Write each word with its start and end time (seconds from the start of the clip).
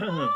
okay. 0.00 0.28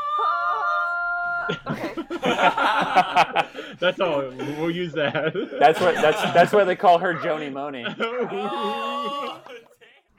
That's 3.79 3.99
all. 3.99 4.21
We'll 4.57 4.71
use 4.71 4.93
that. 4.93 5.33
That's 5.59 5.79
what 5.79 5.95
that's 5.95 6.21
that's 6.33 6.53
why 6.53 6.63
they 6.63 6.75
call 6.75 6.97
her 6.99 7.13
Joni 7.15 7.51
Moni. 7.51 7.85
Oh, 7.99 9.41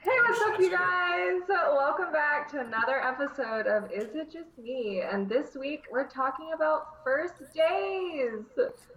Hey, 0.01 0.11
what's 0.25 0.41
up, 0.41 0.57
you 0.59 0.71
guys? 0.71 1.41
Welcome 1.49 2.13
back 2.13 2.49
to 2.51 2.61
another 2.61 3.01
episode 3.05 3.67
of 3.67 3.91
Is 3.91 4.15
It 4.15 4.31
Just 4.31 4.57
Me? 4.57 5.01
And 5.01 5.27
this 5.27 5.55
week 5.59 5.83
we're 5.91 6.07
talking 6.07 6.51
about 6.55 7.03
first 7.03 7.33
days. 7.53 8.45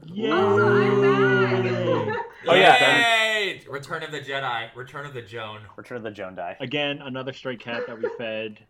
Yay! 0.06 0.30
Also, 0.30 0.68
I'm 0.68 1.00
back. 1.02 2.24
Oh, 2.48 2.54
yeah. 2.54 3.34
Yay! 3.34 3.62
Return 3.68 4.04
of 4.04 4.12
the 4.12 4.20
Jedi. 4.20 4.68
Return 4.76 5.04
of 5.04 5.12
the 5.12 5.22
Joan. 5.22 5.62
Return 5.76 5.96
of 5.96 6.04
the 6.04 6.10
Joan 6.12 6.36
die. 6.36 6.56
Again, 6.60 7.00
another 7.02 7.32
stray 7.32 7.56
cat 7.56 7.82
that 7.88 7.98
we 8.00 8.08
fed 8.16 8.60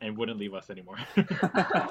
and 0.00 0.16
wouldn't 0.16 0.38
leave 0.38 0.54
us 0.54 0.70
anymore. 0.70 0.96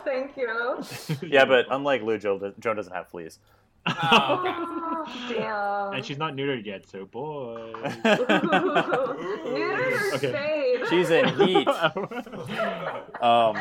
Thank 0.04 0.36
you. 0.38 0.84
Yeah, 1.22 1.46
but 1.46 1.68
unlike 1.70 2.02
Lou, 2.02 2.18
Joan, 2.18 2.54
Joan 2.60 2.76
doesn't 2.76 2.94
have 2.94 3.08
fleas. 3.08 3.40
Oh, 3.88 5.06
okay. 5.28 5.40
Damn. 5.40 5.94
and 5.94 6.06
she's 6.06 6.18
not 6.18 6.34
neutered 6.36 6.66
yet, 6.66 6.86
so 6.88 7.06
boy. 7.06 7.72
Neutered 8.04 10.12
or 10.12 10.16
Okay. 10.16 10.30
spayed? 10.30 10.88
She's 10.90 11.10
in 11.10 11.28
heat. 11.40 11.68
Um, 13.22 13.58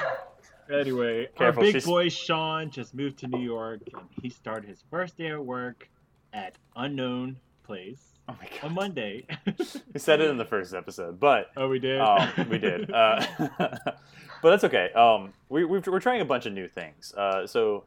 anyway, 0.73 1.29
Careful, 1.37 1.61
our 1.63 1.67
big 1.67 1.73
she's- 1.75 1.85
boy 1.87 2.09
Sean 2.09 2.71
just 2.71 2.95
moved 2.95 3.19
to 3.21 3.29
New 3.29 3.41
York 3.41 3.81
and 3.95 4.03
he 4.23 4.29
started 4.29 4.69
his 4.69 4.83
first 4.91 5.17
day 5.17 5.29
at 5.29 5.45
work 5.45 5.89
at 6.33 6.57
unknown 6.77 7.37
place 7.63 8.18
oh 8.29 8.37
my 8.41 8.49
on. 8.69 8.75
Monday. 8.75 9.27
We 9.93 10.01
said 10.01 10.21
it 10.21 10.31
in 10.31 10.37
the 10.37 10.45
first 10.45 10.75
episode, 10.75 11.19
but 11.19 11.51
oh, 11.57 11.69
we 11.69 11.79
did. 11.79 12.01
um, 12.01 12.49
we 12.51 12.59
did. 12.59 12.91
Uh, 12.93 13.25
but 13.59 14.01
that's 14.43 14.65
okay. 14.65 14.91
Um, 14.93 15.33
we, 15.49 15.65
we've, 15.65 15.87
we're 15.87 16.01
trying 16.01 16.21
a 16.21 16.25
bunch 16.25 16.47
of 16.47 16.53
new 16.53 16.69
things. 16.69 17.13
Uh, 17.15 17.47
so 17.47 17.85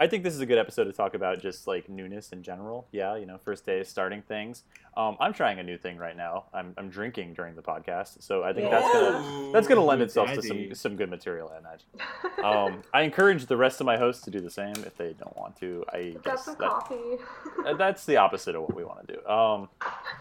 I 0.00 0.06
think 0.06 0.24
this 0.24 0.34
is 0.34 0.40
a 0.40 0.46
good 0.46 0.56
episode 0.56 0.84
to 0.84 0.94
talk 0.94 1.12
about 1.12 1.42
just 1.42 1.66
like 1.66 1.90
newness 1.90 2.32
in 2.32 2.42
general. 2.42 2.88
Yeah, 2.90 3.16
you 3.16 3.26
know, 3.26 3.36
first 3.36 3.66
day 3.66 3.84
starting 3.84 4.22
things. 4.22 4.64
Um, 4.96 5.18
I'm 5.20 5.34
trying 5.34 5.58
a 5.58 5.62
new 5.62 5.76
thing 5.76 5.98
right 5.98 6.16
now. 6.16 6.46
I'm, 6.54 6.72
I'm 6.78 6.88
drinking 6.88 7.34
during 7.34 7.54
the 7.54 7.60
podcast, 7.60 8.22
so 8.22 8.42
I 8.42 8.54
think 8.54 8.70
that's 8.70 8.90
gonna 8.90 9.52
that's 9.52 9.68
gonna 9.68 9.84
lend 9.84 10.00
Ooh, 10.00 10.04
itself 10.04 10.32
to 10.32 10.42
some 10.42 10.74
some 10.74 10.96
good 10.96 11.10
material, 11.10 11.52
I 11.54 11.58
imagine. 11.58 11.86
Um, 12.40 12.82
I 12.94 13.02
encourage 13.02 13.44
the 13.44 13.56
rest 13.56 13.80
of 13.80 13.84
my 13.86 13.98
hosts 13.98 14.24
to 14.24 14.30
do 14.30 14.40
the 14.40 14.50
same 14.50 14.72
if 14.86 14.96
they 14.96 15.12
don't 15.12 15.36
want 15.36 15.56
to. 15.56 15.84
I 15.92 16.12
Got 16.12 16.24
guess 16.24 16.44
some 16.46 16.56
that, 16.58 16.70
coffee. 16.70 17.18
uh, 17.66 17.74
that's 17.74 18.06
the 18.06 18.16
opposite 18.16 18.54
of 18.54 18.62
what 18.62 18.74
we 18.74 18.82
want 18.82 19.06
to 19.06 19.16
do. 19.16 19.26
Um, 19.28 19.68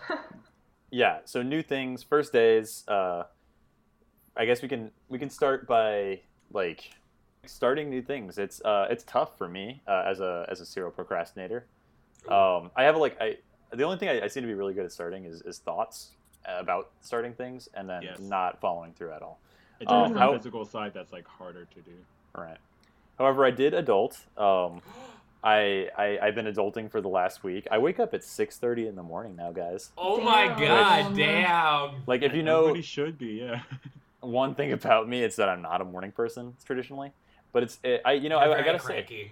yeah. 0.91 1.19
So 1.23 1.41
new 1.41 1.61
things, 1.61 2.03
first 2.03 2.33
days. 2.33 2.83
Uh, 2.89 3.23
I 4.35 4.45
guess 4.45 4.61
we 4.61 4.67
can 4.67 4.91
we 5.07 5.17
can 5.17 5.29
start 5.29 5.65
by 5.65 6.19
like 6.51 6.91
starting 7.45 7.89
new 7.89 8.01
things. 8.01 8.37
It's 8.37 8.61
uh, 8.63 8.87
it's 8.89 9.03
tough 9.03 9.37
for 9.37 9.47
me 9.47 9.81
uh, 9.87 10.03
as 10.05 10.19
a 10.19 10.45
as 10.49 10.61
a 10.61 10.65
serial 10.65 10.91
procrastinator. 10.91 11.65
Um, 12.27 12.71
I 12.75 12.83
have 12.83 12.97
like 12.97 13.17
I 13.21 13.37
the 13.73 13.83
only 13.83 13.97
thing 13.97 14.09
I, 14.09 14.21
I 14.23 14.27
seem 14.27 14.43
to 14.43 14.47
be 14.47 14.53
really 14.53 14.73
good 14.73 14.85
at 14.85 14.91
starting 14.91 15.25
is, 15.25 15.41
is 15.43 15.59
thoughts 15.59 16.11
about 16.47 16.89
starting 17.01 17.33
things 17.33 17.69
and 17.75 17.87
then 17.87 18.01
Yes. 18.01 18.19
not 18.19 18.59
following 18.59 18.93
through 18.93 19.11
at 19.11 19.21
all. 19.21 19.39
it's 19.79 19.91
always 19.91 20.11
um, 20.17 20.31
the 20.31 20.37
physical 20.37 20.65
side 20.65 20.91
that's 20.93 21.11
like 21.13 21.27
harder 21.27 21.65
to 21.65 21.81
do. 21.81 21.91
Right. 22.35 22.57
However, 23.19 23.45
I 23.45 23.51
did 23.51 23.73
adult. 23.73 24.17
Um, 24.37 24.81
I, 25.43 25.89
I 25.97 26.17
I've 26.21 26.35
been 26.35 26.47
adulting 26.47 26.89
for 26.91 26.99
the 27.01 27.07
last 27.07 27.43
week. 27.43 27.67
I 27.71 27.77
wake 27.77 27.99
up 27.99 28.13
at 28.13 28.23
six 28.23 28.57
thirty 28.57 28.87
in 28.87 28.95
the 28.95 29.03
morning 29.03 29.35
now, 29.35 29.51
guys. 29.51 29.91
Oh 29.97 30.19
my 30.19 30.47
Damn. 30.47 30.59
god, 30.59 31.15
damn. 31.15 31.91
Like 32.07 32.23
if 32.23 32.33
you 32.33 32.43
know 32.43 32.59
Everybody 32.61 32.81
should 32.81 33.17
be, 33.17 33.33
yeah. 33.43 33.61
one 34.21 34.53
thing 34.55 34.73
about 34.73 35.07
me, 35.07 35.23
it's 35.23 35.35
that 35.37 35.47
I'm 35.49 35.61
not 35.61 35.79
a 35.81 35.85
morning 35.85 36.11
person 36.11 36.55
traditionally. 36.65 37.11
But 37.51 37.63
it's 37.63 37.79
it, 37.83 38.01
I 38.05 38.13
you 38.13 38.29
know 38.29 38.43
You're 38.43 38.55
I, 38.55 38.59
I 38.59 38.63
gotta 38.63 38.79
say. 38.79 39.31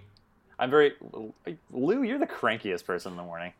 I'm 0.59 0.69
very 0.71 0.93
Lou. 1.71 2.03
You're 2.03 2.17
the 2.19 2.25
crankiest 2.27 2.85
person 2.85 3.11
in 3.13 3.17
the 3.17 3.23
morning. 3.23 3.53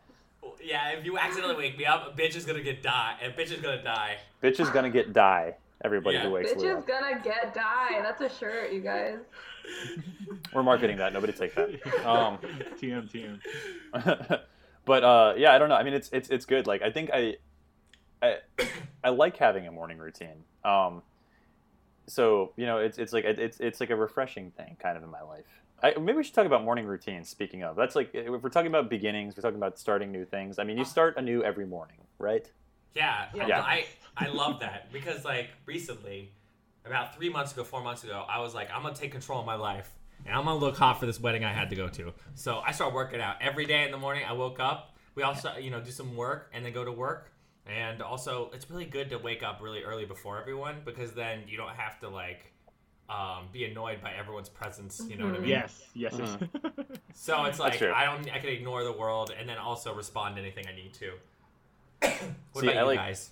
Yeah, 0.64 0.90
if 0.90 1.06
you 1.06 1.18
accidentally 1.18 1.56
wake 1.56 1.78
me 1.78 1.86
up, 1.86 2.08
a 2.14 2.20
bitch 2.20 2.36
is 2.36 2.46
gonna 2.46 2.64
get 2.64 2.82
die. 2.82 3.16
A 3.24 3.30
bitch 3.30 3.52
is 3.52 3.62
gonna 3.62 3.84
die. 3.84 4.18
Bitch 4.42 4.60
is 4.60 4.70
gonna 4.70 4.90
get 4.90 5.14
die. 5.14 5.56
Everybody 5.84 6.18
Yeah. 6.18 6.24
who 6.24 6.32
wakes 6.32 6.52
up. 6.52 6.58
Bitch 6.58 6.62
Lou 6.62 6.70
is 6.72 6.78
up. 6.78 6.88
gonna 6.88 7.22
get 7.24 7.54
die. 7.54 8.02
That's 8.02 8.22
a 8.22 8.30
shirt, 8.30 8.74
you 8.74 8.82
guys. 8.82 9.20
We're 10.54 10.64
marketing 10.64 10.98
that. 10.98 11.14
Nobody 11.14 11.34
take 11.34 11.54
that. 11.56 11.70
Um, 12.06 12.38
TM, 12.82 13.40
TM. 13.94 14.42
but 14.86 15.04
uh, 15.04 15.34
yeah, 15.38 15.54
I 15.54 15.60
don't 15.60 15.70
know. 15.70 15.76
I 15.76 15.84
mean, 15.84 15.94
it's 15.94 16.10
it's 16.12 16.30
it's 16.30 16.46
good. 16.46 16.66
Like 16.66 16.82
I 16.82 16.90
think 16.90 17.12
I, 17.14 17.36
I, 18.24 18.38
I 19.04 19.10
like 19.10 19.38
having 19.38 19.68
a 19.68 19.72
morning 19.72 19.98
routine. 20.00 20.44
Um, 20.64 21.04
so 22.08 22.54
you 22.56 22.66
know, 22.66 22.78
it's 22.78 22.98
it's 22.98 23.14
like 23.14 23.26
it's 23.26 23.60
it's 23.60 23.80
like 23.80 23.90
a 23.90 23.96
refreshing 23.96 24.52
thing, 24.52 24.78
kind 24.80 24.98
of 24.98 25.04
in 25.04 25.10
my 25.10 25.22
life. 25.22 25.46
I, 25.84 25.94
maybe 26.00 26.18
we 26.18 26.24
should 26.24 26.34
talk 26.34 26.48
about 26.48 26.64
morning 26.64 26.86
routines. 26.86 27.30
Speaking 27.30 27.64
of, 27.64 27.76
that's 27.76 27.96
like 27.96 28.10
if 28.14 28.42
we're 28.42 28.50
talking 28.50 28.68
about 28.68 28.90
beginnings, 28.90 29.36
we're 29.38 29.44
talking 29.44 29.58
about 29.58 29.78
starting 29.78 30.12
new 30.12 30.26
things. 30.26 30.58
I 30.58 30.64
mean, 30.64 30.78
you 30.78 30.84
ah. 30.84 30.88
start 30.88 31.18
anew 31.18 31.44
every 31.44 31.66
morning, 31.66 31.98
right? 32.18 32.50
Yeah, 32.96 33.28
Yeah. 33.36 33.62
I 33.62 33.86
I 34.16 34.28
love 34.28 34.62
that 34.62 34.92
because 34.92 35.24
like 35.24 35.50
recently, 35.66 36.32
about 36.86 37.16
three 37.16 37.30
months 37.30 37.54
ago, 37.54 37.64
four 37.64 37.84
months 37.84 38.04
ago, 38.04 38.26
I 38.28 38.40
was 38.40 38.56
like, 38.56 38.70
I'm 38.74 38.82
gonna 38.82 38.96
take 38.96 39.12
control 39.12 39.40
of 39.40 39.46
my 39.46 39.56
life 39.56 39.92
and 40.26 40.36
I'm 40.36 40.46
gonna 40.46 40.60
look 40.60 40.78
hot 40.78 41.00
for 41.00 41.06
this 41.06 41.20
wedding 41.20 41.44
I 41.44 41.54
had 41.54 41.70
to 41.70 41.76
go 41.76 41.88
to. 41.90 42.14
So 42.36 42.62
I 42.66 42.72
started 42.72 42.96
working 42.96 43.22
out 43.22 43.36
every 43.42 43.66
day 43.66 43.86
in 43.86 43.92
the 43.92 43.98
morning. 43.98 44.24
I 44.28 44.34
woke 44.34 44.60
up. 44.60 44.96
We 45.14 45.24
also 45.24 45.58
you 45.58 45.70
know 45.70 45.80
do 45.80 45.92
some 45.92 46.16
work 46.16 46.50
and 46.54 46.66
then 46.66 46.74
go 46.74 46.84
to 46.84 46.92
work. 46.92 47.32
And 47.70 48.02
also, 48.02 48.50
it's 48.54 48.70
really 48.70 48.86
good 48.86 49.10
to 49.10 49.18
wake 49.18 49.44
up 49.44 49.60
really 49.62 49.84
early 49.84 50.06
before 50.06 50.40
everyone 50.40 50.78
because 50.86 51.12
then 51.12 51.42
you 51.48 51.58
don't 51.58 51.76
have 51.76 52.00
to 52.00 52.10
like 52.10 52.52
um, 53.10 53.48
be 53.52 53.66
annoyed 53.66 54.02
by 54.02 54.14
everyone's 54.14 54.50
presence. 54.50 55.02
You 55.10 55.18
know 55.18 55.26
what 55.26 55.36
I 55.36 55.40
mean? 55.40 55.50
Yes, 55.50 55.84
yes. 55.94 56.14
yes. 56.18 56.38
So 57.20 57.46
it's 57.46 57.60
like. 57.60 57.82
I 57.82 58.06
don't 58.06 58.32
I 58.32 58.38
can 58.40 58.50
ignore 58.50 58.84
the 58.84 58.92
world 58.92 59.34
and 59.38 59.50
then 59.50 59.58
also 59.58 59.94
respond 59.94 60.36
to 60.36 60.42
anything 60.42 60.66
I 60.68 60.76
need 60.76 60.94
to. 60.94 61.12
what 62.54 62.62
See, 62.62 62.68
about 62.68 62.78
I 62.78 62.80
you 62.82 62.86
like- 62.86 63.00
guys? 63.00 63.32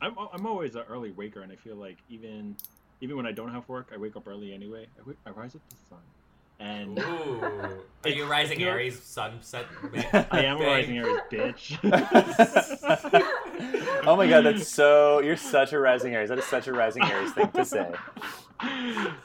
I'm, 0.00 0.14
I'm 0.32 0.46
always 0.46 0.74
an 0.76 0.82
early 0.90 1.12
waker, 1.12 1.40
and 1.40 1.50
I 1.50 1.56
feel 1.56 1.76
like 1.76 1.96
even 2.10 2.56
even 3.00 3.16
when 3.16 3.26
I 3.26 3.32
don't 3.32 3.50
have 3.50 3.66
work, 3.68 3.90
I 3.92 3.96
wake 3.96 4.16
up 4.16 4.28
early 4.28 4.52
anyway. 4.52 4.86
I, 4.98 5.08
wake, 5.08 5.16
I 5.26 5.30
rise 5.30 5.54
with 5.54 5.62
the 5.68 5.76
sun, 5.88 5.98
and 6.60 6.98
Ooh. 6.98 7.40
Are 8.04 8.10
you 8.10 8.26
rising 8.26 8.60
You're- 8.60 8.72
Aries 8.72 9.02
sunset? 9.02 9.66
I 10.30 10.44
am 10.44 10.60
a 10.60 10.64
rising 10.66 10.98
Aries 10.98 11.20
bitch. 11.30 11.78
oh 14.06 14.16
my 14.16 14.26
god, 14.28 14.42
that's 14.44 14.68
so. 14.68 15.20
You're 15.20 15.36
such 15.36 15.72
a 15.72 15.78
rising 15.78 16.14
Aries. 16.14 16.28
That 16.28 16.38
is 16.38 16.44
such 16.46 16.66
a 16.66 16.72
rising 16.72 17.02
Aries 17.04 17.32
thing 17.32 17.50
to 17.52 17.64
say. 17.64 17.92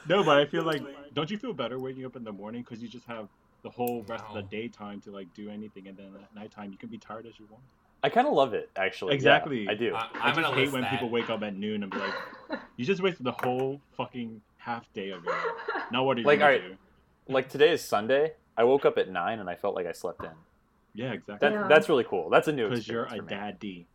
no, 0.08 0.22
but 0.24 0.38
I 0.38 0.46
feel 0.46 0.62
like 0.64 0.82
don't 1.14 1.30
you 1.30 1.38
feel 1.38 1.52
better 1.52 1.78
waking 1.78 2.04
up 2.04 2.16
in 2.16 2.24
the 2.24 2.32
morning 2.32 2.62
because 2.62 2.82
you 2.82 2.88
just 2.88 3.06
have 3.06 3.28
the 3.62 3.70
whole 3.70 4.02
rest 4.08 4.24
of 4.28 4.34
No. 4.34 4.40
the 4.42 4.46
daytime 4.48 5.00
to 5.02 5.10
like 5.10 5.32
do 5.34 5.48
anything, 5.50 5.86
and 5.88 5.96
then 5.96 6.06
at 6.22 6.34
nighttime 6.34 6.70
you 6.72 6.78
can 6.78 6.88
be 6.88 6.98
tired 6.98 7.26
as 7.26 7.38
you 7.38 7.46
want. 7.50 7.62
I 8.02 8.08
kind 8.08 8.26
of 8.26 8.32
love 8.32 8.54
it, 8.54 8.70
actually. 8.76 9.10
Yeah, 9.12 9.16
Exactly. 9.16 9.68
I 9.68 9.74
do. 9.74 9.94
I- 9.94 9.98
I 9.98 10.08
I'm 10.28 10.34
just 10.34 10.40
gonna 10.40 10.56
hate 10.56 10.72
when 10.72 10.82
that. 10.82 10.90
people 10.90 11.10
wake 11.10 11.28
up 11.28 11.42
at 11.42 11.54
noon 11.54 11.82
and 11.82 11.92
be 11.92 11.98
like, 11.98 12.14
"You 12.76 12.84
just 12.86 13.02
wasted 13.02 13.26
the 13.26 13.32
whole 13.32 13.80
fucking 13.96 14.40
half 14.56 14.90
day 14.94 15.10
of 15.10 15.26
it. 15.26 15.34
Now 15.92 16.04
what 16.04 16.16
are 16.16 16.20
you 16.20 16.26
Like, 16.26 16.38
gonna 16.38 16.52
alright. 16.54 16.70
do?" 16.70 17.32
like 17.32 17.48
today 17.48 17.70
is 17.72 17.82
Sunday. 17.82 18.32
I 18.56 18.64
woke 18.64 18.84
up 18.84 18.96
at 18.98 19.10
nine 19.10 19.38
and 19.38 19.48
I 19.50 19.54
felt 19.54 19.74
like 19.74 19.86
I 19.86 19.92
slept 19.92 20.22
in. 20.24 20.30
Yeah, 20.94 21.12
exactly. 21.12 21.48
That, 21.48 21.54
Yeah. 21.54 21.68
That's 21.68 21.88
really 21.88 22.04
cool. 22.04 22.30
That's 22.30 22.48
a 22.48 22.52
new 22.52 22.68
Because 22.68 22.88
you're 22.88 23.02
experience 23.04 23.30
a 23.30 23.34
for 23.34 23.34
me. 23.62 23.86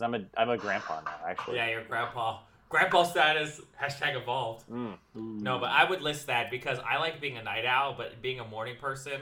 Daddy. 0.00 0.24
'Cause 0.24 0.36
I'm 0.36 0.40
a 0.40 0.40
I'm 0.40 0.50
a 0.50 0.58
grandpa 0.58 1.00
now, 1.00 1.16
actually. 1.26 1.56
Yeah, 1.56 1.68
your 1.68 1.84
grandpa. 1.84 2.40
Grandpa 2.68 3.02
status. 3.02 3.60
Hashtag 3.80 4.16
evolved. 4.16 4.68
Mm. 4.70 4.98
No, 5.14 5.58
but 5.58 5.70
I 5.70 5.84
would 5.84 6.02
list 6.02 6.26
that 6.28 6.50
because 6.50 6.78
I 6.80 6.98
like 6.98 7.20
being 7.20 7.36
a 7.36 7.42
night 7.42 7.64
owl, 7.64 7.94
but 7.94 8.22
being 8.22 8.40
a 8.40 8.44
morning 8.44 8.76
person, 8.80 9.20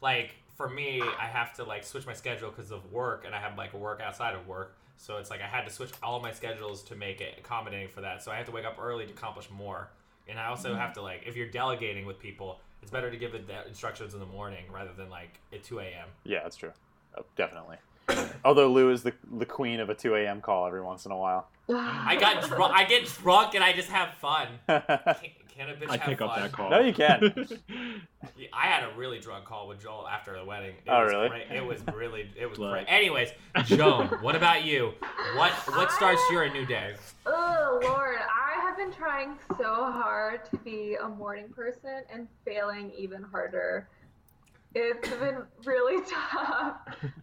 like 0.00 0.34
for 0.56 0.68
me, 0.68 1.00
I 1.00 1.26
have 1.26 1.54
to 1.54 1.64
like 1.64 1.84
switch 1.84 2.06
my 2.06 2.12
schedule 2.12 2.50
because 2.50 2.70
of 2.70 2.92
work, 2.92 3.24
and 3.24 3.34
I 3.34 3.40
have 3.40 3.56
like 3.56 3.72
work 3.72 4.00
outside 4.00 4.34
of 4.34 4.46
work. 4.46 4.76
So 4.96 5.18
it's 5.18 5.30
like 5.30 5.40
I 5.40 5.46
had 5.46 5.64
to 5.64 5.70
switch 5.70 5.92
all 6.02 6.20
my 6.20 6.32
schedules 6.32 6.82
to 6.84 6.96
make 6.96 7.20
it 7.20 7.38
accommodating 7.38 7.88
for 7.88 8.00
that. 8.00 8.22
So 8.22 8.32
I 8.32 8.36
have 8.36 8.46
to 8.46 8.52
wake 8.52 8.64
up 8.64 8.76
early 8.80 9.06
to 9.06 9.12
accomplish 9.12 9.48
more, 9.50 9.88
and 10.28 10.38
I 10.38 10.46
also 10.46 10.74
have 10.74 10.92
to 10.94 11.02
like 11.02 11.22
if 11.26 11.36
you're 11.36 11.48
delegating 11.48 12.04
with 12.04 12.18
people, 12.18 12.60
it's 12.82 12.90
better 12.90 13.10
to 13.10 13.16
give 13.16 13.32
the 13.32 13.66
instructions 13.66 14.12
in 14.14 14.20
the 14.20 14.26
morning 14.26 14.64
rather 14.72 14.92
than 14.92 15.08
like 15.08 15.40
at 15.52 15.62
2 15.62 15.78
a.m. 15.80 16.08
Yeah, 16.24 16.42
that's 16.42 16.56
true. 16.56 16.72
Oh, 17.16 17.24
definitely. 17.36 17.78
Although 18.44 18.72
Lou 18.72 18.90
is 18.90 19.02
the 19.02 19.12
the 19.32 19.46
queen 19.46 19.80
of 19.80 19.90
a 19.90 19.94
2 19.94 20.14
a.m. 20.16 20.40
call 20.40 20.66
every 20.66 20.82
once 20.82 21.06
in 21.06 21.12
a 21.12 21.16
while. 21.16 21.48
I 21.70 22.16
got 22.18 22.42
drunk. 22.48 22.72
I 22.74 22.84
get 22.84 23.04
drunk 23.06 23.54
and 23.54 23.62
I 23.62 23.72
just 23.72 23.90
have 23.90 24.14
fun. 24.14 24.48
Can, 24.68 25.66
can 25.66 25.70
a 25.70 25.74
bitch 25.74 25.88
I 25.90 25.96
have 25.96 26.02
pick 26.02 26.20
up 26.20 26.36
that 26.36 26.52
call. 26.52 26.70
No, 26.70 26.78
you 26.78 26.92
can. 26.92 27.46
Yeah, 28.36 28.46
I 28.52 28.66
had 28.66 28.84
a 28.84 28.96
really 28.96 29.18
drunk 29.18 29.44
call 29.44 29.66
with 29.68 29.80
Joel 29.82 30.06
after 30.08 30.36
the 30.38 30.44
wedding. 30.44 30.74
It 30.86 30.90
Oh, 30.90 31.02
was 31.04 31.12
really? 31.12 31.28
Great. 31.28 31.50
It 31.50 31.64
was 31.64 31.80
really, 31.94 32.30
it 32.36 32.46
was 32.48 32.58
Blood. 32.58 32.70
great. 32.72 32.86
Anyways, 32.88 33.30
Joan, 33.64 34.06
what 34.22 34.34
about 34.36 34.64
you? 34.64 34.92
What 35.36 35.50
what 35.74 35.90
starts 35.92 36.20
your 36.30 36.48
new 36.52 36.64
day? 36.66 36.94
Oh 37.26 37.80
Lord, 37.82 38.18
I 38.18 38.60
have 38.60 38.76
been 38.76 38.92
trying 38.92 39.36
so 39.56 39.64
hard 39.90 40.44
to 40.50 40.56
be 40.58 40.96
a 41.02 41.08
morning 41.08 41.48
person 41.48 42.02
and 42.12 42.28
failing 42.44 42.92
even 42.96 43.22
harder. 43.24 43.88
It's 44.74 45.08
been 45.08 45.42
really 45.64 46.02
tough. 46.32 46.76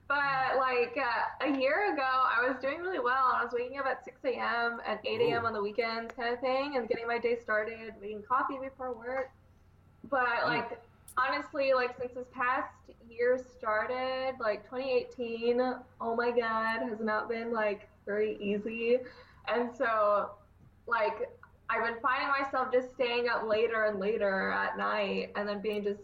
But 0.07 0.57
like 0.57 0.97
uh, 0.97 1.45
a 1.47 1.59
year 1.59 1.94
ago, 1.94 2.03
I 2.03 2.47
was 2.47 2.57
doing 2.62 2.80
really 2.80 3.00
well. 3.00 3.31
I 3.33 3.44
was 3.44 3.53
waking 3.53 3.77
up 3.80 3.86
at 3.86 4.03
6 4.03 4.19
a.m. 4.25 4.80
and 4.88 5.00
8 5.03 5.21
a.m. 5.21 5.45
On 5.45 5.53
the 5.53 5.62
weekends, 5.62 6.13
kind 6.15 6.33
of 6.33 6.39
thing, 6.39 6.75
and 6.75 6.88
getting 6.88 7.07
my 7.07 7.18
day 7.18 7.38
started, 7.42 7.94
making 8.01 8.24
coffee 8.24 8.57
before 8.62 8.94
work. 8.94 9.31
But 10.09 10.45
like 10.45 10.80
honestly, 11.18 11.74
like 11.74 11.97
since 11.97 12.13
this 12.13 12.27
past 12.33 12.74
year 13.09 13.39
started, 13.57 14.36
like 14.39 14.63
2018, 14.65 15.62
oh 16.01 16.15
my 16.15 16.31
god, 16.31 16.88
has 16.88 17.00
not 17.00 17.30
been 17.30 17.51
like 17.51 17.88
very 18.06 18.38
easy. 18.39 18.98
And 19.48 19.69
so, 19.75 20.31
like, 20.88 21.30
I've 21.69 21.83
been 21.83 22.00
finding 22.01 22.30
myself 22.30 22.71
just 22.71 22.94
staying 22.94 23.27
up 23.27 23.48
later 23.48 23.86
and 23.86 24.00
later 24.00 24.51
at 24.51 24.77
night 24.77 25.31
and 25.36 25.48
then 25.48 25.62
being 25.62 25.83
just 25.83 26.01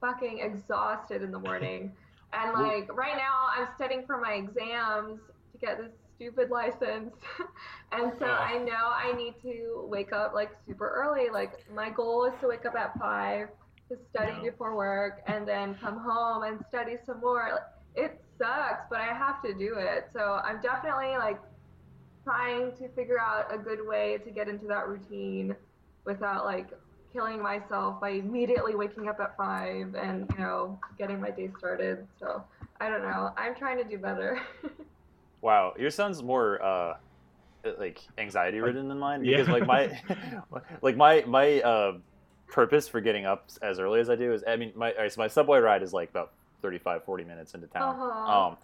fucking 0.00 0.40
exhausted 0.40 1.22
in 1.22 1.30
the 1.30 1.38
morning. 1.48 1.92
And 2.32 2.52
like 2.52 2.94
right 2.94 3.16
now 3.16 3.46
I'm 3.56 3.68
studying 3.76 4.04
for 4.06 4.18
my 4.20 4.34
exams 4.34 5.20
to 5.52 5.58
get 5.58 5.78
this 5.78 5.92
stupid 6.16 6.50
license. 6.50 7.14
and 7.92 8.12
so. 8.18 8.26
I 8.26 8.58
know 8.58 8.92
I 8.92 9.12
need 9.16 9.34
to 9.42 9.86
wake 9.88 10.12
up 10.12 10.34
like 10.34 10.50
super 10.66 10.88
early. 10.90 11.30
Like 11.30 11.52
my 11.74 11.90
goal 11.90 12.24
is 12.26 12.34
to 12.40 12.48
wake 12.48 12.66
up 12.66 12.74
at 12.74 12.98
5 12.98 13.48
to 13.90 13.96
study 14.10 14.32
Wow. 14.32 14.42
before 14.42 14.76
work 14.76 15.22
and 15.26 15.48
then 15.48 15.74
come 15.76 15.98
home 15.98 16.42
and 16.42 16.60
study 16.68 16.96
some 17.06 17.20
more. 17.20 17.60
It 17.94 18.20
sucks, 18.38 18.82
but 18.90 19.00
I 19.00 19.06
have 19.14 19.42
to 19.42 19.54
do 19.54 19.76
it. 19.78 20.10
So 20.12 20.40
I'm 20.44 20.60
definitely 20.60 21.16
like 21.16 21.40
trying 22.24 22.72
to 22.76 22.88
figure 22.90 23.18
out 23.18 23.52
a 23.54 23.56
good 23.56 23.86
way 23.86 24.18
to 24.24 24.30
get 24.30 24.48
into 24.48 24.66
that 24.66 24.86
routine 24.86 25.56
without 26.04 26.44
like 26.44 26.68
killing 27.12 27.42
myself 27.42 28.00
by 28.00 28.10
immediately 28.10 28.74
waking 28.74 29.08
up 29.08 29.18
at 29.20 29.36
five 29.36 29.94
and 29.94 30.28
you 30.36 30.38
know 30.44 30.78
getting 30.98 31.20
my 31.20 31.30
day 31.30 31.50
started. 31.58 32.06
So 32.20 32.44
I 32.80 32.88
don't 32.88 33.02
know. 33.02 33.30
I'm 33.36 33.54
trying 33.54 33.78
to 33.78 33.84
do 33.84 33.98
better. 33.98 34.40
Wow, 35.40 35.74
yours 35.78 35.94
sounds 35.94 36.20
more 36.20 36.60
uh, 36.60 36.94
like 37.78 38.00
anxiety 38.18 38.60
ridden 38.60 38.88
than 38.88 38.98
mine 38.98 39.24
Yeah. 39.24 39.36
because 39.36 39.48
like 39.52 39.66
my 39.66 40.00
like 40.82 40.96
my 40.96 41.24
my 41.26 41.60
uh, 41.60 41.92
purpose 42.48 42.88
for 42.88 43.00
getting 43.00 43.24
up 43.24 43.48
as 43.62 43.78
early 43.78 44.00
as 44.00 44.10
I 44.10 44.16
do 44.16 44.32
is 44.32 44.42
I 44.48 44.56
mean 44.56 44.72
my 44.74 44.92
all 44.92 45.02
right, 45.02 45.12
so 45.12 45.20
my 45.20 45.28
subway 45.28 45.58
ride 45.60 45.82
is 45.82 45.92
like 45.92 46.10
about 46.10 46.32
35 46.62 47.04
40 47.04 47.24
minutes 47.24 47.54
into 47.54 47.68
town. 47.68 47.94
Uh-huh. 47.94 48.48
Um 48.48 48.56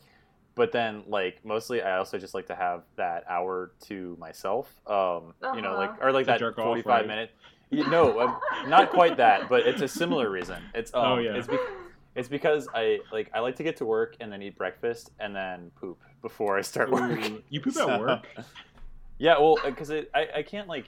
but 0.57 0.73
then 0.73 1.05
like 1.07 1.39
mostly 1.45 1.81
I 1.83 1.99
also 1.99 2.19
just 2.19 2.35
like 2.35 2.47
to 2.47 2.55
have 2.57 2.83
that 2.97 3.25
hour 3.29 3.73
to 3.87 4.17
myself. 4.19 4.75
Um 4.87 5.35
you 5.55 5.63
know 5.63 5.77
like 5.77 5.91
or 6.03 6.11
like 6.13 6.27
To 6.27 6.33
that 6.33 6.41
jerk 6.41 6.59
off, 6.59 6.65
45 6.65 6.87
right? 6.89 7.07
minute 7.07 7.31
you, 7.75 7.89
no, 7.91 8.39
not 8.67 8.91
quite 8.91 9.17
that, 9.19 9.49
but 9.49 9.67
it's 9.67 9.83
a 9.83 9.89
similar 9.89 10.31
reason. 10.31 10.63
It's 10.75 10.93
um, 10.95 11.05
Oh, 11.05 11.19
yeah. 11.19 11.35
it's, 11.35 11.47
be- 11.49 11.59
it's 12.15 12.29
because 12.29 12.69
I 12.75 13.01
like 13.13 13.31
I 13.35 13.41
like 13.41 13.57
to 13.57 13.63
get 13.63 13.77
to 13.79 13.85
work 13.85 14.17
and 14.21 14.31
then 14.33 14.41
eat 14.43 14.57
breakfast 14.57 15.11
and 15.21 15.35
then 15.35 15.71
poop 15.81 15.99
before 16.23 16.57
I 16.59 16.63
start 16.63 16.91
work. 16.91 17.19
Ooh, 17.21 17.43
you 17.51 17.61
poop 17.61 17.77
at 17.77 18.01
work? 18.01 18.27
Yeah, 19.17 19.39
well, 19.39 19.57
because 19.65 19.93
I, 19.93 20.07
I 20.37 20.43
can't 20.43 20.67
like, 20.69 20.87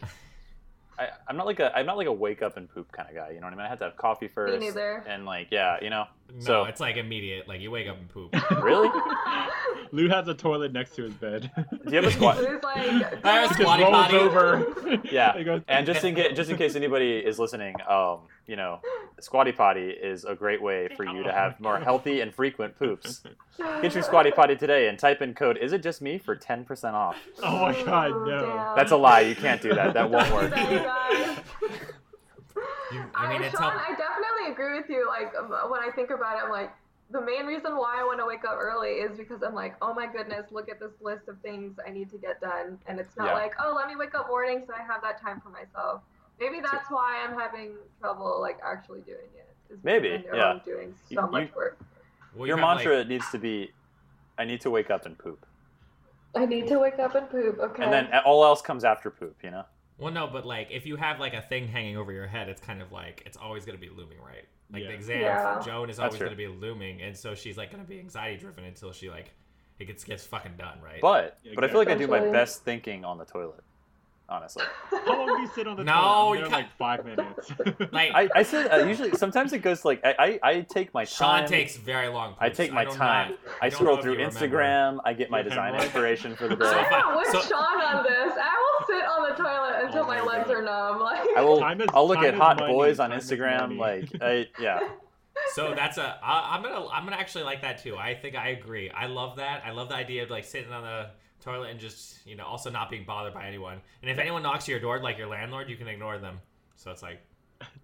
I, 0.99 1.09
I'm 1.29 1.37
not 1.37 1.47
like 1.47 1.61
a 1.61 1.77
I'm 1.77 1.85
not 1.87 1.97
like 1.97 2.07
a 2.07 2.13
wake 2.13 2.43
up 2.43 2.57
and 2.57 2.69
poop 2.73 2.91
kind 2.93 3.09
of 3.09 3.15
guy. 3.15 3.31
You 3.31 3.41
know 3.41 3.47
what 3.47 3.53
I 3.53 3.57
mean? 3.57 3.67
I 3.67 3.69
have 3.69 3.79
to 3.81 3.85
have 3.87 3.97
coffee 3.97 4.29
first, 4.29 4.53
Me 4.59 4.67
neither. 4.67 5.05
and 5.07 5.25
like 5.27 5.49
yeah, 5.51 5.77
you 5.83 5.91
know. 5.91 6.05
No, 6.35 6.41
So- 6.41 6.65
it's 6.65 6.81
like 6.81 6.97
immediate. 6.97 7.47
Like 7.49 7.61
you 7.61 7.71
wake 7.71 7.89
up 7.89 7.99
and 7.99 8.09
poop. 8.09 8.35
Really? 8.63 8.89
Lou 9.93 10.09
has 10.09 10.27
a 10.29 10.35
toilet 10.35 10.73
next 10.73 10.97
to 10.97 11.03
his 11.05 11.15
bed. 11.15 11.51
Do 11.57 11.79
you 11.91 11.97
have 11.97 12.05
a 12.07 12.11
squat? 12.11 12.39
It 12.39 12.51
was 12.55 12.63
like 12.63 12.77
I 13.25 13.41
have 13.41 13.51
a 13.51 13.55
He 13.55 13.55
just 13.55 13.61
squatty 13.61 13.85
potty. 13.85 14.17
over. 14.17 15.01
Yeah, 15.11 15.59
And 15.69 15.87
just 15.87 16.03
in 16.05 16.15
case, 16.15 16.37
just 16.37 16.51
in 16.51 16.57
case 16.57 16.75
anybody 16.75 17.13
is 17.19 17.39
listening, 17.39 17.77
um, 17.89 18.21
you 18.47 18.57
know, 18.57 18.81
Squatty 19.21 19.53
Potty 19.53 19.91
is 19.91 20.25
a 20.25 20.35
great 20.35 20.63
way 20.63 20.89
for 20.97 21.05
you 21.05 21.23
to 21.23 21.33
have 21.33 21.59
more 21.61 21.79
healthy 21.89 22.21
and 22.21 22.35
frequent 22.35 22.79
poops. 22.79 23.23
Get 23.59 23.95
your 23.95 24.03
Squatty 24.03 24.31
Potty 24.31 24.57
today 24.57 24.89
and 24.89 24.99
type 24.99 25.23
in 25.23 25.35
code 25.35 25.57
"Is 25.57 25.73
it 25.73 25.83
just 25.83 26.01
me?" 26.03 26.19
for 26.19 26.37
ten 26.37 26.65
percent 26.65 26.95
off. 26.97 27.17
Oh 27.43 27.61
my 27.61 27.73
god, 27.85 28.11
Oh, 28.13 28.25
no. 28.25 28.41
damn. 28.41 28.77
That's 28.77 28.93
a 28.93 28.97
lie. 28.97 29.21
You 29.21 29.35
can't 29.35 29.61
do 29.61 29.75
that. 29.75 29.95
That 29.95 30.11
won't 30.11 30.33
work. 30.33 30.51
that, 30.55 30.71
you 30.73 30.79
guys. 30.79 31.39
I 33.15 33.29
mean, 33.29 33.43
I, 33.43 33.49
Sean, 33.51 33.63
help- 33.63 33.75
I 33.75 33.95
definitely 33.97 34.53
agree 34.53 34.79
with 34.79 34.89
you. 34.89 35.07
Like 35.09 35.33
um, 35.39 35.51
when 35.71 35.81
I 35.83 35.91
think 35.95 36.11
about 36.11 36.37
it, 36.37 36.43
I'm 36.45 36.51
like, 36.51 36.73
the 37.11 37.21
main 37.21 37.47
reason 37.47 37.77
why 37.77 38.01
I 38.01 38.05
want 38.05 38.21
to 38.21 38.27
wake 38.27 38.45
up 38.45 38.57
early 38.59 38.91
is 38.91 39.17
because 39.17 39.43
I'm 39.43 39.55
like, 39.55 39.75
oh 39.83 39.93
my 39.95 40.07
goodness, 40.07 40.47
look 40.53 40.69
at 40.71 40.79
this 40.81 40.93
list 41.01 41.29
of 41.29 41.39
things 41.41 41.79
I 41.87 41.91
need 41.91 42.11
to 42.11 42.19
get 42.19 42.41
done, 42.41 42.79
and 42.87 42.99
it's 43.01 43.17
not 43.17 43.29
Yeah. 43.29 43.35
like, 43.35 43.55
oh, 43.63 43.75
let 43.77 43.89
me 43.89 43.97
wake 43.97 44.15
up 44.15 44.29
morning 44.29 44.63
so 44.67 44.73
I 44.75 44.83
have 44.83 45.03
that 45.03 45.21
time 45.21 45.41
for 45.41 45.51
myself. 45.51 46.03
Maybe 46.39 46.61
that's 46.61 46.91
why 46.91 47.25
I'm 47.27 47.39
having 47.39 47.77
trouble 48.01 48.39
like 48.41 48.59
actually 48.65 49.01
doing 49.03 49.29
it. 49.35 49.49
because 49.69 49.83
Maybe, 49.85 50.13
I 50.15 50.17
know 50.19 50.35
yeah. 50.35 50.45
I'm 50.53 50.61
doing 50.65 50.95
so 51.09 51.23
You- 51.25 51.31
much 51.31 51.49
you- 51.49 51.57
work. 51.57 51.79
well, 52.35 52.47
Your 52.47 52.57
mantra 52.57 52.99
like- 52.99 53.09
needs 53.09 53.29
to 53.31 53.39
be, 53.39 53.73
"I 54.39 54.45
need 54.45 54.61
to 54.63 54.71
wake 54.71 54.91
up 54.91 55.07
and 55.07 55.19
poop," 55.19 55.45
I 56.35 56.45
need 56.47 56.67
to 56.69 56.79
wake 56.79 56.99
up 56.99 57.15
and 57.15 57.29
poop. 57.31 57.59
Okay. 57.59 57.83
and 57.83 57.93
then 57.93 58.07
uh, 58.13 58.23
all 58.25 58.45
else 58.45 58.61
comes 58.63 58.85
after 58.85 59.11
poop. 59.11 59.37
You 59.43 59.51
know. 59.51 59.65
well, 59.99 60.13
no, 60.13 60.27
but 60.27 60.45
like 60.47 60.71
if 60.71 60.85
you 60.87 60.97
have 60.97 61.19
like 61.21 61.35
a 61.35 61.41
thing 61.43 61.67
hanging 61.69 61.97
over 61.97 62.13
your 62.13 62.27
head, 62.27 62.49
it's 62.49 62.61
kind 62.61 62.81
of 62.83 62.93
like 62.93 63.23
it's 63.27 63.37
always 63.39 63.65
gonna 63.65 63.79
be 63.79 63.89
looming, 63.89 64.21
right? 64.21 64.45
Like 64.71 64.83
Yeah. 64.83 64.89
the 64.89 64.95
exam, 64.95 65.21
Yeah. 65.21 65.61
Joan 65.65 65.89
is 65.91 65.99
always 65.99 66.19
gonna 66.21 66.35
be 66.37 66.49
looming, 66.49 67.01
and 67.03 67.17
so 67.17 67.35
she's 67.35 67.57
like 67.57 67.71
gonna 67.71 67.85
be 67.85 67.99
anxiety 67.99 68.37
driven 68.39 68.65
until 68.65 68.93
she 68.93 69.09
like 69.11 69.31
it 69.79 69.87
gets 69.87 70.05
gets 70.05 70.27
fucking 70.27 70.57
done, 70.57 70.81
right? 70.83 71.01
But 71.01 71.39
Yeah, 71.43 71.53
but 71.55 71.65
I 71.65 71.69
feel 71.69 71.79
like 71.79 71.89
I 71.89 71.95
do 71.95 72.07
my 72.07 72.21
best 72.21 72.63
thinking 72.65 73.05
on 73.05 73.19
the 73.19 73.25
toilet. 73.25 73.63
Honestly, 74.29 74.65
How 74.91 75.19
long 75.25 75.37
do 75.37 75.43
you 75.43 75.49
sit 75.55 75.69
on 75.69 75.77
the 75.77 75.85
No, 75.85 75.93
toilet? 75.95 76.39
you 76.41 76.45
I'm 76.47 76.51
there 76.51 76.51
can't- 76.51 76.53
like 76.53 76.77
five 76.77 77.05
minutes. 77.05 77.53
like 77.93 78.11
I 78.13 78.29
I 78.35 78.43
said 78.43 78.67
uh, 78.73 78.85
usually 78.85 79.13
sometimes 79.13 79.53
it 79.53 79.61
goes 79.61 79.85
like 79.85 80.01
I 80.05 80.15
I, 80.43 80.51
I 80.51 80.61
take 80.63 80.93
my 80.93 81.05
Sean 81.05 81.29
time. 81.29 81.43
Sean 81.45 81.49
takes 81.49 81.77
very 81.77 82.09
long. 82.09 82.35
I 82.41 82.49
take 82.49 82.73
my 82.73 82.83
do 82.85 82.91
not- 82.91 82.97
time. 82.99 83.35
I 83.63 83.67
I 83.67 83.69
scroll 83.69 83.99
through 83.99 84.15
you 84.15 84.19
remember. 84.19 84.41
Instagram. 84.41 84.99
I 85.05 85.13
get 85.13 85.31
my 85.31 85.43
design 85.43 85.77
inspiration 85.77 86.35
for 86.35 86.49
the 86.49 86.57
So 86.57 86.75
day. 86.75 86.81
if 86.81 86.93
I- 86.93 87.01
I'm 87.03 87.17
with 87.17 87.29
so- 87.29 87.41
Sean 87.43 87.81
on 87.81 88.03
this. 88.03 88.33
I 88.37 88.57
will 88.81 88.87
sit 88.89 89.05
on 89.07 89.29
the 89.29 89.35
toilet 89.37 89.85
until 89.85 90.03
Oh 90.03 90.07
my 90.09 90.19
my 90.21 90.25
legs 90.39 90.51
are 90.51 90.63
numb. 90.63 90.99
Like 91.01 91.29
I 91.37 91.41
will. 91.43 91.61
Time 91.61 91.81
is- 91.81 91.89
I'll 91.95 92.09
look 92.09 92.17
time 92.17 92.25
at 92.27 92.35
hot 92.35 92.59
money, 92.59 92.73
boys 92.73 92.99
on 92.99 93.11
time 93.11 93.21
Instagram. 93.21 93.79
Like, 93.79 94.09
I, 94.21 94.47
yeah, 94.59 94.81
So 95.55 95.73
that's 95.73 95.99
a. 95.99 96.19
I, 96.21 96.57
I'm 96.57 96.63
gonna. 96.65 96.85
I'm 96.89 97.05
gonna 97.05 97.15
actually 97.17 97.45
like 97.45 97.63
that 97.63 97.79
too. 97.81 97.97
I 97.97 98.15
think 98.15 98.35
I 98.35 98.49
agree. 98.49 98.91
I 98.91 99.07
love 99.07 99.37
that. 99.37 99.63
I 99.65 99.71
love 99.71 99.89
the 99.89 99.95
idea 99.95 100.25
of 100.25 100.31
like 100.31 100.43
sitting 100.45 100.73
on 100.73 100.83
the 100.83 101.11
toilet 101.47 101.71
and 101.71 101.81
just 101.81 102.27
you 102.27 102.37
know 102.37 102.45
also 102.45 102.69
not 102.71 102.91
being 102.91 103.05
bothered 103.05 103.33
by 103.33 103.47
anyone. 103.47 103.81
And 104.03 104.11
if 104.11 104.19
anyone 104.19 104.43
knocks 104.43 104.65
at 104.65 104.69
your 104.69 104.81
door, 104.81 105.01
like 105.01 105.17
your 105.17 105.29
landlord, 105.29 105.71
you 105.71 105.77
can 105.77 105.89
ignore 105.89 106.19
them. 106.19 106.41
So 106.77 106.91
it's 106.91 107.03
like 107.03 107.21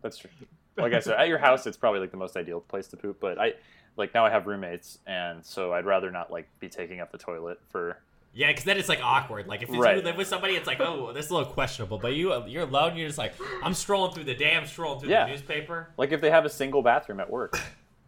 that's 0.03 0.19
true. 0.19 0.31
Like 0.77 0.93
I 0.95 1.01
said, 1.01 1.19
at 1.19 1.29
your 1.29 1.39
house, 1.39 1.67
it's 1.67 1.77
probably 1.77 2.01
like 2.01 2.11
the 2.11 2.17
most 2.17 2.37
ideal 2.37 2.61
place 2.61 2.87
to 2.89 2.97
poop. 2.97 3.19
But 3.21 3.39
I, 3.39 3.53
like 3.97 4.15
now, 4.15 4.25
I 4.25 4.31
have 4.31 4.47
roommates, 4.47 4.99
and 5.07 5.45
so 5.45 5.73
I'd 5.73 5.85
rather 5.85 6.11
not 6.11 6.31
like 6.31 6.49
be 6.61 6.69
taking 6.71 7.01
up 7.01 7.13
the 7.13 7.19
toilet 7.19 7.61
for. 7.69 7.99
yeah, 8.33 8.49
because 8.49 8.65
then 8.65 8.79
it's 8.79 8.89
like 8.89 9.01
awkward. 9.03 9.47
Like 9.47 9.63
if 9.63 9.69
you 9.69 9.79
Right. 9.81 10.03
live 10.03 10.17
with 10.17 10.29
somebody, 10.29 10.55
it's 10.55 10.67
like 10.67 10.81
oh 10.81 11.13
this 11.13 11.27
is 11.27 11.31
a 11.31 11.35
little 11.37 11.53
questionable. 11.53 11.99
But 11.99 12.15
you 12.15 12.35
you're 12.47 12.63
alone. 12.63 12.97
You're 12.97 13.07
just 13.09 13.19
like 13.19 13.35
I'm 13.63 13.75
strolling 13.75 14.13
through 14.15 14.25
the 14.25 14.35
day. 14.35 14.57
I'm 14.57 14.67
strolling 14.67 15.01
through 15.01 15.11
Yeah. 15.11 15.25
the 15.27 15.33
newspaper. 15.33 15.91
Like 15.99 16.11
if 16.13 16.21
they 16.23 16.31
have 16.31 16.45
a 16.47 16.51
single 16.51 16.81
bathroom 16.83 17.21
at 17.21 17.29
work, 17.31 17.59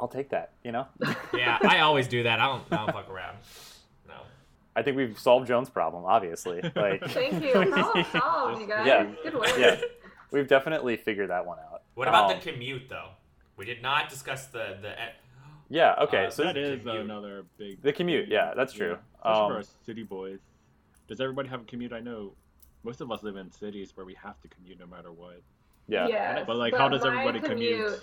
I'll 0.01 0.09
take 0.09 0.31
that. 0.31 0.53
You 0.65 0.73
know. 0.73 0.87
Yeah, 1.35 1.59
I 1.63 1.81
always 1.81 2.09
do 2.09 2.23
that. 2.23 2.41
I 2.41 2.47
don't. 2.47 2.63
I 2.73 2.77
don't 2.77 2.93
fuck 2.93 3.11
around. 3.11 3.37
No. 4.75 4.81
I 4.81 4.83
think 4.83 4.97
we've 4.97 5.19
solved 5.19 5.47
Joan's 5.47 5.71
problem. 5.71 6.05
Obviously, 6.05 6.61
like 6.75 7.05
Thank 7.11 7.43
you. 7.43 7.53
Problem 7.53 8.05
solved, 8.13 8.61
you 8.61 8.67
guys. 8.67 8.87
Yeah. 8.87 9.07
Good 9.23 9.35
work. 9.35 9.51
yeah, 9.59 9.81
we've 10.31 10.49
definitely 10.49 10.97
figured 10.97 11.31
that 11.31 11.47
one 11.47 11.59
out. 11.59 11.83
What 11.95 12.09
about 12.09 12.31
Um, 12.31 12.39
the 12.41 12.53
commute 12.53 12.89
though? 12.89 13.11
We 13.57 13.65
did 13.65 13.83
not 13.83 14.09
discuss 14.09 14.47
the 14.47 14.77
the. 14.81 14.95
Yeah. 15.71 15.95
Okay. 16.03 16.27
Uh, 16.27 16.31
so 16.31 16.45
that 16.45 16.57
is 16.57 16.81
commute. 16.83 17.01
another 17.03 17.45
big. 17.57 17.81
The 17.83 17.93
commute, 17.93 18.29
yeah, 18.29 18.53
that's 18.55 18.73
true. 18.73 18.99
Especially 19.17 19.41
Um, 19.43 19.51
for 19.53 19.59
us 19.59 19.71
city 19.87 20.03
boys. 20.03 20.41
Does 21.09 21.21
everybody 21.21 21.49
have 21.49 21.61
a 21.63 21.65
commute? 21.65 21.93
I 21.93 22.01
know 22.01 22.33
most 22.83 23.01
of 23.01 23.11
us 23.11 23.23
live 23.23 23.37
in 23.37 23.51
cities 23.51 23.93
where 23.95 24.05
we 24.07 24.15
have 24.15 24.41
to 24.43 24.49
commute 24.49 24.79
no 24.79 24.87
matter 24.87 25.13
what. 25.13 25.41
yeah. 25.87 26.07
Yes, 26.07 26.45
But, 26.47 26.57
like, 26.57 26.75
how 26.75 26.89
does 26.89 27.03
my 27.03 27.09
everybody 27.09 27.41
commute? 27.41 28.01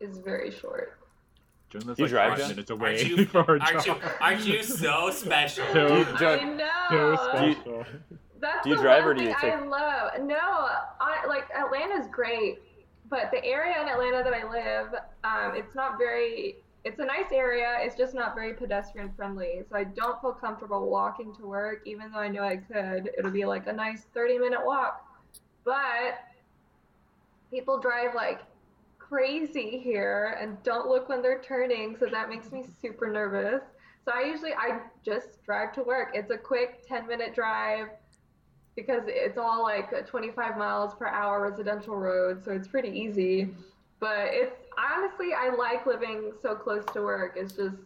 Is 0.00 0.18
very 0.18 0.50
short. 0.50 0.98
Joan 1.70 1.82
lives 1.82 1.98
You 1.98 2.04
like 2.04 2.10
drive, 2.12 2.30
five 2.30 2.38
Jen? 2.38 2.48
minutes 2.50 2.70
Aren't 2.70 2.82
away 2.82 3.02
you, 3.02 3.24
for 3.26 3.42
her 3.42 3.58
aren't, 3.60 3.86
you, 3.86 3.94
aren't 4.20 4.46
you 4.46 4.62
so 4.62 5.10
special? 5.10 5.64
So- 5.72 5.88
Do 5.88 6.24
you, 6.24 6.28
I 6.28 6.44
know. 6.44 7.16
So 7.16 7.40
Do 7.40 7.46
you- 7.48 7.84
That's 8.40 8.62
Do 8.64 8.70
you 8.70 8.76
the 8.76 8.82
drive 8.82 9.02
one 9.04 9.10
or 9.10 9.14
do 9.14 9.22
you 9.24 9.28
thing 9.30 9.36
take- 9.40 9.52
I 9.54 9.64
love. 9.64 10.12
No, 10.22 10.36
I, 11.00 11.24
like 11.26 11.48
Atlanta's 11.56 12.06
great, 12.10 12.58
but 13.08 13.30
the 13.32 13.44
area 13.44 13.80
in 13.80 13.88
Atlanta 13.88 14.22
that 14.22 14.34
I 14.34 14.48
live, 14.50 14.94
um, 15.24 15.56
it's 15.56 15.74
not 15.74 15.98
very. 15.98 16.56
It's 16.84 17.00
a 17.00 17.04
nice 17.04 17.32
area. 17.32 17.78
It's 17.80 17.96
just 17.96 18.14
not 18.14 18.36
very 18.36 18.52
pedestrian 18.54 19.10
friendly. 19.16 19.64
So 19.68 19.74
I 19.76 19.82
don't 19.82 20.20
feel 20.20 20.30
comfortable 20.32 20.88
walking 20.88 21.34
to 21.34 21.46
work, 21.46 21.82
even 21.84 22.12
though 22.12 22.20
I 22.20 22.28
know 22.28 22.44
I 22.44 22.58
could. 22.58 23.10
It'll 23.18 23.32
be 23.32 23.44
like 23.44 23.66
a 23.66 23.72
nice 23.72 24.02
30 24.14 24.38
minute 24.38 24.64
walk, 24.64 25.04
but 25.64 26.18
people 27.50 27.78
drive 27.80 28.14
like 28.14 28.40
crazy 29.08 29.78
here 29.78 30.36
and 30.40 30.60
don't 30.62 30.88
look 30.88 31.08
when 31.08 31.22
they're 31.22 31.40
turning, 31.42 31.96
so 31.98 32.06
that 32.06 32.28
makes 32.28 32.50
me 32.52 32.64
super 32.80 33.08
nervous. 33.10 33.62
So 34.04 34.12
I 34.14 34.22
usually 34.22 34.52
I 34.54 34.80
just 35.04 35.42
drive 35.44 35.72
to 35.74 35.82
work. 35.82 36.10
It's 36.14 36.30
a 36.30 36.38
quick 36.38 36.86
10 36.86 37.06
minute 37.06 37.34
drive 37.34 37.88
because 38.76 39.02
it's 39.06 39.38
all 39.38 39.62
like 39.62 40.06
25 40.06 40.56
miles 40.58 40.94
per 40.94 41.06
hour 41.06 41.48
residential 41.48 41.96
road, 41.96 42.44
so 42.44 42.52
it's 42.52 42.68
pretty 42.68 42.90
easy. 42.90 43.48
But 43.98 44.28
it's 44.30 44.54
honestly, 44.78 45.30
I 45.32 45.54
like 45.56 45.86
living 45.86 46.32
so 46.42 46.54
close 46.54 46.84
to 46.92 47.02
work. 47.02 47.34
It's 47.36 47.52
just, 47.54 47.76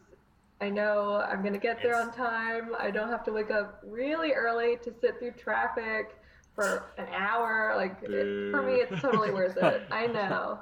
I 0.61 0.69
know 0.69 1.25
I'm 1.27 1.43
gonna 1.43 1.59
get 1.59 1.79
there 1.83 1.93
It's- 1.93 2.09
on 2.09 2.13
time. 2.15 2.75
I 2.79 2.91
don't 2.91 3.09
have 3.09 3.25
to 3.25 3.33
wake 3.33 3.51
up 3.51 3.81
really 3.87 4.33
early 4.33 4.77
to 4.83 4.93
sit 5.01 5.19
through 5.19 5.33
traffic 5.33 6.17
for 6.55 6.85
an 6.99 7.07
hour. 7.15 7.73
Like, 7.77 7.97
it, 8.03 8.51
for 8.51 8.63
me, 8.63 8.75
it's 8.75 9.01
totally 9.01 9.31
worth 9.33 9.57
it. 9.57 9.83
I 9.91 10.07
know. 10.09 10.59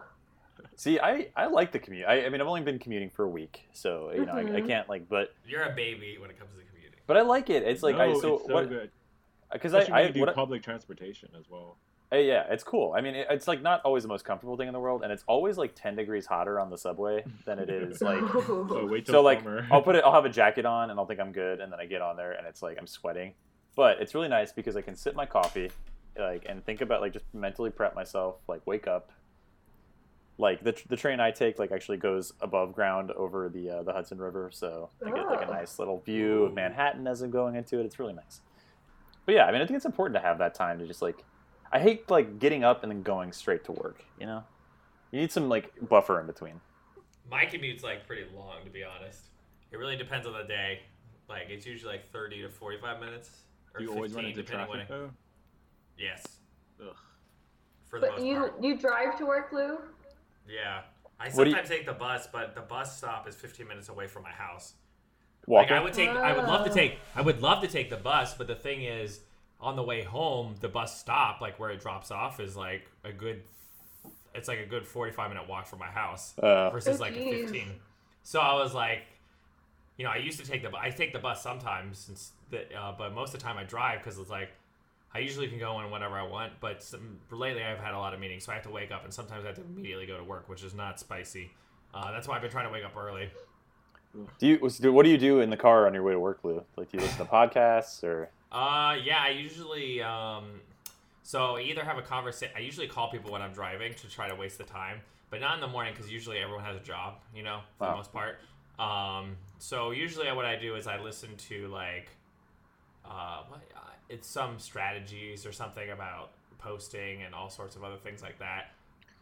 See, 0.78 1.00
I, 1.00 1.26
I 1.36 1.46
like 1.46 1.72
the 1.72 1.80
commute. 1.80 2.06
I, 2.06 2.24
I 2.24 2.28
mean, 2.28 2.40
I've 2.40 2.46
only 2.46 2.60
been 2.60 2.78
commuting 2.78 3.10
for 3.10 3.24
a 3.24 3.28
week, 3.28 3.64
so 3.72 4.12
you 4.14 4.24
know, 4.24 4.32
I, 4.32 4.42
I 4.42 4.44
Mhm. 4.44 4.66
can't 4.68 4.88
like, 4.88 5.08
but 5.08 5.34
You're 5.44 5.64
a 5.64 5.74
baby 5.74 6.18
when 6.20 6.30
it 6.30 6.38
comes 6.38 6.52
to 6.56 6.62
commuting. 6.70 7.00
but 7.08 7.16
I 7.16 7.22
like 7.22 7.50
it. 7.50 7.64
It's 7.64 7.82
like 7.82 7.96
I 7.96 8.12
so, 8.14 8.34
it's 8.36 8.46
so 8.46 8.54
what 8.54 8.68
good. 8.68 8.90
because 9.52 9.74
I, 9.74 9.88
I 9.92 10.08
do 10.08 10.20
what 10.20 10.32
public 10.36 10.62
transportation 10.62 11.30
as 11.36 11.50
well. 11.50 11.78
Uh, 12.12 12.16
yeah, 12.18 12.44
it's 12.48 12.62
cool. 12.62 12.94
I 12.96 13.00
mean, 13.00 13.16
it, 13.16 13.26
it's 13.28 13.48
like 13.48 13.60
not 13.60 13.80
always 13.84 14.04
the 14.04 14.08
most 14.08 14.24
comfortable 14.24 14.56
thing 14.56 14.68
in 14.68 14.72
the 14.72 14.78
world, 14.78 15.02
and 15.02 15.10
it's 15.12 15.24
always 15.26 15.58
like 15.58 15.74
ten 15.74 15.96
degrees 15.96 16.26
hotter 16.26 16.60
on 16.60 16.70
the 16.70 16.78
subway 16.78 17.24
than 17.44 17.58
it 17.58 17.68
is 17.68 18.00
like. 18.00 18.22
So 18.70 18.86
wait 18.86 19.04
till 19.04 19.14
so 19.14 19.22
like, 19.22 19.40
summer. 19.40 19.66
I'll 19.72 19.82
put 19.82 19.96
it. 19.96 20.04
I'll 20.04 20.12
have 20.12 20.26
a 20.26 20.30
jacket 20.30 20.64
on, 20.64 20.90
and 20.90 21.00
I'll 21.00 21.06
think 21.06 21.18
I'm 21.18 21.32
good, 21.32 21.60
and 21.60 21.72
then 21.72 21.80
I 21.80 21.86
get 21.86 22.02
on 22.02 22.16
there, 22.16 22.32
and 22.32 22.46
it's 22.46 22.62
like 22.62 22.78
I'm 22.78 22.86
sweating. 22.86 23.34
But 23.74 24.00
it's 24.00 24.14
really 24.14 24.28
nice 24.28 24.52
because 24.52 24.76
I 24.76 24.82
can 24.82 24.94
sip 24.94 25.16
my 25.16 25.26
coffee, 25.26 25.70
like, 26.16 26.46
and 26.48 26.64
think 26.64 26.82
about 26.82 27.00
like 27.00 27.12
just 27.12 27.24
mentally 27.34 27.70
prep 27.70 27.96
myself, 27.96 28.36
like 28.48 28.64
wake 28.64 28.86
up. 28.86 29.10
Like 30.40 30.62
the 30.62 30.74
the 30.88 30.96
train 30.96 31.18
I 31.18 31.32
take 31.32 31.58
like 31.58 31.72
actually 31.72 31.96
goes 31.98 32.32
above 32.40 32.72
ground 32.72 33.10
over 33.12 33.48
the 33.48 33.70
uh, 33.70 33.82
the 33.82 33.92
Hudson 33.92 34.18
River, 34.18 34.50
so 34.52 34.88
I 35.04 35.10
get 35.10 35.26
like 35.26 35.40
a 35.42 35.48
Oh. 35.48 35.52
nice 35.52 35.78
little 35.80 35.98
view 35.98 36.44
of 36.44 36.54
Manhattan 36.54 37.08
as 37.08 37.22
I'm 37.22 37.30
going 37.32 37.56
into 37.56 37.80
it. 37.80 37.86
It's 37.86 37.98
really 37.98 38.12
nice. 38.12 38.40
But 39.26 39.34
yeah, 39.34 39.46
I 39.46 39.52
mean, 39.52 39.60
I 39.60 39.66
think 39.66 39.76
it's 39.76 39.84
important 39.84 40.14
to 40.14 40.20
have 40.26 40.38
that 40.38 40.54
time 40.54 40.78
to 40.78 40.86
just 40.86 41.02
like. 41.02 41.24
I 41.70 41.80
hate 41.80 42.08
like 42.08 42.38
getting 42.38 42.62
up 42.64 42.82
and 42.84 42.90
then 42.90 43.02
going 43.02 43.32
straight 43.32 43.64
to 43.64 43.72
work. 43.72 44.02
You 44.18 44.26
know, 44.26 44.44
you 45.10 45.20
need 45.20 45.32
some 45.32 45.48
like 45.48 45.72
buffer 45.88 46.20
in 46.20 46.26
between. 46.26 46.60
My 47.30 47.44
commute's 47.44 47.82
like 47.82 48.06
pretty 48.06 48.24
long, 48.34 48.64
to 48.64 48.70
be 48.70 48.84
honest. 48.84 49.24
It 49.72 49.76
really 49.76 49.96
depends 49.96 50.26
on 50.26 50.32
the 50.34 50.44
day. 50.44 50.80
Like 51.28 51.48
it's 51.50 51.66
usually 51.66 51.92
like 51.94 52.08
30 52.10 52.42
to 52.42 52.48
45 52.48 53.00
minutes. 53.00 53.30
Or 53.74 53.80
Do 53.80 53.84
you 53.84 53.92
always 53.92 54.14
run 54.14 54.24
15, 54.24 54.38
into 54.40 54.50
traffic 54.50 54.70
when 54.70 54.80
it- 55.02 55.10
Yes, 55.98 56.24
Ugh. 56.80 56.94
for 57.90 57.98
the 58.00 58.06
But 58.06 58.16
most 58.18 58.24
you 58.24 58.36
part. 58.36 58.62
you 58.62 58.78
drive 58.78 59.18
to 59.18 59.26
work, 59.26 59.52
Lou? 59.52 59.78
Yeah. 60.48 60.82
I 61.20 61.30
What 61.30 61.44
do 61.44 61.50
you- 61.50 61.56
sometimes 61.56 61.68
take 61.68 61.86
the 61.86 61.92
bus, 61.92 62.26
but 62.32 62.54
the 62.54 62.60
bus 62.60 62.96
stop 62.98 63.26
is 63.28 63.34
15 63.36 63.66
minutes 63.68 63.88
away 63.88 64.06
from 64.06 64.22
my 64.22 64.30
house. 64.30 64.74
Walking. 65.46 65.70
Like 65.70 65.80
I 65.80 65.82
would 65.84 65.92
take, 65.94 66.08
I 66.10 66.32
would 66.36 66.44
love 66.46 66.64
to 66.66 66.70
Ah. 66.70 66.74
take, 66.74 66.98
I 67.14 67.20
would 67.22 67.40
love 67.42 67.62
to 67.62 67.68
take 67.68 67.90
the 67.90 67.96
bus, 67.96 68.34
but 68.34 68.46
the 68.46 68.54
thing 68.54 68.82
is, 68.82 69.20
on 69.60 69.74
the 69.76 69.82
way 69.82 70.02
home, 70.04 70.54
the 70.60 70.68
bus 70.68 71.00
stop, 71.00 71.40
like 71.40 71.58
where 71.58 71.70
it 71.70 71.80
drops 71.80 72.10
off, 72.10 72.38
is 72.38 72.56
like 72.56 72.88
a 73.02 73.12
good, 73.12 73.42
it's 74.34 74.46
like 74.46 74.58
a 74.60 74.66
good 74.66 74.86
45 74.86 75.30
minute 75.30 75.48
walk 75.48 75.66
from 75.66 75.80
my 75.80 75.90
house 75.90 76.38
Uh, 76.38 76.70
versus 76.70 77.00
Oh, 77.00 77.02
like 77.04 77.12
a 77.12 77.16
geez. 77.16 77.50
15. 77.50 77.80
So 78.22 78.40
I 78.40 78.54
was 78.54 78.74
like, 78.74 79.02
you 79.96 80.04
know, 80.04 80.10
I 80.12 80.16
used 80.18 80.38
to 80.38 80.46
take 80.46 80.62
the, 80.62 80.68
bu- 80.70 80.76
I 80.76 80.90
take 80.90 81.12
the 81.12 81.18
bus 81.18 81.42
sometimes, 81.42 81.98
since 81.98 82.32
the, 82.50 82.72
uh, 82.78 82.92
but 82.96 83.12
most 83.14 83.34
of 83.34 83.40
the 83.40 83.44
time 83.44 83.56
I 83.58 83.64
drive 83.64 83.98
because 84.00 84.18
it's 84.18 84.30
like. 84.30 84.50
I 85.14 85.20
usually 85.20 85.48
can 85.48 85.58
go 85.58 85.80
in 85.80 85.90
whenever 85.90 86.16
I 86.16 86.22
want, 86.22 86.52
but 86.60 86.82
some, 86.82 87.18
lately 87.30 87.64
I've 87.64 87.78
had 87.78 87.94
a 87.94 87.98
lot 87.98 88.12
of 88.12 88.20
meetings, 88.20 88.44
so 88.44 88.52
I 88.52 88.56
have 88.56 88.64
to 88.64 88.70
wake 88.70 88.90
up, 88.90 89.04
and 89.04 89.12
sometimes 89.12 89.44
I 89.44 89.48
have 89.48 89.56
to 89.56 89.62
immediately 89.62 90.06
go 90.06 90.18
to 90.18 90.24
work, 90.24 90.48
which 90.48 90.62
is 90.62 90.74
not 90.74 91.00
spicy. 91.00 91.50
Uh, 91.94 92.12
that's 92.12 92.28
why 92.28 92.36
I've 92.36 92.42
been 92.42 92.50
trying 92.50 92.66
to 92.66 92.72
wake 92.72 92.84
up 92.84 92.96
early. 92.96 93.30
Do 94.38 94.46
you 94.46 94.56
what 94.92 95.04
do 95.04 95.10
you 95.10 95.18
do 95.18 95.40
in 95.40 95.50
the 95.50 95.56
car 95.56 95.86
on 95.86 95.94
your 95.94 96.02
way 96.02 96.12
to 96.12 96.20
work, 96.20 96.40
Lou? 96.42 96.64
Like, 96.76 96.90
do 96.90 96.98
you 96.98 97.02
listen 97.04 97.18
to 97.18 97.30
podcasts 97.30 98.02
or? 98.02 98.30
Uh, 98.50 98.96
yeah, 99.02 99.20
I 99.20 99.30
usually 99.30 100.02
um, 100.02 100.60
so 101.28 101.56
I 101.56 101.60
either 101.60 101.84
have 101.84 101.98
a 101.98 102.02
conversation. 102.02 102.54
I 102.56 102.60
usually 102.60 102.86
call 102.86 103.10
people 103.10 103.30
when 103.30 103.42
I'm 103.42 103.52
driving 103.52 103.92
to 103.92 104.08
try 104.08 104.28
to 104.30 104.34
waste 104.34 104.56
the 104.56 104.64
time, 104.64 105.02
but 105.28 105.42
not 105.42 105.54
in 105.56 105.60
the 105.60 105.68
morning 105.68 105.92
because 105.94 106.10
usually 106.10 106.38
everyone 106.38 106.64
has 106.64 106.74
a 106.74 106.80
job, 106.80 107.16
you 107.34 107.42
know, 107.42 107.60
for 107.76 107.86
the 107.88 107.96
most 107.96 108.12
part. 108.14 108.38
Um, 108.78 109.36
so 109.58 109.90
usually 109.90 110.32
what 110.32 110.46
I 110.46 110.56
do 110.56 110.74
is 110.76 110.86
I 110.86 110.98
listen 110.98 111.36
to 111.50 111.68
like, 111.68 112.08
uh, 113.04 113.42
what, 113.48 113.60
it's 114.08 114.28
some 114.28 114.58
strategies 114.58 115.46
or 115.46 115.52
something 115.52 115.90
about 115.90 116.30
posting 116.58 117.22
and 117.22 117.34
all 117.34 117.50
sorts 117.50 117.76
of 117.76 117.84
other 117.84 117.96
things 117.96 118.22
like 118.22 118.38
that, 118.38 118.72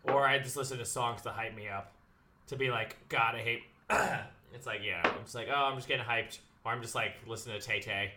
or 0.05 0.27
I 0.27 0.39
just 0.39 0.57
listen 0.57 0.79
to 0.79 0.85
songs 0.85 1.23
to 1.23 1.31
hype 1.31 1.55
me 1.57 1.69
up, 1.69 1.93
to 2.49 2.57
be 2.57 2.71
like, 2.71 2.97
God, 3.09 3.35
I 3.35 3.41
hate. 3.41 3.63
it's 4.55 4.67
like 4.67 4.81
yeah, 4.85 5.01
I'm 5.05 5.23
just 5.23 5.35
like, 5.35 5.49
oh, 5.51 5.65
I'm 5.65 5.77
just 5.77 5.89
getting 5.89 6.05
hyped, 6.05 6.39
or 6.65 6.73
I'm 6.73 6.83
just 6.83 6.95
like 6.95 7.15
listening 7.27 7.61
to 7.61 7.67
Tay 7.67 7.81
Tay 7.81 8.13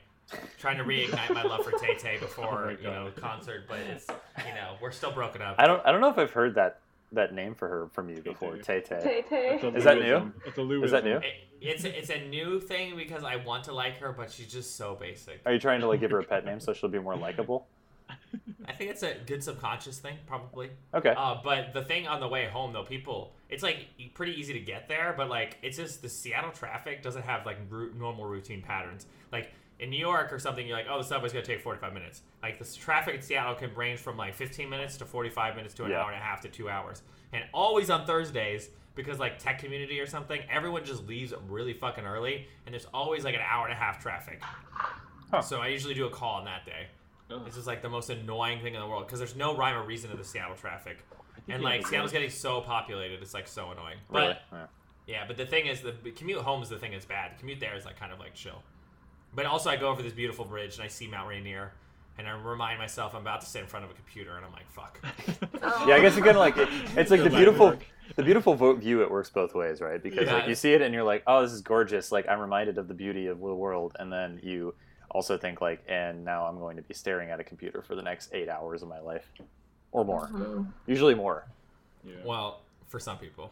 trying 0.58 0.78
to 0.78 0.84
reignite 0.84 1.34
my 1.34 1.44
love 1.44 1.64
for 1.64 1.72
Tay 1.72 1.96
Tay 1.96 2.18
oh 2.22 2.26
before 2.26 2.66
Oh 2.66 2.70
you 2.70 2.84
know 2.84 3.12
concert, 3.16 3.66
but 3.68 3.80
it's 3.80 4.08
you 4.46 4.54
know 4.54 4.76
we're 4.82 4.92
still 4.92 5.12
broken 5.12 5.42
up. 5.42 5.56
I 5.58 5.68
don't 5.68 5.86
I 5.86 5.92
don't 5.92 6.02
know 6.02 6.10
if 6.10 6.18
I've 6.18 6.32
heard 6.32 6.56
that 6.56 6.80
that 7.12 7.34
name 7.34 7.56
for 7.56 7.68
her 7.68 7.88
from 7.88 8.10
you 8.10 8.22
before, 8.22 8.58
Tay 8.58 8.82
Tay. 8.82 9.00
Tay 9.02 9.24
Tay. 9.62 9.72
Is 9.76 9.84
that 9.84 10.00
new? 10.00 10.32
It's 10.46 10.58
a 10.58 10.62
Louism. 10.62 10.84
Is 10.84 10.92
that 10.92 11.04
new? 11.04 11.18
It, 11.18 11.34
it's 11.62 11.84
it's 11.84 12.10
a 12.10 12.28
new 12.28 12.60
thing 12.60 12.96
because 12.96 13.24
I 13.24 13.38
want 13.38 13.66
to 13.66 13.74
like 13.74 13.98
her, 13.98 14.14
but 14.14 14.32
she's 14.32 14.52
just 14.52 14.76
so 14.76 14.96
basic. 14.96 15.42
Are 15.46 15.54
you 15.54 15.60
trying 15.60 15.82
to 15.82 15.88
like 15.88 16.00
give 16.00 16.12
her 16.12 16.20
a 16.20 16.24
pet 16.24 16.46
name 16.46 16.60
so 16.60 16.74
she'll 16.74 16.90
be 16.90 17.00
more 17.00 17.16
likable? 17.16 17.68
I 18.66 18.74
think 18.74 18.92
it's 18.92 19.04
a 19.04 19.16
good 19.26 19.44
subconscious 19.44 20.00
thing, 20.00 20.16
probably. 20.28 20.70
Okay. 20.94 21.14
Uh, 21.16 21.38
but 21.44 21.74
the 21.74 21.84
thing 21.84 22.08
on 22.08 22.20
the 22.20 22.28
way 22.28 22.46
home, 22.48 22.74
though, 22.74 22.84
people, 22.84 23.34
it's 23.50 23.64
like 23.64 23.88
pretty 24.14 24.34
easy 24.40 24.54
to 24.54 24.60
get 24.60 24.88
there, 24.88 25.14
but 25.18 25.30
like 25.30 25.58
it's 25.62 25.78
just 25.78 26.02
the 26.02 26.10
Seattle 26.10 26.52
traffic 26.52 27.02
doesn't 27.02 27.24
have 27.24 27.46
like 27.46 27.58
ru- 27.70 27.94
normal 27.96 28.26
routine 28.26 28.62
patterns. 28.62 29.06
Like 29.32 29.52
in 29.80 29.90
New 29.90 29.98
York 30.00 30.34
or 30.34 30.40
something, 30.40 30.68
you're 30.68 30.76
like, 30.78 30.88
oh, 30.90 30.98
the 30.98 31.04
subway's 31.04 31.32
gonna 31.32 31.46
take 31.46 31.62
45 31.62 31.94
minutes. 31.94 32.22
Like 32.44 32.60
the 32.60 32.66
traffic 32.78 33.16
in 33.16 33.22
Seattle 33.22 33.56
can 33.56 33.74
range 33.76 34.00
from 34.00 34.18
like 34.18 34.34
15 34.36 34.70
minutes 34.70 34.98
to 34.98 35.06
45 35.06 35.56
minutes 35.56 35.74
to 35.76 35.86
an 35.86 35.92
Yeah. 35.92 36.02
hour 36.02 36.12
and 36.12 36.20
a 36.20 36.24
half 36.24 36.42
to 36.42 36.50
two 36.50 36.70
hours, 36.70 37.02
and 37.34 37.44
always 37.54 37.90
on 37.90 38.06
Thursdays 38.06 38.70
because 38.96 39.20
like 39.20 39.40
tech 39.40 39.60
community 39.60 40.00
or 40.00 40.06
something, 40.06 40.42
everyone 40.52 40.84
just 40.84 41.08
leaves 41.08 41.34
really 41.48 41.74
fucking 41.74 42.06
early, 42.06 42.48
and 42.66 42.74
there's 42.74 42.88
always 42.94 43.24
like 43.24 43.36
an 43.36 43.42
hour 43.50 43.66
and 43.66 43.74
a 43.74 43.78
half 43.78 44.02
traffic. 44.02 44.42
Huh. 45.32 45.42
So 45.42 45.60
I 45.62 45.68
usually 45.68 45.94
do 45.94 46.06
a 46.08 46.10
call 46.10 46.36
on 46.36 46.46
that 46.46 46.66
day. 46.66 46.88
Ugh. 47.32 47.42
It's 47.46 47.56
just 47.56 47.68
like 47.68 47.82
the 47.82 47.90
most 47.90 48.10
annoying 48.10 48.60
thing 48.62 48.74
in 48.74 48.82
the 48.82 48.88
world 48.88 49.06
because 49.06 49.20
there's 49.20 49.36
no 49.36 49.56
rhyme 49.56 49.78
or 49.78 49.84
reason 49.84 50.10
to 50.10 50.18
the 50.18 50.24
Seattle 50.24 50.56
traffic, 50.56 50.98
and 51.48 51.64
like 51.64 51.86
Seattle's 51.88 52.12
getting 52.12 52.30
so 52.32 52.60
populated, 52.62 53.22
it's 53.22 53.34
like 53.34 53.48
so 53.48 53.72
annoying. 53.72 53.98
But 54.12 54.20
really? 54.20 54.38
Yeah. 54.52 54.66
yeah, 55.08 55.24
but 55.28 55.38
the 55.38 55.46
thing 55.46 55.68
is, 55.68 55.82
the 55.82 55.94
the 56.04 56.12
commute 56.12 56.42
home 56.42 56.62
is 56.64 56.70
the 56.70 56.78
thing 56.80 56.92
that's 56.92 57.06
bad. 57.06 57.34
The 57.36 57.40
commute 57.40 57.60
there 57.60 57.78
is 57.78 57.86
like 57.86 57.98
kind 58.00 58.12
of 58.12 58.20
like 58.20 58.34
chill. 58.34 58.62
But 59.34 59.46
also, 59.46 59.70
I 59.70 59.78
go 59.78 59.90
over 59.90 60.02
this 60.02 60.14
beautiful 60.14 60.46
bridge 60.46 60.76
and 60.76 60.84
I 60.84 60.88
see 60.88 61.08
Mount 61.08 61.28
Rainier, 61.30 61.72
and 62.18 62.28
I 62.28 62.32
remind 62.32 62.80
myself 62.80 63.14
I'm 63.16 63.22
about 63.22 63.42
to 63.42 63.48
sit 63.48 63.62
in 63.62 63.68
front 63.68 63.86
of 63.86 63.92
a 63.92 63.94
computer, 63.94 64.36
and 64.36 64.46
I'm 64.46 64.52
like, 64.52 64.70
fuck. 64.72 65.00
Yeah, 65.88 65.96
I 65.96 66.02
guess 66.02 66.16
you 66.16 66.24
kind 66.24 66.36
of 66.36 66.42
like 66.42 66.58
it, 66.58 66.68
it's 66.98 67.12
like 67.12 67.24
the 67.24 67.30
beautiful 67.42 67.78
the 68.16 68.24
beautiful 68.24 68.56
view. 68.76 69.02
It 69.04 69.12
works 69.12 69.30
both 69.30 69.54
ways, 69.54 69.82
right? 69.82 70.02
Because 70.02 70.28
like 70.28 70.48
you 70.48 70.56
see 70.56 70.74
it 70.74 70.82
and 70.82 70.94
you're 70.94 71.04
like, 71.04 71.24
oh, 71.28 71.42
this 71.44 71.52
is 71.52 71.62
gorgeous. 71.62 72.12
Like 72.12 72.28
I'm 72.28 72.40
reminded 72.40 72.78
of 72.78 72.88
the 72.88 72.94
beauty 72.94 73.28
of 73.28 73.40
the 73.40 73.54
world, 73.54 73.96
and 74.00 74.12
then 74.12 74.40
you 74.44 74.74
also 75.12 75.38
think 75.38 75.62
like, 75.62 75.84
and 75.88 76.24
now 76.26 76.46
I'm 76.46 76.58
going 76.60 76.76
to 76.78 76.82
be 76.84 76.94
staring 76.94 77.30
at 77.30 77.40
a 77.40 77.44
computer 77.44 77.82
for 77.82 77.96
the 77.96 78.02
next 78.02 78.30
eight 78.34 78.50
hours 78.50 78.82
of 78.82 78.90
my 78.90 79.00
life, 79.00 79.32
or 79.92 80.04
more. 80.04 80.28
Mhm. 80.28 80.68
Usually 80.88 81.14
more. 81.16 81.46
Yeah. 82.04 82.16
Well, 82.26 82.62
for 82.88 83.00
some 83.00 83.18
people. 83.18 83.52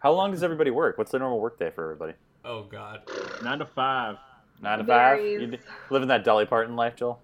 How 0.00 0.12
long 0.12 0.30
does 0.32 0.42
everybody 0.42 0.70
work? 0.70 0.98
What's 0.98 1.12
the 1.12 1.18
normal 1.18 1.40
work 1.40 1.58
day 1.58 1.70
for 1.70 1.82
everybody? 1.84 2.12
Oh 2.44 2.62
God. 2.64 3.02
Nine 3.42 3.58
to 3.60 3.66
five. 3.66 4.16
Nine 4.64 4.78
to 4.78 4.84
five. 4.84 5.18
Varies. 5.18 5.52
You 5.52 5.58
living 5.90 6.08
that 6.08 6.24
Dolly 6.24 6.46
Parton 6.46 6.74
life, 6.74 6.96
Joel. 6.96 7.20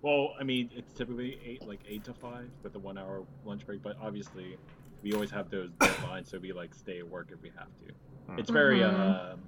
Well, 0.00 0.34
I 0.40 0.42
mean, 0.42 0.70
it's 0.74 0.92
typically 0.94 1.38
eight, 1.44 1.66
like 1.66 1.80
eight 1.88 2.02
to 2.04 2.14
five, 2.14 2.48
with 2.62 2.72
the 2.72 2.80
one-hour 2.80 3.22
lunch 3.44 3.64
break. 3.64 3.82
But 3.82 3.96
obviously, 4.02 4.56
we 5.02 5.12
always 5.12 5.30
have 5.30 5.50
those 5.50 5.70
deadlines, 5.78 6.30
so 6.30 6.38
we 6.38 6.52
like 6.52 6.74
stay 6.74 6.98
at 6.98 7.08
work 7.08 7.28
if 7.32 7.40
we 7.42 7.52
have 7.56 7.68
to. 7.86 7.92
Hmm. 8.26 8.38
It's 8.38 8.50
very 8.50 8.82
um, 8.82 9.40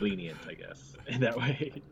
lenient, 0.00 0.38
I 0.48 0.54
guess, 0.54 0.96
in 1.06 1.20
that 1.20 1.36
way. 1.36 1.82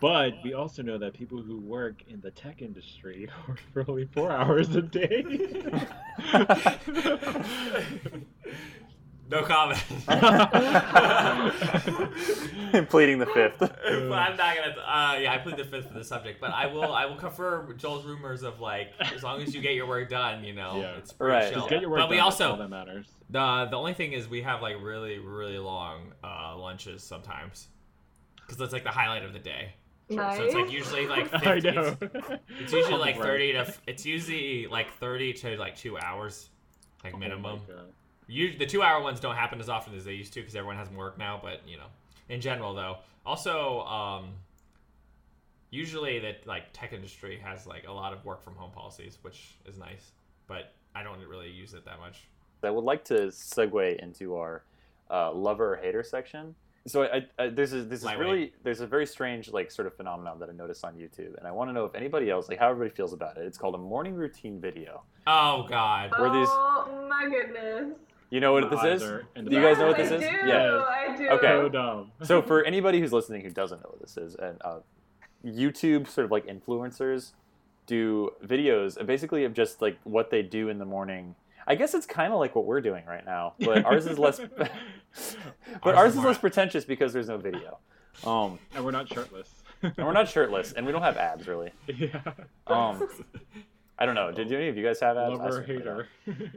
But 0.00 0.34
we 0.42 0.54
also 0.54 0.82
know 0.82 0.98
that 0.98 1.14
people 1.14 1.40
who 1.40 1.58
work 1.58 2.02
in 2.08 2.20
the 2.20 2.32
tech 2.32 2.60
industry 2.60 3.28
work 3.48 3.60
for 3.72 3.84
only 3.88 4.06
four 4.06 4.32
hours 4.32 4.74
a 4.74 4.82
day. 4.82 5.24
No 9.34 9.42
comment. 9.42 9.82
Pleading 12.88 13.18
the 13.18 13.26
fifth. 13.26 13.58
But 13.58 13.78
I'm 13.84 14.36
not 14.36 14.56
gonna. 14.56 14.76
Uh, 14.80 15.18
yeah, 15.20 15.32
I 15.32 15.38
plead 15.38 15.56
the 15.56 15.64
fifth 15.64 15.88
for 15.88 15.94
the 15.98 16.04
subject, 16.04 16.40
but 16.40 16.50
I 16.52 16.66
will. 16.66 16.92
I 16.92 17.06
will 17.06 17.16
confirm 17.16 17.76
Joel's 17.76 18.04
rumors 18.04 18.42
of 18.42 18.60
like, 18.60 18.92
as 19.00 19.22
long 19.22 19.40
as 19.42 19.54
you 19.54 19.60
get 19.60 19.74
your 19.74 19.86
work 19.86 20.08
done, 20.08 20.44
you 20.44 20.54
know, 20.54 20.80
Yeah. 20.80 20.96
it's 20.98 21.12
pretty 21.12 21.32
Right. 21.32 21.52
chill. 21.52 21.60
Just 21.62 21.70
get 21.70 21.80
your 21.80 21.90
work 21.90 22.00
but 22.00 22.10
we 22.10 22.16
done, 22.16 22.26
that's 22.26 22.40
also 22.40 22.50
all 22.52 22.56
that 22.58 22.68
matters. 22.70 23.06
the 23.30 23.66
the 23.70 23.76
only 23.76 23.94
thing 23.94 24.12
is 24.12 24.28
we 24.28 24.42
have 24.42 24.62
like 24.62 24.76
really 24.80 25.18
really 25.18 25.58
long 25.58 26.12
uh, 26.22 26.56
lunches 26.56 27.02
sometimes 27.02 27.68
because 28.36 28.56
that's 28.56 28.72
like 28.72 28.84
the 28.84 28.90
highlight 28.90 29.24
of 29.24 29.32
the 29.32 29.38
day. 29.40 29.72
Nice. 30.10 30.36
So 30.36 30.44
it's 30.44 30.54
like 30.54 30.70
usually 30.70 31.06
like 31.06 31.28
50, 31.30 31.48
I 31.48 31.58
know. 31.60 31.96
It's, 32.00 32.28
it's 32.60 32.72
usually 32.72 32.98
like 32.98 33.16
thirty 33.16 33.52
to. 33.52 33.72
It's 33.86 34.06
usually 34.06 34.66
like 34.68 34.92
thirty 34.98 35.32
to 35.34 35.56
like 35.56 35.76
two 35.76 35.98
hours, 35.98 36.50
like 37.02 37.14
Oh 37.14 37.18
minimum. 37.18 37.60
God. 37.66 37.86
You, 38.26 38.56
the 38.58 38.66
two 38.66 38.82
hour 38.82 39.02
ones 39.02 39.20
don't 39.20 39.34
happen 39.36 39.60
as 39.60 39.68
often 39.68 39.94
as 39.94 40.04
they 40.04 40.14
used 40.14 40.32
to 40.34 40.40
because 40.40 40.56
everyone 40.56 40.76
has 40.76 40.88
work 40.90 41.18
now. 41.18 41.38
But 41.42 41.60
you 41.68 41.76
know, 41.76 41.86
in 42.28 42.40
general 42.40 42.74
though, 42.74 42.98
also 43.26 43.80
um, 43.82 44.30
usually 45.70 46.18
that 46.20 46.46
like 46.46 46.64
tech 46.72 46.92
industry 46.92 47.38
has 47.44 47.66
like 47.66 47.86
a 47.86 47.92
lot 47.92 48.12
of 48.12 48.24
work 48.24 48.42
from 48.42 48.54
home 48.54 48.70
policies, 48.70 49.18
which 49.22 49.54
is 49.66 49.78
nice. 49.78 50.12
But 50.46 50.72
I 50.94 51.02
don't 51.02 51.20
really 51.28 51.50
use 51.50 51.74
it 51.74 51.84
that 51.84 51.98
much. 51.98 52.22
I 52.62 52.70
would 52.70 52.84
like 52.84 53.04
to 53.06 53.26
segue 53.26 53.98
into 54.02 54.36
our 54.36 54.62
uh, 55.10 55.32
lover 55.32 55.74
or 55.74 55.76
hater 55.76 56.02
section. 56.02 56.54
So 56.86 57.04
I, 57.04 57.26
I, 57.38 57.48
there's 57.48 57.72
a, 57.72 57.76
there's 57.76 57.88
this 57.88 58.04
Lightweight. 58.04 58.28
really 58.28 58.52
there's 58.62 58.80
a 58.80 58.86
very 58.86 59.06
strange 59.06 59.50
like 59.50 59.70
sort 59.70 59.86
of 59.86 59.94
phenomenon 59.96 60.38
that 60.40 60.50
I 60.50 60.52
noticed 60.52 60.84
on 60.84 60.94
YouTube, 60.94 61.36
and 61.38 61.46
I 61.46 61.50
want 61.50 61.70
to 61.70 61.72
know 61.72 61.84
if 61.86 61.94
anybody 61.94 62.30
else 62.30 62.48
like 62.48 62.58
how 62.58 62.70
everybody 62.70 62.94
feels 62.94 63.12
about 63.14 63.36
it. 63.38 63.44
It's 63.46 63.56
called 63.58 63.74
a 63.74 63.78
morning 63.78 64.14
routine 64.14 64.60
video. 64.60 65.02
Oh 65.26 65.66
God. 65.68 66.10
Were 66.18 66.30
these- 66.30 66.48
Oh 66.50 67.06
my 67.08 67.28
goodness. 67.28 67.94
You 68.34 68.40
know 68.40 68.52
what 68.52 68.68
this 68.68 68.82
is? 68.82 69.02
are 69.04 69.24
Do 69.36 69.42
you 69.54 69.62
guys 69.62 69.78
know 69.78 69.86
what 69.86 69.96
this 69.96 70.10
I 70.10 70.16
is? 70.16 70.20
Do. 70.22 70.26
Yeah. 70.48 70.82
I 70.88 71.16
do. 71.16 71.28
Okay. 71.28 71.46
So 71.46 71.68
dumb. 71.68 72.10
So 72.24 72.42
for 72.42 72.64
anybody 72.64 72.98
who's 72.98 73.12
listening 73.12 73.42
who 73.42 73.50
doesn't 73.50 73.80
know 73.80 73.90
what 73.90 74.00
this 74.00 74.16
is, 74.16 74.34
and 74.34 74.60
uh, 74.64 74.80
YouTube 75.46 76.08
sort 76.08 76.24
of 76.24 76.32
like 76.32 76.44
influencers 76.48 77.30
do 77.86 78.32
videos 78.44 79.00
uh, 79.00 79.04
basically 79.04 79.44
of 79.44 79.54
just 79.54 79.80
like 79.80 80.00
what 80.02 80.30
they 80.30 80.42
do 80.42 80.68
in 80.68 80.78
the 80.78 80.84
morning. 80.84 81.36
I 81.68 81.76
guess 81.76 81.94
it's 81.94 82.06
kind 82.06 82.32
of 82.32 82.40
like 82.40 82.56
what 82.56 82.64
we're 82.64 82.80
doing 82.80 83.06
right 83.06 83.24
now, 83.24 83.54
but 83.60 83.84
ours 83.88 84.04
is 84.04 84.18
less. 84.18 84.40
but 84.56 84.70
Ours 85.84 85.96
ours 85.96 86.08
is 86.10 86.16
is 86.16 86.22
more- 86.22 86.26
less 86.32 86.38
pretentious 86.38 86.84
because 86.84 87.12
there's 87.12 87.28
no 87.28 87.38
video. 87.38 87.78
Um, 88.26 88.58
and 88.74 88.84
we're 88.84 88.90
not 88.90 89.08
shirtless. 89.08 89.48
and 89.80 89.96
we're 89.96 90.12
not 90.12 90.28
shirtless, 90.28 90.72
and 90.72 90.84
we 90.84 90.90
don't 90.90 91.02
have 91.02 91.16
abs 91.16 91.46
really. 91.46 91.70
yeah. 91.86 92.20
Um, 92.66 93.08
I 93.98 94.06
don't 94.06 94.14
know. 94.16 94.32
Did 94.32 94.50
any 94.52 94.68
of 94.68 94.76
you 94.76 94.84
guys 94.84 94.98
have 95.00 95.16
abs? 95.16 95.38
I 95.38 95.42
Lover 95.44 95.58
or 95.58 95.62
hater. 95.62 96.08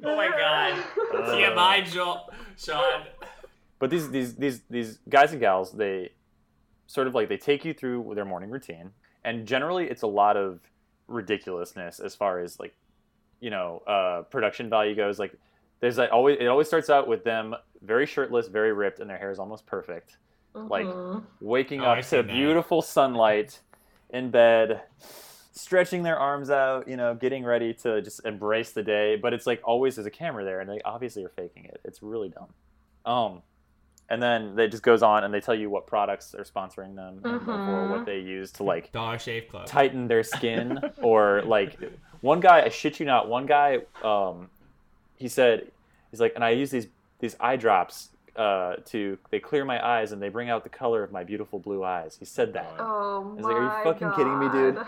Oh 0.03 0.15
my 0.15 0.27
God. 0.27 0.83
Uh, 1.13 1.35
TMI, 1.35 1.89
Joel. 1.91 2.29
Sean. 2.57 3.03
But 3.79 3.89
these 3.91 4.09
these 4.09 4.35
these 4.35 4.61
these 4.69 4.99
guys 5.07 5.31
and 5.33 5.39
gals, 5.41 5.71
they 5.71 6.11
sort 6.87 7.05
of 7.07 7.13
like 7.13 7.29
they 7.29 7.37
take 7.37 7.63
you 7.63 7.73
through 7.73 8.11
their 8.15 8.25
morning 8.25 8.49
routine, 8.49 8.89
and 9.23 9.45
generally 9.45 9.85
it's 9.87 10.01
a 10.01 10.07
lot 10.07 10.35
of 10.35 10.59
ridiculousness 11.07 11.99
as 11.99 12.15
far 12.15 12.39
as 12.39 12.59
like 12.59 12.75
you 13.39 13.49
know 13.49 13.83
uh, 13.87 14.23
production 14.31 14.69
value 14.69 14.95
goes. 14.95 15.19
Like 15.19 15.33
there's 15.79 15.97
like 15.97 16.11
always 16.11 16.37
it 16.39 16.47
always 16.47 16.67
starts 16.67 16.89
out 16.89 17.07
with 17.07 17.23
them 17.23 17.53
very 17.83 18.07
shirtless, 18.07 18.47
very 18.47 18.73
ripped, 18.73 18.99
and 18.99 19.07
their 19.09 19.17
hair 19.17 19.29
is 19.31 19.37
almost 19.39 19.65
perfect. 19.67 20.17
like- 20.55 20.85
Mhm. 20.87 21.23
Waking 21.39 21.81
Oh, 21.81 21.91
up 21.91 22.03
to 22.05 22.09
that. 22.15 22.27
beautiful 22.27 22.81
sunlight 22.81 23.59
in 24.09 24.31
bed. 24.31 24.81
Stretching 25.61 26.03
their 26.03 26.19
arms 26.19 26.51
out, 26.51 26.87
you 26.87 26.95
know, 26.97 27.15
getting 27.15 27.43
ready 27.43 27.73
to 27.73 27.99
just 28.01 28.23
embrace 28.25 28.71
the 28.73 28.83
day, 28.83 29.15
but 29.15 29.33
it's 29.33 29.47
like 29.47 29.59
always 29.63 29.95
there's 29.95 30.05
a 30.05 30.11
camera 30.11 30.43
there, 30.43 30.59
and 30.59 30.69
they 30.69 30.79
obviously 30.85 31.23
are 31.25 31.29
faking 31.29 31.65
it. 31.65 31.81
It's 31.83 32.03
really 32.03 32.29
dumb. 32.29 32.53
Um, 33.11 33.41
and 34.09 34.21
then 34.21 34.57
it 34.59 34.67
just 34.69 34.83
goes 34.83 35.01
on, 35.01 35.23
and 35.23 35.33
they 35.33 35.39
tell 35.41 35.55
you 35.55 35.69
what 35.71 35.87
products 35.87 36.35
are 36.35 36.43
sponsoring 36.43 36.95
them, 36.95 37.21
and 37.23 37.41
therefore 37.41 37.57
Mhm. 37.57 37.89
what 37.89 38.05
they 38.05 38.19
use 38.19 38.51
to 38.53 38.63
like 38.63 38.91
Dollar 38.91 39.17
Shave 39.17 39.47
Club. 39.49 39.65
tighten 39.65 40.07
their 40.07 40.21
skin, 40.23 40.79
or 41.01 41.41
like 41.41 41.77
one 42.21 42.39
guy, 42.39 42.61
I 42.61 42.69
shit 42.69 42.99
you 42.99 43.07
not, 43.07 43.27
one 43.27 43.47
guy, 43.47 43.79
um, 44.03 44.49
he 45.15 45.27
said, 45.27 45.71
he's 46.11 46.21
like, 46.21 46.33
and 46.35 46.43
I 46.43 46.51
use 46.51 46.69
these 46.69 46.87
these 47.19 47.35
eye 47.39 47.55
drops 47.55 48.09
uh, 48.35 48.75
to 48.85 49.17
they 49.31 49.39
clear 49.39 49.65
my 49.65 49.83
eyes 49.83 50.11
and 50.11 50.21
they 50.21 50.29
bring 50.29 50.51
out 50.51 50.63
the 50.63 50.69
color 50.69 51.01
of 51.01 51.11
my 51.11 51.23
beautiful 51.23 51.57
blue 51.57 51.83
eyes. 51.83 52.15
He 52.19 52.25
said 52.25 52.53
that. 52.53 52.71
Oh 52.77 53.31
I 53.31 53.33
was 53.33 53.43
my 53.43 53.49
like, 53.49 53.57
are 53.57 53.63
you 53.63 53.83
fucking 53.83 54.11
kidding 54.11 54.37
me, 54.37 54.49
dude? 54.49 54.77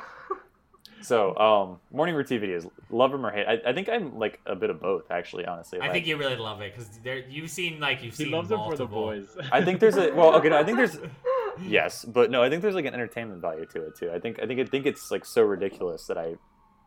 God. 1.00 1.06
So, 1.06 1.36
um, 1.38 1.80
morning 1.92 2.16
routine 2.16 2.42
videos, 2.42 2.70
love 2.90 3.12
them 3.12 3.26
or 3.26 3.32
hate. 3.32 3.46
I, 3.48 3.70
I 3.70 3.74
think 3.74 3.90
I'm 3.90 4.18
like 4.20 4.40
a 4.46 4.56
bit 4.56 4.70
of 4.70 4.80
both, 4.82 5.10
actually. 5.12 5.46
Honestly, 5.46 5.80
I 5.80 5.84
Like, 5.86 5.92
think 5.94 6.08
you 6.08 6.18
really 6.18 6.36
love 6.36 6.62
it 6.62 6.74
because 6.76 7.00
you've 7.30 7.50
seen 7.50 7.80
like 7.80 8.04
you've 8.04 8.16
He 8.18 8.26
seen 8.26 8.32
loves 8.32 8.52
it 8.52 8.58
for 8.58 8.76
the 8.76 8.86
boys. 8.86 9.28
I 9.52 9.64
think 9.64 9.80
there's 9.80 9.98
a 9.98 10.12
well, 10.14 10.36
okay. 10.36 10.50
No, 10.50 10.58
I 10.58 10.64
think 10.64 10.78
there's 10.78 10.98
yes, 11.62 12.06
but 12.06 12.30
no, 12.32 12.44
I 12.44 12.50
think 12.50 12.62
there's 12.62 12.76
like 12.76 12.86
an 12.86 12.94
entertainment 12.94 13.42
value 13.42 13.66
to 13.68 13.84
it 13.88 13.96
too. 13.98 14.12
I 14.12 14.20
think 14.20 14.42
I 14.42 14.46
think 14.46 14.60
I 14.60 14.66
think 14.66 14.86
it's 14.86 15.10
like 15.12 15.26
so 15.26 15.42
ridiculous 15.44 16.06
that 16.08 16.18
I 16.18 16.36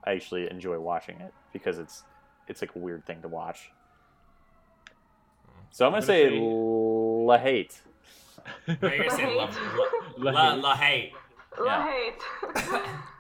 I 0.05 0.13
actually 0.13 0.51
enjoy 0.51 0.79
watching 0.79 1.21
it 1.21 1.33
because 1.53 1.79
it's 1.79 2.05
it's 2.49 2.61
like 2.61 2.75
a 2.77 2.79
weird 2.79 3.07
thing 3.07 3.23
to 3.23 3.29
watch. 3.29 3.71
So 5.71 5.87
I'm 5.87 5.93
gonna 5.93 6.03
I'm 6.03 6.07
say 6.07 6.25
gonna 6.25 6.37
say- 6.37 7.25
la 7.27 7.39
hate. 7.39 7.81
No, 8.67 8.77
you're 8.83 8.99
gonna 8.99 9.11
say 9.11 9.23
Hate. 9.23 9.37
la, 10.19 10.33
La 10.33 10.53
la, 10.55 10.77
hate. 10.77 11.13
la 11.59 11.83
hate. 11.87 12.15
Yeah. 12.57 12.73
Right. 12.75 12.85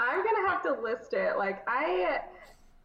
I'm 0.00 0.24
gonna 0.24 0.48
have 0.48 0.62
to 0.62 0.80
list 0.80 1.12
it. 1.12 1.36
Like 1.36 1.62
I, 1.68 2.20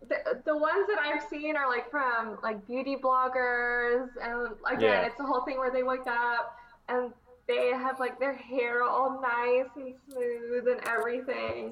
the, 0.08 0.42
the 0.46 0.56
ones 0.58 0.86
that 0.90 1.00
I've 1.00 1.24
seen 1.30 1.56
are 1.56 1.68
like 1.70 1.90
from 1.90 2.38
like 2.44 2.66
beauty 2.68 2.98
bloggers, 3.02 4.10
and 4.22 4.50
again, 4.68 4.82
Yeah. 4.82 5.06
it's 5.06 5.18
the 5.18 5.24
whole 5.26 5.42
thing 5.46 5.58
where 5.58 5.72
they 5.72 5.84
wake 5.84 6.08
up 6.08 6.58
and 6.90 7.12
they 7.48 7.70
have 7.70 8.00
like 8.00 8.20
their 8.20 8.36
hair 8.36 8.84
all 8.84 9.22
nice 9.22 9.70
and 9.76 9.94
smooth 10.12 10.68
and 10.68 10.82
everything. 10.88 11.72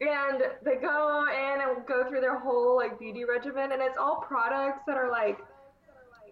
And 0.00 0.42
they 0.62 0.76
go 0.76 1.24
in 1.26 1.60
and 1.62 1.86
go 1.86 2.06
through 2.08 2.20
their 2.20 2.38
whole 2.38 2.76
like 2.76 2.98
beauty 2.98 3.24
regimen, 3.24 3.72
and 3.72 3.82
it's 3.82 3.96
all 3.98 4.24
products 4.26 4.80
that 4.86 4.96
are 4.96 5.10
like 5.10 5.38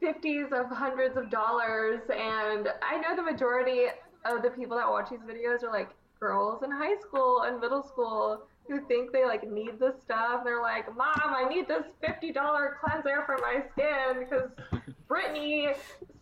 fifties 0.00 0.46
of 0.52 0.66
hundreds 0.70 1.16
of 1.16 1.30
dollars. 1.30 2.00
And 2.10 2.68
I 2.82 2.98
know 2.98 3.16
the 3.16 3.22
majority 3.22 3.86
of 4.24 4.42
the 4.42 4.50
people 4.50 4.76
that 4.76 4.88
watch 4.88 5.10
these 5.10 5.20
videos 5.20 5.62
are 5.62 5.72
like 5.72 5.88
girls 6.24 6.62
in 6.62 6.70
high 6.70 6.96
school 7.02 7.42
and 7.42 7.60
middle 7.60 7.82
school 7.82 8.46
who 8.66 8.80
think 8.88 9.12
they 9.12 9.26
like 9.26 9.46
need 9.46 9.78
this 9.78 9.94
stuff. 10.02 10.40
They're 10.42 10.62
like, 10.62 10.86
"Mom, 10.96 11.20
I 11.40 11.46
need 11.46 11.68
this 11.68 11.84
fifty 12.00 12.32
dollar 12.32 12.78
cleanser 12.80 13.22
for 13.26 13.36
my 13.42 13.62
skin 13.72 14.20
because 14.20 14.50
Brittany 15.08 15.68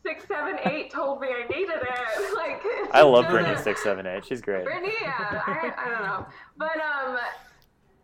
six 0.05 0.27
seven 0.27 0.57
eight 0.65 0.93
told 0.93 1.21
me 1.21 1.29
I 1.29 1.47
needed 1.49 1.81
it." 1.83 2.35
Like, 2.43 2.61
I 2.93 3.03
love 3.03 3.29
Brittany 3.31 3.57
six 3.57 3.83
seven 3.85 4.07
eight. 4.07 4.25
She's 4.25 4.41
great. 4.41 4.65
Brittany, 4.65 4.93
yeah, 5.03 5.41
I, 5.47 5.73
I 5.79 5.89
don't 5.91 6.03
know, 6.03 6.27
but 6.57 6.75
um, 6.77 7.17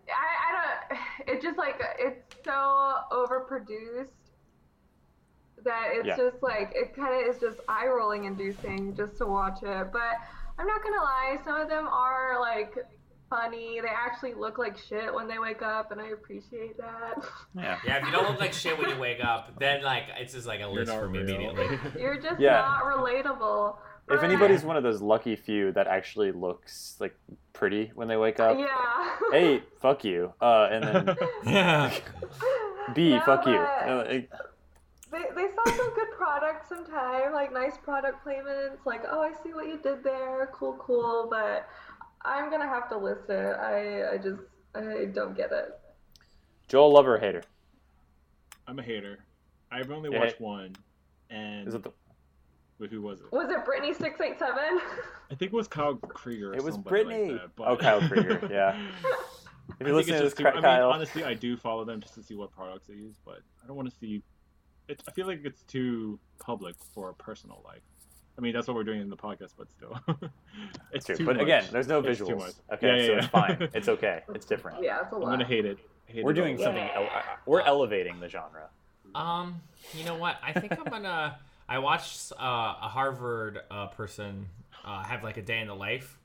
I, 0.08 0.28
I 0.46 0.52
don't. 0.52 1.00
It 1.26 1.42
just 1.42 1.58
like 1.58 1.82
it's 1.98 2.22
so 2.44 2.94
overproduced 3.12 4.08
that 5.64 5.88
it's 5.92 6.06
Yeah. 6.06 6.16
just 6.16 6.42
like 6.42 6.72
it 6.74 6.94
kind 6.94 7.12
of 7.28 7.34
is 7.34 7.40
just 7.40 7.58
eye 7.68 7.86
rolling 7.88 8.24
inducing 8.24 8.94
just 8.96 9.18
to 9.18 9.26
watch 9.26 9.58
it. 9.62 9.92
But 9.92 10.14
I'm 10.58 10.66
not 10.66 10.82
gonna 10.82 11.02
lie, 11.02 11.38
some 11.44 11.56
of 11.60 11.68
them 11.68 11.86
are 11.88 12.40
like 12.40 12.74
funny. 13.30 13.78
They 13.80 13.88
actually 13.88 14.34
look 14.34 14.58
like 14.58 14.76
shit 14.76 15.12
when 15.14 15.28
they 15.28 15.38
wake 15.38 15.62
up, 15.62 15.92
and 15.92 16.00
I 16.00 16.08
appreciate 16.08 16.76
that. 16.78 17.22
Yeah. 17.54 17.78
Yeah, 17.86 17.96
if 17.98 18.06
you 18.06 18.10
don't 18.12 18.28
look 18.30 18.40
like 18.40 18.52
shit 18.52 18.78
when 18.78 18.88
you 18.88 18.98
wake 18.98 19.22
up, 19.22 19.58
then 19.58 19.82
like 19.82 20.04
it's 20.18 20.32
just 20.34 20.46
like 20.46 20.58
a 20.60 20.62
You're 20.62 20.84
list 20.84 20.92
for 20.92 21.08
me 21.08 21.20
real. 21.20 21.28
immediately. 21.50 21.78
You're 22.00 22.20
just 22.20 22.40
Yeah. 22.40 22.52
not 22.60 22.84
relatable. 22.84 23.76
If 24.10 24.22
anybody's 24.22 24.64
one 24.64 24.78
of 24.78 24.82
those 24.82 25.02
lucky 25.02 25.36
few 25.36 25.70
that 25.72 25.86
actually 25.86 26.32
looks 26.32 26.96
like 26.98 27.14
pretty 27.52 27.92
when 27.94 28.08
they 28.08 28.16
wake 28.16 28.40
up, 28.40 28.58
yeah. 28.58 29.16
A, 29.34 29.62
fuck 29.82 30.02
you, 30.02 30.32
uh, 30.40 30.68
and 30.72 30.82
then 30.84 31.16
yeah. 31.44 31.92
B, 32.94 33.10
No, 33.10 33.20
fuck 33.26 33.46
you. 33.46 33.52
but- 33.58 33.88
Uh, 33.88 34.04
it- 34.08 34.30
They, 35.10 35.22
they 35.34 35.46
sell 35.54 35.76
some 35.76 35.94
good 35.94 36.10
products 36.16 36.68
sometimes, 36.68 37.32
like 37.32 37.52
nice 37.52 37.78
product 37.82 38.24
placements. 38.24 38.84
Like, 38.84 39.02
oh, 39.10 39.20
I 39.22 39.32
see 39.42 39.54
what 39.54 39.66
you 39.66 39.78
did 39.78 40.04
there. 40.04 40.50
Cool, 40.52 40.76
cool. 40.78 41.28
But 41.30 41.66
I'm 42.22 42.50
gonna 42.50 42.68
have 42.68 42.88
to 42.90 42.98
list 42.98 43.28
it. 43.30 43.56
I, 43.56 44.14
I 44.14 44.18
just, 44.18 44.40
I 44.74 45.06
don't 45.06 45.36
get 45.36 45.50
it. 45.52 45.78
Joel, 46.68 46.92
lover 46.92 47.16
or 47.16 47.18
hater? 47.18 47.42
I'm 48.66 48.78
a 48.78 48.82
hater. 48.82 49.20
I've 49.72 49.90
only 49.90 50.10
Yeah. 50.12 50.20
watched 50.20 50.40
one, 50.40 50.76
and 51.30 51.66
Is 51.66 51.74
it 51.74 51.82
the? 51.82 51.92
but 52.78 52.90
who 52.90 53.00
was 53.00 53.20
it? 53.20 53.32
Was 53.32 53.50
it 53.50 53.64
Brittany 53.64 53.94
six 53.94 54.20
eight 54.20 54.38
seven? 54.38 54.80
I 55.30 55.34
think 55.34 55.52
it 55.52 55.56
was 55.56 55.68
Kyle 55.68 55.94
Krieger. 55.96 56.52
Or 56.52 56.54
It 56.54 56.62
was 56.62 56.74
somebody 56.74 57.04
Brittany. 57.04 57.32
Like 57.32 57.40
that, 57.42 57.50
but... 57.56 57.68
Oh, 57.68 57.76
Kyle 57.76 58.06
Krieger, 58.06 58.46
yeah. 58.50 58.78
If 59.80 59.86
I 59.86 59.88
you're 59.88 59.96
listening 59.96 60.18
to 60.18 60.24
this, 60.24 60.32
just 60.32 60.36
too, 60.38 60.46
I 60.46 60.52
mean, 60.52 60.62
Kyle, 60.62 60.90
honestly, 60.90 61.24
I 61.24 61.34
do 61.34 61.56
follow 61.56 61.84
them 61.84 62.00
just 62.00 62.14
to 62.14 62.22
see 62.22 62.34
what 62.34 62.50
products 62.50 62.86
they 62.88 62.94
use, 62.94 63.14
but 63.24 63.40
I 63.62 63.66
don't 63.66 63.76
want 63.76 63.90
to 63.90 63.96
see. 63.98 64.22
It, 64.88 65.02
I 65.06 65.10
feel 65.12 65.26
like 65.26 65.40
it's 65.44 65.62
too 65.62 66.18
public 66.38 66.74
for 66.94 67.10
a 67.10 67.14
personal 67.14 67.60
life. 67.64 67.82
I 68.36 68.40
mean, 68.40 68.52
that's 68.54 68.68
what 68.68 68.74
we're 68.76 68.84
doing 68.84 69.00
in 69.00 69.10
the 69.10 69.16
podcast, 69.16 69.52
but 69.58 69.68
still, 69.70 69.98
it's 70.92 71.06
true. 71.06 71.16
too 71.16 71.26
But 71.26 71.36
much. 71.36 71.42
again, 71.42 71.64
there's 71.72 71.88
no 71.88 71.98
It's 72.00 72.18
too 72.18 72.24
visuals. 72.26 72.38
much. 72.38 72.52
Okay, 72.74 72.86
Yeah, 72.86 72.94
yeah, 72.96 73.06
so 73.06 73.12
yeah. 73.12 73.18
it's 73.18 73.26
fine. 73.26 73.68
It's 73.74 73.88
okay. 73.96 74.22
It's 74.34 74.46
different. 74.46 74.82
yeah, 74.82 75.00
it's 75.02 75.12
a 75.12 75.16
I'm 75.16 75.22
gonna 75.22 75.44
hate 75.44 75.64
it. 75.66 75.78
Hate 76.06 76.24
We're 76.24 76.30
it 76.30 76.34
doing 76.34 76.56
something. 76.56 76.76
Yeah. 76.84 77.08
uh, 77.14 77.22
We're 77.46 77.60
elevating 77.62 78.20
the 78.20 78.28
genre. 78.28 78.68
Um, 79.14 79.60
you 79.92 80.04
know 80.04 80.14
what? 80.16 80.36
I 80.42 80.52
think 80.58 80.78
I'm 80.78 80.84
gonna. 80.84 81.38
I 81.68 81.78
watched 81.80 82.32
uh, 82.32 82.74
a 82.82 82.88
Harvard 82.88 83.58
uh, 83.70 83.88
person 83.88 84.46
uh, 84.84 85.02
have 85.02 85.22
like 85.24 85.36
a 85.36 85.42
day 85.42 85.60
in 85.60 85.66
the 85.66 85.74
life. 85.74 86.17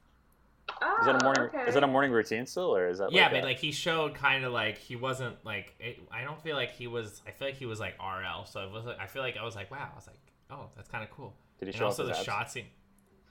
Oh, 0.81 0.97
Is 0.99 1.05
that 1.05 1.15
a 1.15 1.19
ah, 1.19 1.23
morning? 1.23 1.43
okay. 1.43 1.67
Is 1.67 1.73
that 1.75 1.83
a 1.83 1.87
morning 1.87 2.11
routine 2.11 2.45
still, 2.45 2.75
or 2.75 2.87
is 2.87 2.97
that? 2.99 3.11
yeah, 3.11 3.23
like 3.23 3.31
but 3.31 3.43
a- 3.43 3.45
like 3.45 3.59
he 3.59 3.71
showed 3.71 4.13
kind 4.15 4.43
of 4.45 4.51
like 4.53 4.77
he 4.77 4.95
wasn't 4.95 5.35
like 5.45 5.75
it, 5.79 5.99
I 6.11 6.23
don't 6.23 6.41
feel 6.41 6.55
like 6.55 6.71
he 6.71 6.87
was. 6.87 7.21
I 7.27 7.31
feel 7.31 7.47
like 7.47 7.57
he 7.57 7.65
was 7.65 7.79
like 7.79 7.95
RL. 7.99 8.45
So 8.45 8.61
it 8.65 8.71
was. 8.71 8.85
Like, 8.85 8.99
I 8.99 9.07
feel 9.07 9.21
like 9.21 9.37
I 9.37 9.43
was 9.43 9.55
like, 9.55 9.69
wow. 9.71 9.89
I 9.91 9.95
was 9.95 10.07
like, 10.07 10.17
oh, 10.51 10.69
that's 10.75 10.89
kind 10.89 11.03
of 11.03 11.11
cool. 11.11 11.33
Did 11.59 11.67
he 11.67 11.71
and 11.73 11.79
show 11.79 11.85
also 11.85 12.03
the 12.03 12.09
his 12.09 12.17
abs? 12.19 12.25
shot 12.25 12.51
scene. 12.51 12.65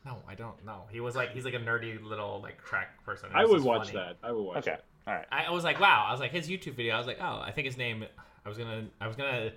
No, 0.04 0.16
I 0.28 0.34
don't 0.34 0.64
know. 0.64 0.82
He 0.90 1.00
was 1.00 1.14
like 1.14 1.30
he's 1.32 1.44
like 1.44 1.54
a 1.54 1.58
nerdy 1.60 2.02
little 2.02 2.40
like 2.42 2.62
track 2.64 3.04
person. 3.04 3.28
I 3.34 3.44
would 3.44 3.62
watch 3.62 3.90
funny. 3.90 3.98
that. 3.98 4.16
I 4.22 4.32
would 4.32 4.42
watch 4.42 4.56
Okay, 4.58 4.72
that. 4.72 4.84
all 5.06 5.14
right. 5.14 5.26
I 5.30 5.50
was 5.50 5.62
like, 5.64 5.78
wow. 5.78 6.06
I 6.08 6.12
was 6.12 6.20
like 6.20 6.32
his 6.32 6.48
YouTube 6.48 6.74
video. 6.74 6.94
I 6.94 6.98
was 6.98 7.06
like, 7.06 7.18
oh, 7.20 7.40
I 7.44 7.52
think 7.52 7.66
his 7.66 7.76
name. 7.76 8.04
I 8.44 8.48
was 8.48 8.58
gonna. 8.58 8.84
I 9.00 9.06
was 9.06 9.14
gonna 9.16 9.52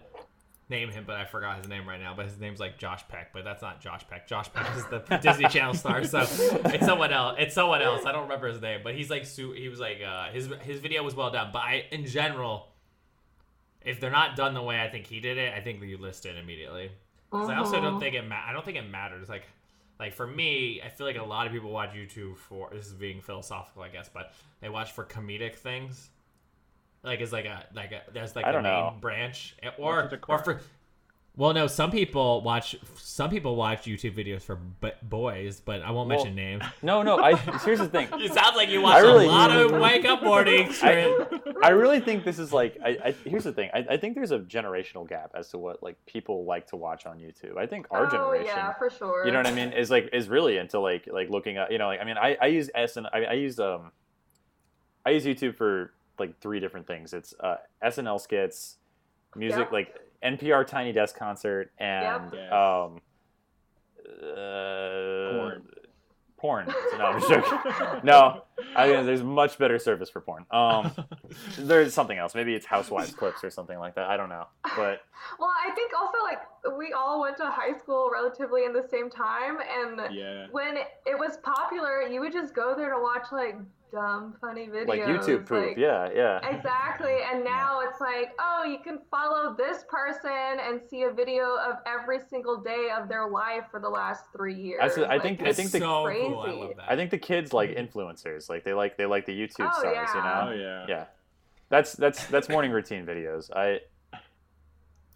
name 0.70 0.90
him, 0.90 1.04
but 1.06 1.16
I 1.18 1.26
forgot 1.26 1.58
his 1.58 1.68
name 1.68 1.88
right 1.88 2.00
now. 2.00 2.14
But 2.16 2.26
his 2.26 2.40
name's 2.40 2.60
like 2.60 2.78
Josh 2.78 3.08
Peck, 3.08 3.32
but 3.34 3.44
that's 3.44 3.62
not 3.62 3.80
Josh 3.82 4.02
Peck. 4.10 4.28
Josh 4.28 4.52
Peck 4.54 4.68
is 4.76 4.86
the 4.86 5.00
Disney 5.22 5.48
Channel 5.48 5.74
star, 5.76 6.04
so 6.04 6.20
it's 6.22 6.86
someone 6.86 7.12
else. 7.14 7.36
It's 7.40 7.54
someone 7.56 7.82
else. 7.82 8.06
I 8.06 8.12
don't 8.12 8.24
remember 8.24 8.48
his 8.48 8.62
name, 8.62 8.82
but 8.84 8.96
he's 8.96 9.10
like 9.10 9.26
he 9.26 9.70
was 9.70 9.80
like 9.80 10.00
uh, 10.06 10.30
his 10.30 10.50
his 10.64 10.80
video 10.80 11.04
was 11.04 11.16
well 11.16 11.32
done. 11.32 11.50
But 11.54 11.60
I 11.60 11.86
in 11.92 12.06
general, 12.06 12.68
if 13.84 14.00
they're 14.00 14.12
not 14.12 14.36
done 14.36 14.54
the 14.54 14.62
way 14.64 14.82
I 14.82 14.90
think 14.90 15.06
he 15.08 15.20
did 15.20 15.38
it, 15.38 15.54
I 15.54 15.62
think 15.62 15.82
you 15.84 15.98
list 15.98 16.26
it 16.26 16.36
immediately. 16.38 16.92
'Cause 17.32 17.50
I 17.50 17.58
also 17.58 17.82
don't 17.82 17.96
Mhm. 17.96 18.00
think 18.00 18.16
it. 18.16 18.22
Ma- 18.28 18.44
I 18.48 18.54
don't 18.54 18.64
think 18.64 18.78
it 18.78 18.90
matters. 18.90 19.28
Like, 19.28 19.44
like 20.00 20.14
for 20.14 20.26
me, 20.26 20.82
I 20.82 20.90
feel 20.90 21.06
like 21.06 21.18
a 21.18 21.24
lot 21.24 21.48
of 21.48 21.52
people 21.54 21.70
watch 21.70 21.92
YouTube 21.94 22.38
for 22.38 22.70
this 22.72 22.86
is 22.88 22.94
being 22.94 23.20
philosophical, 23.20 23.82
I 23.84 23.90
guess, 23.90 24.10
but 24.14 24.32
they 24.62 24.70
watch 24.70 24.92
for 24.94 25.04
comedic 25.04 25.56
things. 25.56 26.10
Like 27.06 27.22
it's 27.22 27.32
like 27.32 27.46
a 27.46 27.64
like 27.74 27.92
a 27.92 28.02
there's 28.14 28.36
like 28.36 28.46
I 28.46 28.50
a 28.50 28.54
don't 28.54 28.64
main 28.64 28.72
know. 28.74 28.96
branch 29.00 29.56
or 29.78 30.10
or 30.28 30.40
for. 30.40 30.62
Well, 31.38 31.54
no. 31.54 31.68
Some 31.68 31.92
people 31.92 32.42
watch. 32.44 32.78
Some 32.96 33.30
people 33.30 33.58
watch 33.58 33.84
YouTube 33.84 34.16
videos 34.18 34.42
for 34.44 34.56
b- 34.56 34.92
boys, 35.04 35.60
but 35.60 35.82
I 35.82 35.92
won't 35.92 36.08
Well, 36.08 36.18
mention 36.18 36.34
names. 36.34 36.64
No, 36.82 37.04
no. 37.04 37.20
I 37.20 37.36
here's 37.66 37.80
the 37.80 37.90
thing. 37.90 38.08
It 38.14 38.34
sounds 38.34 38.56
like 38.56 38.70
you 38.70 38.80
watch 38.82 39.02
really- 39.02 39.26
a 39.26 39.30
lot 39.30 39.52
of 39.52 39.72
wake 39.74 40.06
up 40.06 40.24
mornings. 40.24 40.80
I, 40.82 41.14
I 41.62 41.70
really 41.72 42.00
think 42.00 42.24
this 42.24 42.40
is 42.40 42.54
like 42.54 42.78
I, 42.82 42.98
I 43.08 43.16
here's 43.30 43.44
the 43.44 43.52
thing. 43.52 43.70
I, 43.74 43.86
I 43.92 43.98
think 43.98 44.16
there's 44.16 44.32
a 44.32 44.40
generational 44.40 45.06
gap 45.10 45.32
as 45.36 45.50
to 45.50 45.58
what 45.58 45.84
like 45.84 45.98
people 46.06 46.46
like 46.46 46.68
to 46.68 46.78
watch 46.78 47.06
on 47.06 47.20
YouTube. 47.20 47.58
I 47.58 47.66
think 47.68 47.88
our 47.92 48.08
oh 48.08 48.10
generation 48.10 48.46
yeah, 48.56 48.72
for 48.74 48.90
sure. 48.90 49.26
you 49.26 49.34
know 49.34 49.40
what 49.40 49.48
I 49.48 49.52
mean 49.52 49.74
is 49.74 49.92
like 49.92 50.10
is 50.14 50.30
really 50.30 50.56
into 50.58 50.80
like 50.80 51.06
like 51.12 51.30
looking 51.30 51.58
at 51.58 51.70
you 51.70 51.80
know 51.80 51.88
like 51.88 52.00
I 52.00 52.06
mean 52.06 52.18
I 52.18 52.38
I 52.42 52.46
use 52.48 52.70
S 52.74 52.96
and 52.96 53.08
I, 53.08 53.24
I 53.26 53.34
use 53.34 53.60
um 53.60 53.92
I 55.06 55.10
use 55.10 55.26
YouTube 55.26 55.56
for 55.58 55.92
like 56.20 56.40
three 56.40 56.60
different 56.60 56.88
things. 56.88 57.14
It's 57.14 57.34
uh, 57.40 57.58
SNL 57.84 58.20
skits, 58.22 58.78
music 59.36 59.60
Yep. 59.60 59.72
like 59.72 59.96
NPR 60.24 60.66
Tiny 60.66 60.92
Desk 60.92 61.16
concert, 61.18 61.72
and 61.78 62.32
Yes. 62.34 62.52
um 62.54 63.02
uh, 64.08 65.32
Porn. 65.32 65.68
Porn. 66.38 66.68
No, 66.98 67.06
I'm 67.06 67.22
joking. 67.22 67.60
No, 68.04 68.44
I 68.76 68.88
mean, 68.92 69.06
there's 69.06 69.24
much 69.24 69.58
better 69.58 69.78
service 69.80 70.10
for 70.10 70.22
porn. 70.22 70.46
Um, 70.52 70.92
there's 71.60 71.94
something 71.94 72.18
else. 72.18 72.36
Maybe 72.36 72.54
it's 72.56 72.66
Housewives 72.66 73.14
clips 73.14 73.44
or 73.44 73.50
something 73.50 73.78
like 73.80 73.96
that. 73.96 74.06
I 74.10 74.18
don't 74.18 74.30
know. 74.30 74.48
But 74.76 75.02
Well, 75.40 75.52
I 75.66 75.72
think 75.76 75.92
also 75.98 76.18
like 76.24 76.78
we 76.78 76.94
all 76.94 77.22
went 77.22 77.38
to 77.38 77.46
high 77.50 77.78
school 77.78 78.10
relatively 78.12 78.66
in 78.66 78.74
the 78.74 78.86
same 78.90 79.10
time, 79.10 79.58
and 79.60 80.14
yeah. 80.16 80.48
when 80.52 80.78
it, 80.78 80.88
it 81.06 81.18
was 81.18 81.38
popular, 81.44 82.02
you 82.04 82.20
would 82.22 82.34
just 82.34 82.54
go 82.56 82.74
there 82.76 82.94
to 82.94 83.00
watch 83.02 83.28
like 83.32 83.56
dumb, 83.92 84.36
funny 84.42 84.68
videos. 84.68 84.88
like 84.88 85.02
YouTube 85.02 85.46
poop. 85.48 85.68
like- 85.70 85.78
yeah, 85.78 86.10
yeah. 86.14 86.46
Exactly, 86.50 87.16
and 87.32 87.46
now 87.46 87.80
it's 87.82 88.02
like, 88.02 88.34
oh, 88.40 88.64
you 88.66 88.80
can 88.84 89.00
follow 89.10 89.56
this 89.56 89.86
person 89.88 90.30
and 90.60 90.82
see 90.90 91.04
a 91.04 91.12
video 91.12 91.56
of 91.58 91.76
every 91.86 92.20
single 92.30 92.58
day 92.58 92.90
of 92.98 93.08
their 93.08 93.30
life 93.30 93.64
for 93.72 93.80
the 93.80 93.88
last 93.88 94.26
three 94.36 94.56
years. 94.56 94.80
That's- 94.82 94.98
I 94.98 95.14
Like, 95.14 95.22
think- 95.22 95.42
I 95.44 95.54
think 95.54 95.72
the- 95.72 95.80
so 95.80 95.86
cool. 96.12 96.40
I 96.42 96.44
Crazy. 96.46 96.60
love 96.60 96.72
that. 96.78 96.92
I 96.92 96.96
think 96.98 97.12
the 97.12 97.18
kids 97.18 97.54
like 97.54 97.70
influencers. 97.70 98.45
Like 98.50 98.64
they 98.64 98.74
like 98.74 98.98
they 98.98 99.06
like 99.06 99.26
the 99.26 99.34
YouTube 99.38 99.70
Oh, 99.74 99.80
stars. 99.80 100.10
You 100.14 100.22
know. 100.22 100.48
Oh 100.50 100.54
yeah. 100.54 100.86
Yeah. 100.88 101.06
That's 101.70 101.94
that's 101.94 102.26
that's 102.28 102.48
morning 102.50 102.72
routine 102.72 103.06
videos. 103.06 103.50
I 103.56 103.80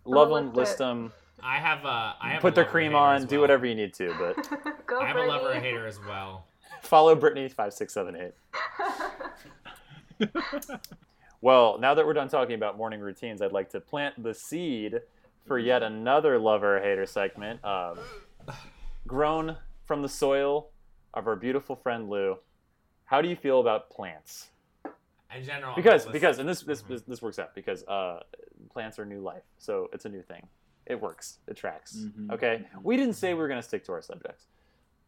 love 0.06 0.30
them, 0.30 0.48
list 0.48 0.56
list 0.56 0.74
it. 0.76 0.78
them, 0.80 1.14
I 1.44 1.58
have 1.58 1.86
a. 1.86 2.16
I 2.20 2.32
have 2.32 2.42
put 2.42 2.54
a 2.54 2.56
their 2.56 2.66
cream 2.66 2.96
on, 2.96 3.18
as 3.18 3.26
do 3.26 3.40
whatever 3.40 3.66
you 3.66 3.76
need 3.76 3.94
to. 3.96 4.14
But 4.18 4.86
Go 4.88 5.00
I 5.00 5.08
have 5.08 5.16
a 5.16 5.26
lover 5.26 5.46
Brittany. 5.46 5.68
hater 5.68 5.86
as 5.88 6.00
well. 6.08 6.46
follow 6.82 7.14
Brittany 7.16 7.50
five 7.50 7.74
six 7.74 7.94
seven 7.94 8.16
eight. 8.16 8.34
Well, 11.42 11.78
now 11.80 11.94
that 11.94 12.06
we're 12.06 12.14
done 12.14 12.28
talking 12.28 12.56
about 12.56 12.78
morning 12.78 13.00
routines, 13.00 13.42
I'd 13.42 13.54
like 13.54 13.70
to 13.70 13.80
plant 13.80 14.22
the 14.22 14.34
seed 14.34 15.00
for 15.48 15.58
yet 15.58 15.84
another 15.84 16.38
lover 16.38 16.82
hater 16.82 17.06
segment. 17.06 17.64
Um, 17.64 17.98
grown 19.08 19.56
from 19.86 20.02
the 20.02 20.10
soil 20.10 20.68
of 21.14 21.28
our 21.28 21.38
beautiful 21.38 21.78
friend 21.78 22.10
Lou. 22.10 22.38
How 23.10 23.22
do 23.22 23.28
you 23.28 23.36
feel 23.36 23.60
about 23.60 23.90
plants? 23.90 24.50
In 25.36 25.44
general, 25.44 25.76
Because 25.76 26.06
because 26.06 26.38
and 26.38 26.48
this 26.48 26.62
this 26.62 26.84
Mhm. 26.84 26.88
this, 26.90 27.02
this 27.04 27.22
works 27.24 27.40
out 27.40 27.54
because 27.56 27.84
uh, 27.88 28.22
plants 28.72 29.00
are 29.00 29.06
new 29.06 29.20
life, 29.22 29.44
so 29.58 29.90
it's 29.94 30.06
a 30.06 30.10
new 30.10 30.22
thing. 30.22 30.48
It 30.86 31.00
works. 31.02 31.40
It 31.48 31.56
tracks. 31.58 31.96
Mhm. 31.98 32.32
Okay. 32.34 32.66
We 32.84 32.98
didn't 32.98 33.14
say 33.16 33.34
we 33.34 33.40
were 33.40 33.48
gonna 33.48 33.64
stick 33.64 33.84
to 33.86 33.92
our 33.94 34.02
subjects. 34.04 34.46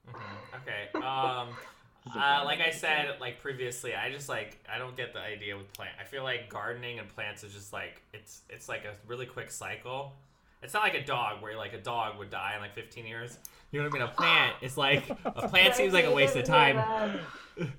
Mhm. 0.07 0.61
Okay. 0.61 0.89
Um. 1.05 1.55
This 2.03 2.13
is 2.15 2.17
a 2.19 2.25
Uh, 2.25 2.45
like 2.45 2.61
I 2.61 2.71
said, 2.71 3.19
like 3.19 3.39
previously, 3.39 3.93
I 3.93 4.09
just 4.11 4.27
like 4.27 4.57
I 4.67 4.79
don't 4.79 4.97
get 4.97 5.13
the 5.13 5.19
idea 5.19 5.55
with 5.55 5.71
plant. 5.73 5.91
I 5.99 6.03
feel 6.03 6.23
like 6.23 6.49
gardening 6.49 6.97
and 6.97 7.07
plants 7.07 7.43
is 7.43 7.53
just 7.53 7.71
like 7.73 8.01
it's 8.11 8.41
it's 8.49 8.67
like 8.67 8.85
a 8.85 8.95
really 9.05 9.27
quick 9.27 9.51
cycle. 9.51 10.15
It's 10.63 10.73
not 10.73 10.83
like 10.83 10.93
a 10.95 11.03
dog 11.03 11.41
where 11.41 11.57
like 11.57 11.73
a 11.73 11.81
dog 11.81 12.17
would 12.19 12.29
die 12.29 12.53
in 12.55 12.61
like 12.61 12.75
15 12.75 13.05
years. 13.05 13.37
You 13.71 13.79
know 13.81 13.89
what 13.89 13.95
I 13.95 13.99
mean? 13.99 14.07
A 14.09 14.11
plant 14.13 14.55
is 14.61 14.77
like 14.77 15.09
a 15.25 15.47
plant 15.49 15.75
seems 15.75 15.93
like 15.93 16.05
a 16.05 16.11
waste 16.11 16.35
of 16.35 16.43
time. 16.45 17.19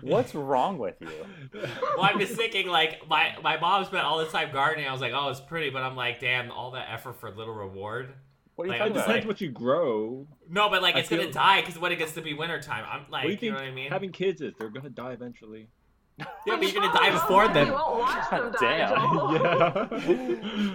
What's 0.00 0.34
wrong 0.34 0.78
with 0.78 0.94
you? 1.00 1.08
Well, 1.96 2.04
I'm 2.04 2.18
just 2.18 2.34
thinking 2.34 2.68
like 2.68 3.06
my 3.08 3.36
my 3.42 3.58
mom 3.60 3.84
spent 3.84 4.04
all 4.04 4.18
this 4.18 4.32
time 4.32 4.50
gardening. 4.52 4.88
I 4.88 4.92
was 4.92 5.00
like, 5.02 5.12
oh, 5.14 5.28
it's 5.28 5.40
pretty, 5.40 5.68
but 5.70 5.82
I'm 5.82 5.96
like, 5.96 6.18
damn, 6.20 6.50
all 6.50 6.70
that 6.72 6.88
effort 6.90 7.20
for 7.20 7.30
little 7.30 7.54
reward. 7.54 8.14
What 8.54 8.64
are 8.64 8.66
you 8.66 8.70
Like, 8.72 8.78
talking 8.80 8.92
about? 8.96 9.06
Depends 9.06 9.26
what 9.26 9.40
you 9.40 9.50
grow. 9.50 10.26
No, 10.48 10.70
but 10.70 10.80
like 10.82 10.94
I 10.96 11.00
it's 11.00 11.08
gonna 11.10 11.30
die 11.30 11.60
because 11.60 11.78
when 11.78 11.92
it 11.92 11.96
gets 11.96 12.12
to 12.12 12.22
be 12.22 12.32
wintertime, 12.34 12.84
I'm 12.90 13.04
like, 13.10 13.28
you 13.28 13.36
you, 13.40 13.50
know 13.50 13.56
what 13.58 13.64
I 13.66 13.70
mean? 13.70 13.90
having 13.90 14.12
kids 14.12 14.40
is? 14.40 14.54
They're 14.58 14.70
gonna 14.70 14.88
die 14.90 15.12
eventually. 15.12 15.68
Yeah, 16.18 16.26
but 16.46 16.62
you're 16.72 16.82
gonna 16.82 16.92
die 16.92 17.10
before 17.10 17.44
You 17.46 17.52
them. 17.54 17.72
won't 17.72 17.98
watch 18.00 18.30
them 18.30 18.52
God 18.52 18.60
die, 18.60 18.78
damn. 18.78 19.96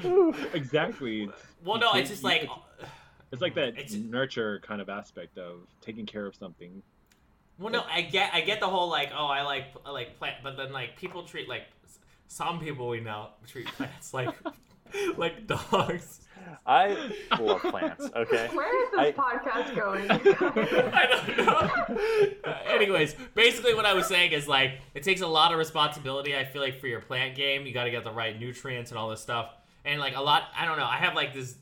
Joel. 0.04 0.34
yeah. 0.34 0.46
exactly. 0.54 1.30
Well, 1.64 1.78
You 1.78 1.82
no, 1.82 1.94
it's 1.94 2.10
just 2.10 2.24
like. 2.24 2.44
it's- 2.44 2.60
It's 3.32 3.42
like 3.42 3.56
that 3.56 3.70
It's- 3.78 3.92
nurture 3.94 4.60
kind 4.62 4.80
of 4.82 4.88
aspect 4.90 5.38
of 5.38 5.60
taking 5.82 6.06
care 6.06 6.26
of 6.26 6.36
something. 6.36 6.82
Well, 7.60 7.72
no, 7.74 7.84
I 7.92 8.02
get, 8.02 8.34
I 8.34 8.42
get 8.42 8.60
the 8.60 8.68
whole 8.68 8.88
like, 8.90 9.10
oh, 9.18 9.26
I 9.26 9.42
like, 9.42 9.66
I 9.86 9.92
like 9.92 10.18
plant, 10.18 10.36
but 10.44 10.56
then 10.58 10.72
like 10.72 10.96
people 10.96 11.24
treat 11.24 11.50
like, 11.50 11.64
some 12.28 12.60
people 12.60 12.88
we 12.88 13.00
know 13.02 13.30
treat 13.48 13.66
plants 13.68 14.14
like, 14.20 14.30
like 15.18 15.46
dogs. 15.48 16.22
I 16.66 17.12
love 17.40 17.62
plants. 17.62 18.10
Okay. 18.16 18.48
Where 18.54 18.84
is 18.84 18.92
this 18.92 19.00
I- 19.00 19.12
podcast 19.12 19.76
going? 19.76 20.10
I 20.94 21.06
don't 21.08 21.38
know. 21.38 22.52
Uh, 22.52 22.58
anyways, 22.68 23.16
basically 23.36 23.74
what 23.74 23.86
I 23.86 23.94
was 23.94 24.08
saying 24.08 24.32
is 24.32 24.48
like, 24.48 24.80
it 24.94 25.04
takes 25.04 25.22
a 25.22 25.28
lot 25.28 25.52
of 25.52 25.58
responsibility. 25.58 26.36
I 26.36 26.44
feel 26.46 26.62
like 26.62 26.80
for 26.80 26.88
your 26.88 27.02
plant 27.02 27.36
game, 27.36 27.66
you 27.66 27.74
got 27.74 27.86
to 27.86 27.92
get 27.92 28.04
the 28.04 28.12
right 28.12 28.40
nutrients 28.40 28.92
and 28.92 28.98
all 28.98 29.10
this 29.10 29.22
stuff, 29.22 29.50
and 29.86 30.00
like 30.00 30.16
a 30.16 30.22
lot. 30.22 30.44
I 30.58 30.66
don't 30.66 30.78
know. 30.78 30.86
I 30.86 30.98
have 30.98 31.16
like 31.16 31.34
this, 31.34 31.56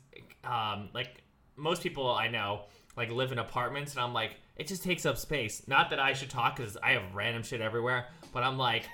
um, 0.44 0.88
like 0.94 1.22
most 1.56 1.82
people 1.82 2.10
I 2.10 2.28
know 2.28 2.62
like 2.96 3.10
live 3.10 3.32
in 3.32 3.38
apartments, 3.38 3.92
and 3.92 4.00
I'm 4.00 4.12
like, 4.14 4.36
it 4.56 4.66
just 4.66 4.82
takes 4.82 5.04
up 5.06 5.18
space. 5.18 5.62
Not 5.66 5.90
that 5.90 5.98
I 6.00 6.12
should 6.12 6.30
talk 6.30 6.56
because 6.56 6.76
I 6.82 6.92
have 6.92 7.02
random 7.14 7.42
shit 7.42 7.60
everywhere, 7.60 8.06
but 8.32 8.42
I'm 8.42 8.56
like, 8.58 8.84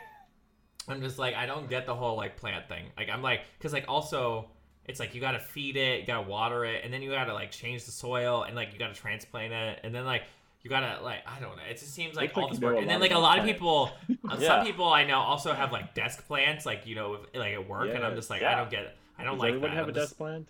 I'm 0.88 1.00
just 1.00 1.18
like, 1.18 1.35
I 1.35 1.46
don't 1.46 1.68
get 1.68 1.87
the 1.87 1.94
whole 1.94 2.16
like 2.16 2.37
plant 2.37 2.68
thing. 2.68 2.85
Like 2.96 3.09
I'm 3.09 3.22
like, 3.22 3.42
because 3.59 3.72
like 3.72 3.85
also. 3.88 4.50
It's 4.86 4.98
like 5.00 5.14
you 5.14 5.20
gotta 5.20 5.38
feed 5.38 5.76
it, 5.76 6.00
you 6.00 6.06
gotta 6.06 6.28
water 6.28 6.64
it, 6.64 6.82
and 6.84 6.92
then 6.92 7.02
you 7.02 7.10
gotta 7.10 7.32
like 7.34 7.50
change 7.50 7.84
the 7.84 7.92
soil, 7.92 8.42
and 8.42 8.56
like 8.56 8.72
you 8.72 8.78
gotta 8.78 8.94
transplant 8.94 9.52
it, 9.52 9.80
and 9.84 9.94
then 9.94 10.04
like 10.04 10.24
you 10.62 10.70
gotta 10.70 11.02
like 11.02 11.20
I 11.26 11.38
don't 11.40 11.56
know. 11.56 11.62
It 11.70 11.78
just 11.78 11.94
seems 11.94 12.16
like 12.16 12.30
Looks 12.30 12.36
all 12.36 12.42
like 12.44 12.52
this 12.52 12.60
work, 12.60 12.78
and 12.78 12.88
then 12.90 13.00
like 13.00 13.12
a 13.12 13.18
lot 13.18 13.38
of 13.38 13.44
people, 13.44 13.90
uh, 14.30 14.36
Yeah. 14.38 14.48
some 14.48 14.66
people 14.66 14.88
I 14.92 15.04
know 15.04 15.18
also 15.20 15.52
have 15.52 15.70
like 15.72 15.94
desk 15.94 16.26
plants, 16.26 16.66
like 16.66 16.86
you 16.86 16.94
know, 16.94 17.14
if- 17.14 17.34
like 17.38 17.52
at 17.54 17.68
work, 17.68 17.90
and 17.94 18.04
I'm 18.04 18.16
just 18.16 18.28
like 18.30 18.40
Yeah. 18.42 18.52
I 18.52 18.54
don't 18.56 18.70
get 18.70 18.82
it. 18.84 18.96
I 19.18 19.24
don't 19.24 19.34
Does 19.34 19.40
like 19.42 19.48
everyone 19.50 19.70
that. 19.70 19.76
have 19.76 19.84
I'm 19.84 19.90
a 19.90 19.92
just- 19.92 20.10
desk 20.10 20.18
plant? 20.18 20.48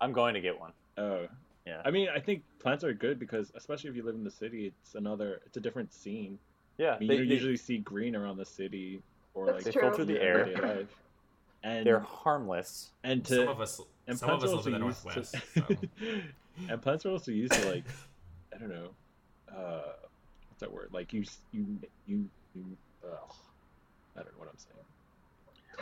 I'm 0.00 0.12
going 0.12 0.34
to 0.34 0.40
get 0.40 0.58
one. 0.58 0.72
Oh. 0.98 1.26
Yeah. 1.66 1.80
I 1.84 1.92
mean, 1.92 2.08
I 2.08 2.18
think 2.18 2.42
plants 2.58 2.82
are 2.82 2.92
good 2.92 3.20
because, 3.20 3.52
especially 3.54 3.88
if 3.90 3.94
you 3.96 4.02
live 4.02 4.16
in 4.16 4.24
the 4.24 4.30
city, 4.32 4.66
it's 4.66 4.96
another, 4.96 5.40
it's 5.46 5.56
a 5.56 5.60
different 5.60 5.92
scene. 5.92 6.38
Yeah. 6.76 6.94
I 6.94 6.98
mean, 6.98 7.08
They, 7.08 7.16
you 7.18 7.26
they, 7.26 7.34
usually 7.34 7.56
see 7.56 7.78
green 7.78 8.16
around 8.16 8.36
the 8.36 8.44
city, 8.44 9.00
or 9.34 9.46
like 9.52 9.62
they 9.62 9.70
filter 9.70 10.04
the 10.04 10.14
your 10.14 10.22
air. 10.22 10.86
Everyday 11.64 11.70
life. 11.70 11.76
And 11.78 11.86
They're 11.86 12.00
harmless. 12.00 12.90
and 13.04 13.26
some 13.26 13.36
to 13.38 13.50
of 13.50 13.60
us, 13.60 13.80
and 14.06 14.18
some 14.18 14.30
of 14.30 14.40
plants 14.40 14.54
us 14.58 14.64
live 14.64 14.66
in 14.66 14.72
the 14.72 14.78
northwest. 14.78 15.34
to, 15.34 15.40
So. 15.60 15.76
and 16.68 16.82
plants 16.82 17.06
are 17.06 17.10
also 17.10 17.30
used 17.30 17.52
to 17.52 17.70
like, 17.70 17.84
I 18.54 18.58
don't 18.58 18.68
know, 18.70 18.88
uh, 19.50 19.82
what's 20.48 20.60
that 20.60 20.72
word? 20.72 20.90
Like 20.92 21.12
you, 21.12 21.24
you, 21.52 21.66
you, 22.06 22.28
you. 22.54 22.64
Ugh, 23.04 23.10
I 24.16 24.20
don't 24.20 24.32
know 24.32 24.38
what 24.38 24.48
I'm 24.48 24.58
saying. 24.58 24.76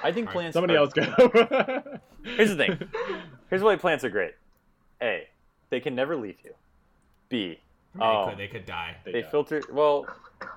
I 0.03 0.13
think 0.13 0.29
Alright, 0.29 0.53
plants. 0.53 0.55
Somebody 0.55 0.75
are- 0.75 0.79
else 0.79 0.93
go. 0.95 2.01
Here's 2.25 2.51
the 2.51 2.57
thing. 2.57 2.79
Here's 3.51 3.63
why 3.63 3.77
plants 3.77 4.03
are 4.05 4.09
great. 4.11 4.35
A. 5.03 5.29
They 5.69 5.81
can 5.81 5.95
never 5.95 6.17
leave 6.17 6.37
you. 6.45 6.53
B. 7.29 7.59
They, 7.95 8.03
Oh. 8.05 8.27
could, 8.31 8.39
they 8.39 8.47
could 8.49 8.65
die. 8.67 8.97
They 9.05 9.21
die. 9.23 9.31
filter. 9.31 9.63
Well, 9.73 10.07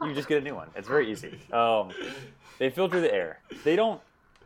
you 0.02 0.14
just 0.14 0.28
get 0.30 0.38
a 0.38 0.42
new 0.42 0.56
one. 0.56 0.70
It's 0.76 0.88
very 0.88 1.12
easy. 1.12 1.40
Um, 1.52 1.92
they 2.60 2.70
filter 2.70 3.02
the 3.02 3.14
air. 3.14 3.40
They 3.64 3.76
don't. 3.76 4.00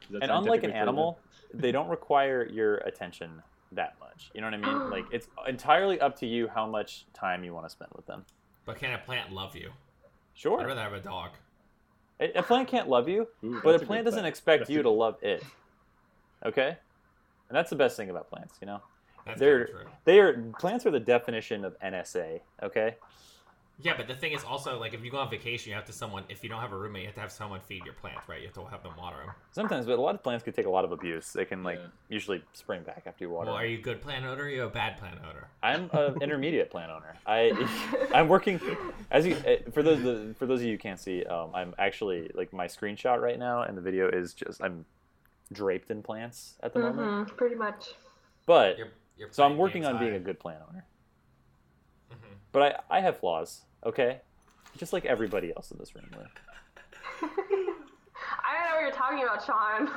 Is 0.08 0.14
that 0.14 0.24
And 0.24 0.32
unlike 0.32 0.64
an 0.64 0.72
animal, 0.72 1.20
they 1.54 1.72
don't 1.78 1.88
require 1.90 2.48
your 2.48 2.78
attention 2.78 3.42
that 3.74 3.96
much. 4.00 4.32
You 4.34 4.42
know 4.42 4.48
what 4.48 4.54
I 4.54 4.58
mean? 4.58 4.90
Like 4.92 5.06
it's 5.12 5.28
entirely 5.48 6.00
up 6.00 6.18
to 6.20 6.26
you 6.26 6.48
how 6.48 6.66
much 6.66 7.06
time 7.14 7.44
you 7.44 7.54
want 7.54 7.66
to 7.66 7.70
spend 7.70 7.92
with 7.96 8.06
them. 8.06 8.26
But 8.66 8.78
can 8.78 8.94
a 8.94 8.98
plant 8.98 9.32
love 9.34 9.56
you? 9.56 9.72
Sure. 10.34 10.60
I'd 10.60 10.68
rather 10.68 10.82
have 10.82 10.94
a 10.94 11.00
dog. 11.00 11.32
A 12.20 12.32
a 12.40 12.44
plant 12.44 12.68
can't 12.68 12.88
love 12.90 13.08
you, 13.08 13.28
Ooh, 13.44 13.62
but 13.64 13.76
a 13.76 13.80
good 13.80 13.88
plant 13.88 14.06
doesn't 14.06 14.20
fact. 14.22 14.28
expect 14.30 14.60
That's 14.62 14.70
you 14.72 14.80
a- 14.80 14.84
to 14.84 14.90
love 14.90 15.18
it. 15.22 15.44
Okay? 16.46 16.78
And 17.50 17.56
that's 17.56 17.70
the 17.70 17.76
best 17.76 17.96
thing 17.98 18.10
about 18.10 18.30
plants, 18.30 18.56
you 18.62 18.68
know? 18.68 18.82
That's 19.26 19.40
They're 19.40 19.66
true. 19.68 19.86
they 20.06 20.20
are 20.20 20.34
plants 20.60 20.86
are 20.86 20.92
the 20.92 21.00
definition 21.00 21.66
of 21.66 21.78
NSA, 21.80 22.42
okay? 22.64 22.96
Yeah, 23.80 23.94
but 23.96 24.08
the 24.08 24.16
thing 24.16 24.32
is 24.32 24.44
also 24.44 24.80
like 24.80 24.96
if 24.96 25.04
you 25.04 25.12
go 25.12 25.18
on 25.18 25.30
vacation, 25.30 25.70
you 25.70 25.76
have 25.76 25.86
to 25.86 25.94
someone. 25.94 26.24
If 26.30 26.44
you 26.44 26.50
don't 26.50 26.62
have 26.62 26.74
a 26.74 26.78
roommate, 26.78 27.02
you 27.04 27.08
have 27.10 27.16
to 27.16 27.22
have 27.22 27.32
someone 27.32 27.60
feed 27.60 27.86
your 27.86 27.94
plants, 27.94 28.28
right? 28.28 28.40
You 28.42 28.48
have 28.48 28.56
to 28.56 28.66
have 28.66 28.82
them 28.82 28.94
water 28.98 29.18
them. 29.18 29.30
Sometimes, 29.52 29.86
but 29.86 30.00
a 30.00 30.02
lot 30.02 30.16
of 30.16 30.24
plants 30.24 30.44
could 30.44 30.56
take 30.56 30.66
a 30.66 30.70
lot 30.70 30.84
of 30.84 30.92
abuse. 30.92 31.32
They 31.32 31.46
can 31.46 31.64
like 31.64 31.78
Yeah. 31.78 31.88
usually 32.10 32.42
spring 32.54 32.82
back 32.82 33.04
after 33.06 33.24
you 33.26 33.30
water. 33.30 33.48
Well, 33.52 33.56
are 33.56 33.66
you 33.68 33.78
a 33.78 33.82
good 33.82 34.02
plant 34.02 34.26
owner? 34.26 34.42
Or 34.42 34.46
are 34.46 34.50
you 34.50 34.64
a 34.64 34.70
bad 34.70 34.98
plant 34.98 35.20
owner? 35.24 35.48
I'm 35.62 35.92
an 35.94 36.18
intermediate 36.24 36.72
plant 36.72 36.92
owner. 36.92 37.16
I 37.28 37.52
I'm 38.16 38.28
working 38.28 38.60
as 39.12 39.28
you 39.28 39.38
eh, 39.46 39.58
for 39.72 39.84
those 39.84 40.36
for 40.38 40.48
those 40.48 40.62
of 40.62 40.66
you 40.66 40.72
who 40.74 40.78
can't 40.80 41.00
see. 41.00 41.24
Um, 41.26 41.52
I'm 41.54 41.76
actually 41.78 42.32
like 42.34 42.52
my 42.54 42.66
screenshot 42.66 43.22
right 43.22 43.38
now, 43.38 43.62
and 43.62 43.78
the 43.78 43.82
video 43.82 44.10
is 44.10 44.34
just 44.34 44.60
I'm 44.64 44.86
draped 45.54 45.92
in 45.92 46.02
plants 46.02 46.56
at 46.64 46.74
the 46.74 46.80
moment. 46.80 47.30
hmm 47.30 47.36
pretty 47.38 47.56
much. 47.56 47.94
But 48.48 48.80
Your, 48.80 48.88
your 49.18 49.28
so 49.32 49.44
I'm 49.44 49.56
working 49.56 49.84
game's 49.84 49.94
on 49.94 50.00
being 50.00 50.12
high. 50.14 50.18
a 50.18 50.22
good 50.22 50.40
plant 50.40 50.64
owner. 50.68 50.84
Mhm. 52.12 52.38
But 52.52 52.82
I 52.90 52.98
I 52.98 53.02
have 53.02 53.20
flaws. 53.20 53.62
Okay, 53.86 54.22
just 54.78 54.94
like 54.94 55.06
everybody 55.06 55.54
else 55.56 55.72
in 55.72 55.78
this 55.78 55.96
room. 55.96 56.10
Lou. 56.16 56.24
I 58.44 58.54
don't 58.54 58.66
know 58.66 58.76
what 58.76 58.82
you're 58.82 58.92
talking 58.92 59.24
about, 59.24 59.46
Sean. 59.46 59.90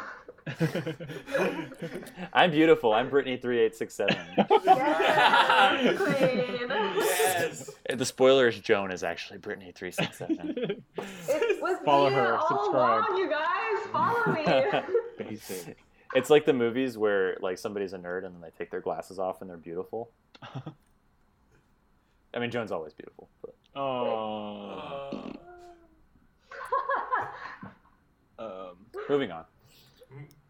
I'm 2.32 2.50
beautiful. 2.50 2.92
I'm 2.92 3.08
Brittany 3.10 3.36
three 3.36 3.60
eight 3.60 3.74
six 3.76 3.94
seven. 3.94 4.16
Yes, 4.64 5.98
queen. 5.98 6.68
Yes. 6.68 7.70
The 7.88 8.04
spoiler 8.04 8.48
is 8.48 8.58
Joan 8.58 8.90
is 8.90 9.02
actually 9.02 9.38
Brittany 9.38 9.72
three 9.74 9.90
six 9.90 10.18
seven. 10.18 10.82
Follow 11.84 12.10
her, 12.10 12.36
all 12.36 12.48
subscribe. 12.48 13.04
along, 13.08 13.18
you 13.18 13.28
guys. 13.28 13.86
Follow 13.92 14.32
me. 14.32 14.44
Basic. 15.18 15.76
It's 16.14 16.30
like 16.30 16.44
the 16.44 16.52
movies 16.52 16.98
where 16.98 17.36
like 17.40 17.58
somebody's 17.58 17.92
a 17.92 17.98
nerd 17.98 18.24
and 18.24 18.34
then 18.34 18.40
they 18.40 18.50
take 18.56 18.70
their 18.70 18.80
glasses 18.80 19.18
off 19.18 19.40
and 19.40 19.50
they're 19.50 19.56
beautiful. 19.56 20.10
I 22.34 22.38
mean, 22.38 22.50
Joan's 22.50 22.72
always 22.72 22.92
beautiful. 22.94 23.28
But 23.42 23.54
Oh. 23.74 25.22
Uh, 28.38 28.70
Um. 28.70 28.76
moving 29.08 29.30
on. 29.30 29.44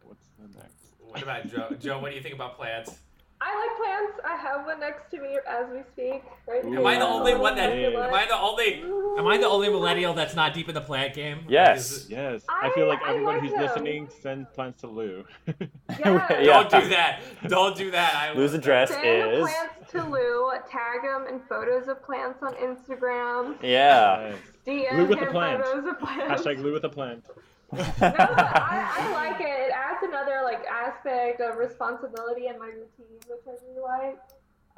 What's 0.04 0.26
the 0.38 0.46
next? 0.58 0.76
what 1.00 1.20
about 1.22 1.48
Joe? 1.50 1.74
Joe, 1.80 1.98
what 1.98 2.10
do 2.10 2.16
you 2.16 2.22
think 2.22 2.36
about 2.36 2.56
plants? 2.56 2.98
I 3.42 3.56
like 3.58 3.76
plants. 3.78 4.20
I 4.22 4.36
have 4.36 4.66
one 4.66 4.80
next 4.80 5.10
to 5.12 5.20
me 5.20 5.38
as 5.48 5.66
we 5.72 5.80
speak. 5.92 6.22
Right 6.46 6.62
Am 6.62 6.76
Am 6.78 6.86
I 6.86 6.96
the 6.98 7.06
only 7.06 7.34
one 7.34 7.56
that? 7.56 7.72
Am 7.72 8.12
I 8.14 8.26
the 8.26 8.36
only? 8.38 8.82
Am 9.18 9.26
I 9.26 9.38
the 9.38 9.46
only 9.46 9.70
millennial 9.70 10.12
that's 10.12 10.34
not 10.34 10.52
deep 10.52 10.68
in 10.68 10.74
the 10.74 10.80
plant 10.82 11.14
game? 11.14 11.40
Yes. 11.48 11.90
is 11.90 12.10
Yes, 12.10 12.42
I, 12.48 12.70
feel 12.74 12.86
like 12.86 13.00
I 13.02 13.10
everyone 13.10 13.34
like 13.36 13.42
who's 13.42 13.52
them. 13.52 13.62
listening 13.62 14.08
send 14.20 14.52
plants 14.52 14.82
to 14.82 14.88
Lou. 14.88 15.24
Yeah. 15.98 16.26
Yeah. 16.40 16.44
Don't 16.44 16.70
do 16.82 16.88
that. 16.90 17.20
Don't 17.48 17.76
do 17.76 17.90
that. 17.92 18.14
I 18.14 18.32
Lou's 18.36 18.52
address 18.54 18.90
Send 18.90 19.02
the 19.04 19.30
is 19.38 19.48
plants 19.48 19.90
to 19.92 20.04
Lou. 20.04 20.50
Tag 20.70 21.00
him 21.02 21.26
in 21.34 21.40
photos 21.48 21.88
of 21.88 22.02
plants 22.04 22.40
on 22.42 22.54
Instagram. 22.54 23.56
yeah. 23.62 24.32
DM 24.66 24.98
Lou 24.98 25.06
with 25.06 25.18
a 25.18 25.24
him 25.24 25.32
plant. 25.32 25.64
photos 25.64 25.88
of 25.88 25.98
plants. 25.98 26.42
Hashtag 26.42 26.62
Lou 26.62 26.72
with 26.74 26.84
a 26.84 26.88
plant. 26.90 27.24
No, 27.72 27.84
I, 28.00 28.94
I 28.98 29.12
like 29.12 29.40
it. 29.40 29.46
It 29.46 29.72
adds 29.72 30.02
another 30.02 30.40
like 30.44 30.64
aspect 30.66 31.40
of 31.40 31.56
responsibility 31.56 32.46
in 32.48 32.58
my 32.58 32.66
routine, 32.66 33.18
which 33.28 33.40
I 33.46 33.50
really 33.66 33.80
like. 33.82 34.18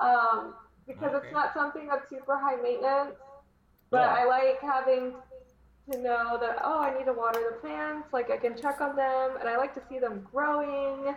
Um, 0.00 0.54
because 0.86 1.12
Okay. 1.14 1.26
it's 1.28 1.32
not 1.32 1.54
something 1.54 1.86
that's 1.86 2.08
super 2.10 2.36
high 2.38 2.56
maintenance, 2.56 3.14
but 3.90 4.00
Yeah. 4.00 4.14
I 4.14 4.24
like 4.24 4.60
having 4.60 5.14
to 5.90 5.98
know 5.98 6.38
that 6.40 6.58
oh, 6.64 6.80
I 6.80 6.96
need 6.96 7.04
to 7.06 7.12
water 7.12 7.40
the 7.52 7.58
plants. 7.60 8.12
Like 8.12 8.30
I 8.30 8.36
can 8.36 8.56
check 8.60 8.80
on 8.80 8.94
them, 8.96 9.36
and 9.40 9.48
I 9.48 9.56
like 9.56 9.74
to 9.74 9.82
see 9.88 9.98
them 9.98 10.26
growing. 10.32 11.14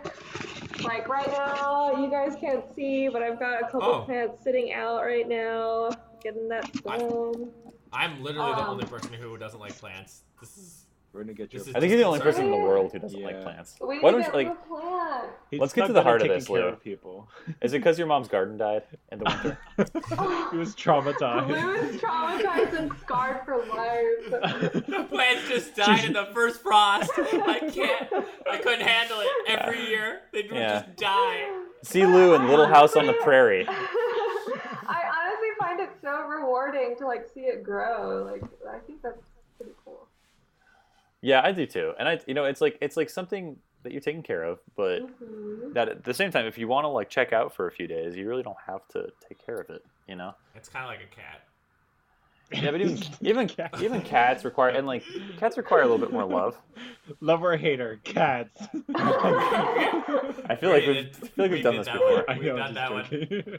Like 0.84 1.08
right 1.08 1.26
now, 1.32 1.92
you 2.02 2.10
guys 2.10 2.36
can't 2.40 2.64
see, 2.74 3.08
but 3.08 3.22
I've 3.22 3.38
got 3.40 3.60
a 3.62 3.64
couple 3.64 3.82
Oh. 3.82 4.02
plants 4.02 4.42
sitting 4.44 4.72
out 4.72 5.02
right 5.02 5.26
now, 5.28 5.90
getting 6.22 6.48
that 6.48 6.70
I- 6.88 6.98
sun. 6.98 7.52
I'm 7.92 8.22
literally 8.22 8.52
the 8.52 8.60
Um, 8.62 8.70
only 8.70 8.84
person 8.84 9.12
who 9.14 9.36
doesn't 9.38 9.58
like 9.60 9.76
plants. 9.78 10.22
This 10.40 10.56
is. 10.58 10.85
We're 11.16 11.22
gonna 11.22 11.32
get 11.32 11.54
you. 11.54 11.60
This 11.60 11.74
I 11.74 11.80
think 11.80 11.88
you're 11.90 11.98
the 11.98 12.04
only 12.04 12.20
person 12.20 12.44
in 12.44 12.50
the 12.50 12.58
world 12.58 12.92
who 12.92 12.98
doesn't 12.98 13.22
like 13.22 13.42
plants. 13.42 13.76
We 13.80 14.00
Why 14.00 14.10
don't 14.10 14.20
you 14.22 14.32
like? 14.34 14.48
a 14.48 14.54
plant. 14.68 15.30
He's 15.50 15.60
Let's 15.60 15.72
get 15.72 15.80
not 15.82 15.86
to 15.86 15.92
the 15.94 16.00
good 16.00 16.04
heart 16.04 16.20
of 16.20 16.26
taking 16.26 16.36
this, 16.40 16.46
care 16.48 16.70
Lou. 16.72 16.76
people. 16.76 17.28
Is 17.62 17.72
it 17.72 17.78
because 17.78 17.96
your 17.98 18.06
mom's 18.06 18.28
garden 18.28 18.58
died 18.58 18.82
in 19.10 19.20
the 19.20 19.24
winter? 19.78 20.48
he 20.52 20.58
was 20.58 20.74
traumatized. 20.76 21.48
Lou 21.48 21.72
is 21.88 21.98
traumatized 22.02 22.78
and 22.78 22.92
scarred 23.00 23.46
for 23.46 23.56
life. 23.64 24.84
The 24.86 25.06
plants 25.08 25.48
just 25.48 25.74
died 25.74 26.04
in 26.04 26.12
the 26.12 26.26
first 26.34 26.60
frost. 26.62 27.10
I 27.16 27.60
can't. 27.72 28.12
I 28.50 28.58
couldn't 28.58 28.86
handle 28.86 29.18
it. 29.20 29.28
Every 29.48 29.86
year 29.88 30.20
they 30.34 30.42
would 30.42 30.50
Yeah. 30.54 30.80
just 30.82 30.96
die. 30.96 31.48
See 31.82 32.04
Lou 32.04 32.34
in 32.34 32.46
Little 32.46 32.66
House 32.66 32.94
on 32.94 33.06
the 33.06 33.14
Prairie. 33.14 33.66
I 33.66 35.02
honestly 35.18 35.48
find 35.58 35.80
it 35.80 35.88
so 36.02 36.26
rewarding 36.26 36.94
to 36.98 37.06
like 37.06 37.26
see 37.32 37.40
it 37.46 37.62
grow. 37.62 38.28
Like 38.30 38.42
I 38.70 38.78
think 38.86 39.00
that's 39.02 39.22
pretty 39.56 39.72
cool. 39.82 40.05
Yeah, 41.26 41.40
I 41.42 41.50
do 41.50 41.66
too. 41.66 41.92
And 41.98 42.08
I, 42.08 42.20
you 42.28 42.34
know, 42.34 42.44
it's 42.44 42.60
like 42.60 42.78
it's 42.80 42.96
like 42.96 43.10
something 43.10 43.56
that 43.82 43.90
you're 43.90 44.00
taking 44.00 44.22
care 44.22 44.44
of, 44.44 44.60
but 44.76 45.02
Mhm. 45.02 45.72
that 45.72 45.88
at 45.88 46.04
the 46.04 46.14
same 46.14 46.30
time, 46.30 46.46
if 46.46 46.56
you 46.56 46.68
want 46.68 46.84
to 46.84 46.88
like 46.88 47.10
check 47.10 47.32
out 47.32 47.52
for 47.52 47.66
a 47.66 47.72
few 47.72 47.88
days, 47.88 48.16
you 48.16 48.28
really 48.28 48.44
don't 48.44 48.56
have 48.64 48.86
to 48.92 49.08
take 49.28 49.44
care 49.44 49.56
of 49.56 49.68
it. 49.70 49.82
You 50.06 50.14
know? 50.14 50.36
It's 50.54 50.68
kind 50.68 50.84
of 50.84 50.90
like 50.90 51.00
a 51.00 51.12
cat. 51.12 51.42
Yeah, 52.62 52.70
but 52.70 52.80
even 52.80 52.96
even 53.22 53.50
even 53.82 54.02
cats 54.02 54.44
require 54.44 54.68
and 54.70 54.86
like 54.86 55.02
cats 55.36 55.56
require 55.56 55.80
a 55.80 55.86
little 55.86 55.98
bit 55.98 56.12
more 56.12 56.24
love. 56.24 56.56
Love 57.20 57.42
or 57.42 57.56
hater, 57.56 57.98
cats. 58.04 58.60
I 58.94 60.56
feel 60.60 60.70
like 60.70 60.86
We 60.86 60.92
we've, 60.94 61.06
I 61.12 61.26
feel 61.26 61.30
like 61.38 61.50
we 61.50 61.56
we've 61.56 61.64
done 61.64 61.76
this 61.76 61.88
before. 61.88 62.08
one. 62.08 62.24
I 62.28 62.34
We've 62.34 62.44
know, 62.46 62.56
done 62.56 62.68
I'm 62.68 62.74
that 62.74 62.92
one. 62.92 63.58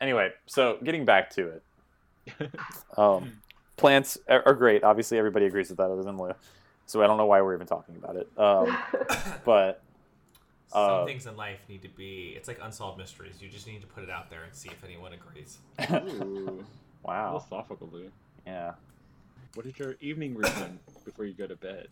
Anyway, 0.00 0.30
so 0.46 0.78
getting 0.82 1.04
back 1.04 1.30
to 1.30 1.60
it, 2.40 2.50
um, 2.96 3.40
plants 3.80 4.18
are, 4.28 4.42
are 4.46 4.54
great. 4.54 4.84
Obviously, 4.84 5.18
everybody 5.18 5.46
agrees 5.46 5.68
with 5.68 5.78
that, 5.78 5.90
other 5.90 6.02
than 6.02 6.16
Lou. 6.16 6.32
So 6.86 7.02
I 7.02 7.06
don't 7.06 7.16
know 7.18 7.26
why 7.26 7.40
we're 7.40 7.54
even 7.54 7.66
talking 7.66 7.96
about 7.96 8.16
it. 8.16 8.28
Um, 8.38 8.76
but 9.44 9.82
Some 10.68 10.90
Uh, 11.02 11.04
things 11.06 11.26
in 11.26 11.36
life 11.36 11.58
need 11.68 11.82
to 11.82 11.88
be. 11.88 12.34
It's 12.36 12.48
like 12.48 12.58
unsolved 12.62 12.98
mysteries. 12.98 13.40
You 13.40 13.48
just 13.48 13.66
need 13.66 13.80
to 13.80 13.86
put 13.86 14.02
it 14.04 14.10
out 14.10 14.30
there 14.30 14.42
and 14.44 14.54
see 14.54 14.68
if 14.70 14.82
anyone 14.84 15.12
agrees. 15.12 15.58
Ooh, 15.92 16.64
wow, 17.04 17.38
philosophical, 17.38 17.88
Lou. 17.92 18.10
yeah. 18.46 18.72
What 19.54 19.66
is 19.66 19.76
your 19.78 19.96
evening 20.00 20.34
routine 20.36 20.78
before 21.04 21.24
you 21.24 21.32
go 21.34 21.46
to 21.48 21.56
bed? 21.56 21.88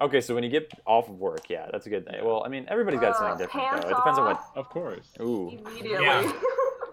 Okay, 0.00 0.20
so 0.20 0.34
when 0.34 0.44
you 0.44 0.48
get 0.50 0.72
off 0.86 1.08
of 1.08 1.18
work, 1.18 1.50
yeah, 1.50 1.66
that's 1.70 1.86
a 1.86 1.90
good 1.90 2.06
thing. 2.06 2.24
Well, 2.24 2.42
I 2.44 2.48
mean, 2.48 2.66
everybody's 2.68 3.00
got 3.00 3.12
Uh, 3.14 3.18
something 3.18 3.38
different 3.38 3.66
pants 3.68 3.84
though. 3.84 3.90
It 3.90 3.96
depends 3.96 4.18
on 4.18 4.24
what. 4.26 4.44
Of 4.54 4.68
course. 4.68 5.08
Ooh, 5.20 5.50
Immediately. 5.66 6.04
Yeah. 6.06 6.32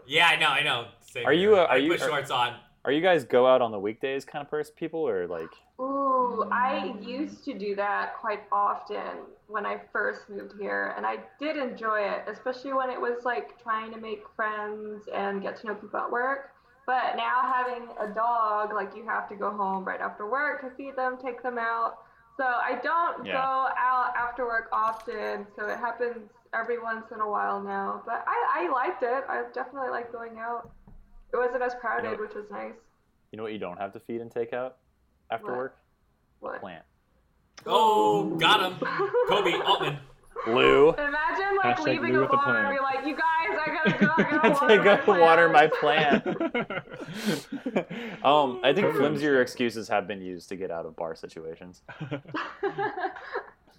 Yeah, 0.07 0.27
I 0.27 0.35
know, 0.37 0.47
I 0.47 0.63
know. 0.63 0.85
Same 1.01 1.25
Are 1.25 1.33
you, 1.33 1.49
here. 1.51 1.59
uh, 1.59 1.65
are 1.65 1.71
I 1.73 1.75
you- 1.77 1.91
put 1.91 2.01
are- 2.01 2.07
shorts 2.09 2.31
on. 2.31 2.55
Are 2.87 2.93
you 2.93 3.01
guys 3.01 3.25
go 3.25 3.45
out 3.45 3.61
on 3.61 3.71
the 3.71 3.79
weekdays 3.79 4.23
kind 4.23 4.41
of 4.41 4.49
person 4.49 4.73
people 4.77 5.01
or 5.01 5.27
like? 5.27 5.49
Ooh, 5.77 6.45
I 6.53 6.95
used 7.01 7.43
to 7.43 7.53
do 7.53 7.75
that 7.75 8.15
quite 8.17 8.43
often 8.49 9.25
when 9.47 9.65
I 9.65 9.81
first 9.91 10.29
moved 10.29 10.53
here, 10.57 10.93
and 10.95 11.05
I 11.05 11.17
did 11.37 11.57
enjoy 11.57 11.99
it, 11.99 12.23
especially 12.27 12.71
when 12.71 12.89
it 12.89 12.99
was 12.99 13.25
like 13.25 13.61
trying 13.61 13.91
to 13.91 13.99
make 13.99 14.23
friends 14.37 15.03
and 15.13 15.41
get 15.41 15.59
to 15.59 15.67
know 15.67 15.75
people 15.75 15.99
at 15.99 16.09
work. 16.09 16.53
But 16.85 17.17
now 17.17 17.41
having 17.41 17.89
a 17.99 18.07
dog, 18.07 18.73
like 18.73 18.95
you 18.95 19.05
have 19.05 19.27
to 19.29 19.35
go 19.35 19.51
home 19.51 19.83
right 19.83 19.99
after 19.99 20.25
work 20.25 20.61
to 20.61 20.69
feed 20.77 20.95
them, 20.95 21.17
take 21.21 21.43
them 21.43 21.57
out. 21.57 21.97
So 22.37 22.45
I 22.45 22.79
don't 22.81 23.25
Yeah. 23.25 23.33
go 23.33 23.67
out 23.77 24.13
after 24.15 24.45
work 24.45 24.69
often, 24.71 25.45
so 25.57 25.67
it 25.67 25.77
happens 25.77 26.29
every 26.53 26.79
once 26.79 27.11
in 27.11 27.19
a 27.19 27.29
while 27.29 27.61
now. 27.61 28.01
But 28.05 28.23
I, 28.25 28.63
I 28.63 28.71
liked 28.71 29.03
it. 29.03 29.25
I 29.27 29.43
definitely 29.53 29.89
like 29.89 30.13
going 30.13 30.37
out. 30.39 30.71
It 31.33 31.37
wasn't 31.37 31.61
as 31.63 31.73
crowded, 31.79 32.11
know- 32.11 32.17
which 32.23 32.33
was 32.35 32.45
nice. 32.51 32.73
You 33.31 33.37
know 33.37 33.43
what 33.43 33.51
you 33.53 33.59
don't 33.59 33.77
have 33.77 33.91
to 33.93 33.99
feed 33.99 34.21
and 34.21 34.31
take 34.31 34.53
out 34.53 34.77
after 35.31 35.47
What? 35.47 35.57
work? 35.57 35.77
What? 36.39 36.59
Plant. 36.61 36.83
Oh, 37.65 38.35
got 38.37 38.71
him. 38.71 38.77
Kobe 39.27 39.53
Altman. 39.53 39.97
Lou. 40.47 40.89
Imagine 40.91 41.57
like 41.63 41.77
Hashtag 41.77 41.85
leaving 41.85 42.13
Lou 42.13 42.19
a 42.19 42.21
with 42.21 42.31
bar 42.31 42.43
plan. 42.43 42.65
and 42.67 42.75
be 42.77 42.81
like, 42.81 43.05
you 43.05 43.15
guys, 43.15 43.59
I 43.59 43.65
gotta 43.83 44.05
go, 44.05 44.11
I 44.15 44.23
to 44.49 44.77
gotta 44.77 44.77
water, 44.77 44.83
go 45.05 45.13
my 45.13 45.19
water 45.19 45.49
my 45.49 45.67
plant. 45.67 46.25
um, 48.23 48.61
I 48.63 48.71
think 48.73 48.95
flimsier 48.95 49.41
excuses 49.41 49.87
have 49.89 50.07
been 50.07 50.21
used 50.21 50.47
to 50.49 50.55
get 50.55 50.69
out 50.71 50.85
of 50.85 50.95
bar 50.95 51.15
situations. 51.15 51.81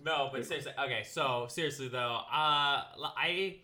No, 0.05 0.31
but 0.33 0.45
seriously, 0.47 0.73
okay. 0.85 1.03
So 1.05 1.47
seriously 1.49 1.89
though, 1.89 1.99
uh, 2.33 2.83
I, 3.17 3.57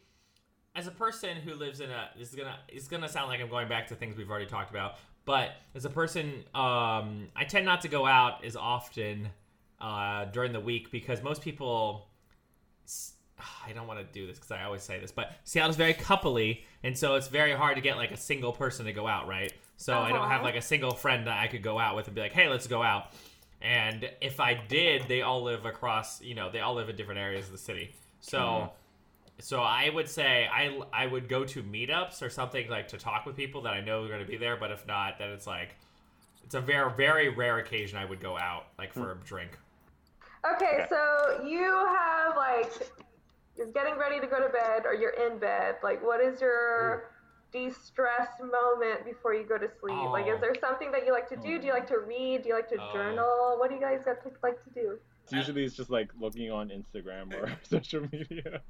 as 0.75 0.87
a 0.87 0.91
person 0.91 1.37
who 1.37 1.55
lives 1.55 1.81
in 1.81 1.91
a, 1.91 2.09
this 2.19 2.31
is 2.31 2.35
gonna, 2.35 2.59
it's 2.69 2.89
gonna 2.89 3.09
sound 3.09 3.29
like 3.29 3.41
I'm 3.41 3.49
going 3.49 3.69
back 3.69 3.87
to 3.89 3.95
things 3.95 4.17
we've 4.17 4.31
already 4.31 4.47
talked 4.47 4.71
about. 4.71 4.97
But 5.25 5.53
as 5.75 5.85
a 5.85 5.91
person, 5.91 6.45
um, 6.55 7.29
I 7.35 7.45
tend 7.49 7.65
not 7.65 7.81
to 7.83 7.89
go 7.89 8.05
out 8.07 8.45
as 8.45 8.57
often 8.57 9.29
uh, 9.81 10.27
during 10.27 10.53
the 10.53 10.61
week 10.61 10.91
because 10.91 11.23
most 11.23 11.43
people. 11.43 12.09
I 13.67 13.73
don't 13.73 13.87
want 13.89 13.99
to 13.99 14.05
do 14.13 14.27
this 14.29 14.37
because 14.37 14.53
I 14.53 14.63
always 14.63 14.83
say 14.83 15.01
this, 15.01 15.11
but 15.11 15.33
Seattle's 15.43 15.75
very 15.77 15.93
coupley, 15.93 16.61
and 16.85 16.97
so 16.97 17.17
it's 17.17 17.27
very 17.29 17.53
hard 17.53 17.75
to 17.77 17.81
get 17.83 17.97
like 17.97 18.13
a 18.13 18.17
single 18.17 18.53
person 18.53 18.87
to 18.87 18.93
go 18.93 19.09
out, 19.09 19.27
right? 19.27 19.53
So 19.77 19.99
I 19.99 20.13
don't 20.13 20.29
have 20.29 20.37
Uh-huh. 20.37 20.45
like 20.45 20.55
a 20.55 20.63
single 20.63 20.93
friend 20.95 21.27
that 21.27 21.39
I 21.41 21.49
could 21.49 21.63
go 21.63 21.79
out 21.79 21.97
with 21.97 22.07
and 22.07 22.15
be 22.15 22.21
like, 22.21 22.33
"Hey, 22.33 22.49
let's 22.49 22.69
go 22.69 22.83
out." 22.83 23.13
And 23.61 24.09
if 24.21 24.39
I 24.39 24.55
did, 24.55 25.09
they 25.09 25.23
all 25.23 25.43
live 25.43 25.65
across, 25.67 26.23
you 26.23 26.35
know, 26.35 26.49
they 26.51 26.61
all 26.61 26.75
live 26.75 26.89
in 26.89 26.97
different 26.97 27.19
areas 27.21 27.47
of 27.47 27.53
the 27.53 27.59
city. 27.59 27.95
So 28.21 28.39
Mhm. 28.39 28.71
So 29.41 29.61
I 29.61 29.91
would 29.91 30.09
say 30.09 30.47
I 30.53 30.81
I 30.93 31.07
would 31.07 31.29
go 31.29 31.45
to 31.45 31.63
meetups 31.63 32.23
or 32.23 32.31
something 32.31 32.69
like 32.69 32.89
to 32.89 32.97
talk 32.99 33.27
with 33.27 33.37
people 33.37 33.63
that 33.63 33.75
I 33.75 33.81
know 33.81 34.05
are 34.05 34.09
going 34.09 34.21
to 34.21 34.27
be 34.27 34.37
there. 34.37 34.57
But 34.57 34.71
if 34.71 34.87
not, 34.87 35.19
then 35.19 35.31
it's 35.31 35.47
like 35.47 35.77
it's 36.45 36.55
a 36.55 36.61
very 36.61 36.93
very 36.95 37.29
rare 37.31 37.59
occasion 37.59 37.99
I 37.99 38.05
would 38.05 38.21
go 38.21 38.39
out 38.39 38.67
like 38.79 38.93
for 38.93 39.13
a 39.13 39.17
drink. 39.27 39.59
Okay, 40.57 40.67
Okay. 40.75 40.87
so 40.89 41.43
you 41.45 41.63
have 41.65 42.37
like 42.37 42.73
you're 43.57 43.69
getting 43.73 43.97
ready 43.97 44.21
to 44.21 44.27
go 44.27 44.41
to 44.41 44.49
bed 44.53 44.83
or 44.85 44.95
you're 44.95 45.11
in 45.31 45.39
bed. 45.39 45.77
Like, 45.83 46.05
what 46.05 46.21
is 46.21 46.41
your 46.41 47.11
de-stress 47.53 48.29
moment 48.41 49.05
before 49.05 49.33
you 49.33 49.45
go 49.45 49.57
to 49.57 49.69
sleep? 49.81 49.95
Like, 50.11 50.27
is 50.27 50.35
Oh. 50.39 50.41
there 50.41 50.55
something 50.61 50.91
that 50.91 51.07
you 51.07 51.13
like 51.13 51.29
to 51.29 51.37
do? 51.37 51.61
Do 51.61 51.67
you 51.69 51.73
like 51.73 51.87
to 51.87 51.99
read? 52.01 52.43
Do 52.43 52.49
you 52.49 52.55
like 52.57 52.69
to 52.71 52.77
Oh. 52.83 52.93
journal? 52.93 53.55
What 53.59 53.69
do 53.71 53.77
you 53.77 53.81
guys 53.81 54.05
got 54.05 54.21
to, 54.25 54.33
like 54.43 54.63
to 54.65 54.71
do? 54.71 54.99
Usually 55.31 55.65
it's 55.65 55.77
just 55.77 55.89
like 55.89 56.11
looking 56.19 56.51
on 56.51 56.69
Instagram 56.71 57.33
or 57.33 57.49
social 57.63 58.01
media 58.13 58.61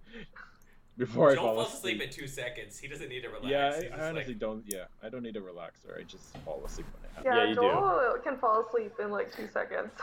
before 0.97 1.31
I 1.33 1.37
fall 1.37 1.57
falls 1.57 1.75
asleep 1.75 1.97
asleep. 1.97 2.03
in 2.03 2.11
two 2.11 2.27
seconds. 2.27 2.79
He 2.79 2.89
doesn't 2.89 3.09
need 3.09 3.23
to 3.23 3.29
relax. 3.29 3.49
Yeah, 3.49 3.97
I, 3.97 4.01
I 4.01 4.09
honestly 4.11 4.35
like, 4.35 4.41
don't. 4.41 4.63
Yeah, 4.67 4.85
I 5.03 5.09
don't 5.09 5.23
need 5.23 5.37
a 5.37 5.41
relaxer. 5.41 5.99
I 5.99 6.03
just 6.05 6.37
fall 6.45 6.63
asleep 6.65 6.87
when 6.93 7.05
it 7.05 7.15
happens. 7.15 7.27
Yeah, 7.27 7.43
Yeah, 7.43 7.49
you 7.49 7.55
do. 7.55 7.61
Joel 7.61 8.19
can 8.23 8.39
fall 8.39 8.65
asleep 8.67 8.93
in 9.01 9.11
like 9.11 9.35
two 9.35 9.49
seconds. 9.53 9.91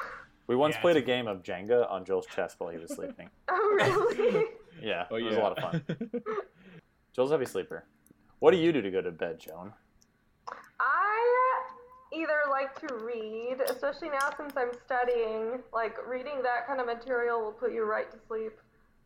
We 0.47 0.58
once 0.58 0.75
Yeah, 0.75 0.82
played 0.82 0.97
a 0.97 1.01
game 1.01 1.27
of 1.27 1.43
Jenga 1.43 1.89
on 1.89 2.04
Joel's 2.04 2.25
chest 2.25 2.56
while 2.58 2.71
he 2.71 2.77
was 2.77 2.93
sleeping. 2.93 3.30
oh, 3.49 3.77
really? 3.80 4.45
Yeah, 4.82 5.06
Oh 5.10 5.15
it 5.15 5.23
was 5.23 5.38
a 5.38 5.39
lot 5.39 5.58
of 5.58 5.63
fun. 5.63 5.84
Joel's 7.15 7.32
a 7.32 7.36
heavy 7.36 7.45
sleeper. 7.45 7.86
What 8.39 8.51
do 8.51 8.58
you 8.58 8.73
do 8.73 8.82
to 8.82 8.91
go 8.91 9.01
to 9.01 9.12
bed, 9.12 9.39
Joan? 9.39 9.71
I 10.80 11.62
either 12.13 12.39
like 12.49 12.75
to 12.86 12.95
read, 12.95 13.58
especially 13.69 14.10
now 14.10 14.30
since 14.36 14.54
I'm 14.58 14.71
studying. 14.86 15.60
Like 15.71 15.95
reading 16.06 16.41
that 16.43 16.67
kind 16.67 16.82
of 16.82 16.88
material 16.88 17.41
will 17.41 17.54
put 17.54 17.71
you 17.71 17.84
right 17.86 18.12
to 18.12 18.17
sleep. 18.27 18.54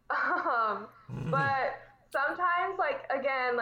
Um, 0.10 0.88
but 1.32 1.80
sometimes, 2.12 2.78
like 2.78 3.06
again, 3.10 3.58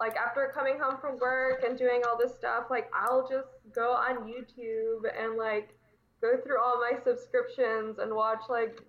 like 0.00 0.16
after 0.16 0.50
coming 0.54 0.78
home 0.80 0.98
from 1.00 1.18
work 1.18 1.62
and 1.66 1.78
doing 1.78 2.02
all 2.08 2.16
this 2.18 2.34
stuff, 2.34 2.64
like 2.70 2.90
I'll 2.94 3.28
just 3.28 3.48
go 3.74 3.92
on 3.92 4.26
YouTube 4.28 5.02
and 5.18 5.36
like 5.36 5.76
go 6.20 6.36
through 6.42 6.60
all 6.62 6.80
my 6.80 6.98
subscriptions 7.04 7.98
and 7.98 8.14
watch 8.14 8.42
like 8.48 8.80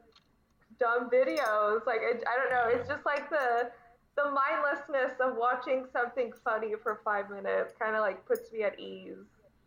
dumb 0.79 1.09
videos. 1.09 1.85
Like 1.85 1.99
I, 2.01 2.13
I 2.13 2.37
don't 2.37 2.49
know, 2.51 2.67
it's 2.79 2.87
just 2.87 3.05
like 3.05 3.29
the 3.29 3.71
the 4.17 4.31
mindlessness 4.31 5.19
of 5.19 5.35
watching 5.37 5.85
something 5.91 6.31
funny 6.43 6.73
for 6.81 7.01
five 7.03 7.29
minutes 7.29 7.73
kind 7.77 7.95
of 7.95 8.01
like 8.01 8.25
puts 8.25 8.51
me 8.53 8.63
at 8.63 8.79
ease, 8.79 9.17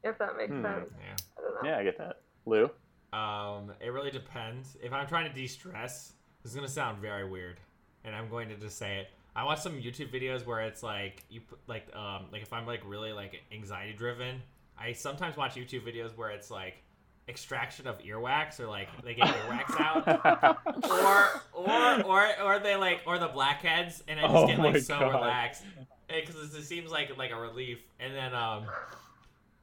if 0.05 0.17
that 0.19 0.37
makes 0.39 0.53
Hmm. 0.53 0.63
sense. 0.63 0.91
yeah. 0.99 1.17
I 1.37 1.41
don't 1.43 1.63
know. 1.65 1.71
Yeah, 1.71 1.79
I 1.79 1.85
get 1.85 1.99
that. 1.99 2.21
Lou? 2.47 2.71
Um, 3.13 3.73
it 3.81 3.91
really 3.93 4.11
depends. 4.11 4.77
If 4.83 4.93
I'm 4.95 5.07
trying 5.07 5.29
to 5.31 5.35
de-stress, 5.35 6.15
this 6.43 6.53
is 6.53 6.57
gonna 6.57 6.69
sound 6.69 6.99
very 6.99 7.29
weird, 7.29 7.59
and 8.05 8.15
I'm 8.15 8.29
going 8.29 8.49
to 8.49 8.57
just 8.57 8.79
say 8.79 8.99
it. 8.99 9.09
I 9.37 9.45
watch 9.45 9.61
some 9.61 9.75
YouTube 9.81 10.13
videos 10.13 10.45
where 10.47 10.61
it's 10.63 10.83
like 10.83 11.23
you 11.31 11.41
put 11.43 11.59
like 11.69 11.87
um 11.95 12.27
like 12.33 12.43
if 12.43 12.53
I'm 12.53 12.67
like 12.67 12.81
really 12.85 13.13
like 13.13 13.41
anxiety 13.53 13.93
driven, 13.93 14.43
I 14.79 14.93
sometimes 14.93 15.37
watch 15.37 15.55
YouTube 15.55 15.83
videos 15.87 16.17
where 16.17 16.31
it's 16.31 16.51
like 16.51 16.83
extraction 17.29 17.87
of 17.87 17.99
earwax 17.99 18.59
or 18.59 18.67
like 18.67 18.89
they 19.05 19.15
get 19.15 19.27
earwax 19.29 19.79
out. 19.79 20.59
or 20.91 21.43
or 21.53 22.03
or 22.05 22.43
or 22.43 22.59
they 22.59 22.75
like 22.75 23.01
or 23.07 23.19
the 23.19 23.29
blackheads 23.29 24.03
and 24.09 24.19
I 24.19 24.23
just 24.23 24.35
Oh 24.35 24.47
get 24.47 24.59
like 24.59 24.79
so 24.79 24.99
God. 24.99 25.13
relaxed 25.15 25.63
because 26.09 26.55
it 26.55 26.63
seems 26.65 26.91
like 26.91 27.17
like 27.19 27.31
a 27.31 27.37
relief 27.39 27.79
and 28.01 28.15
then 28.15 28.35
um 28.35 28.65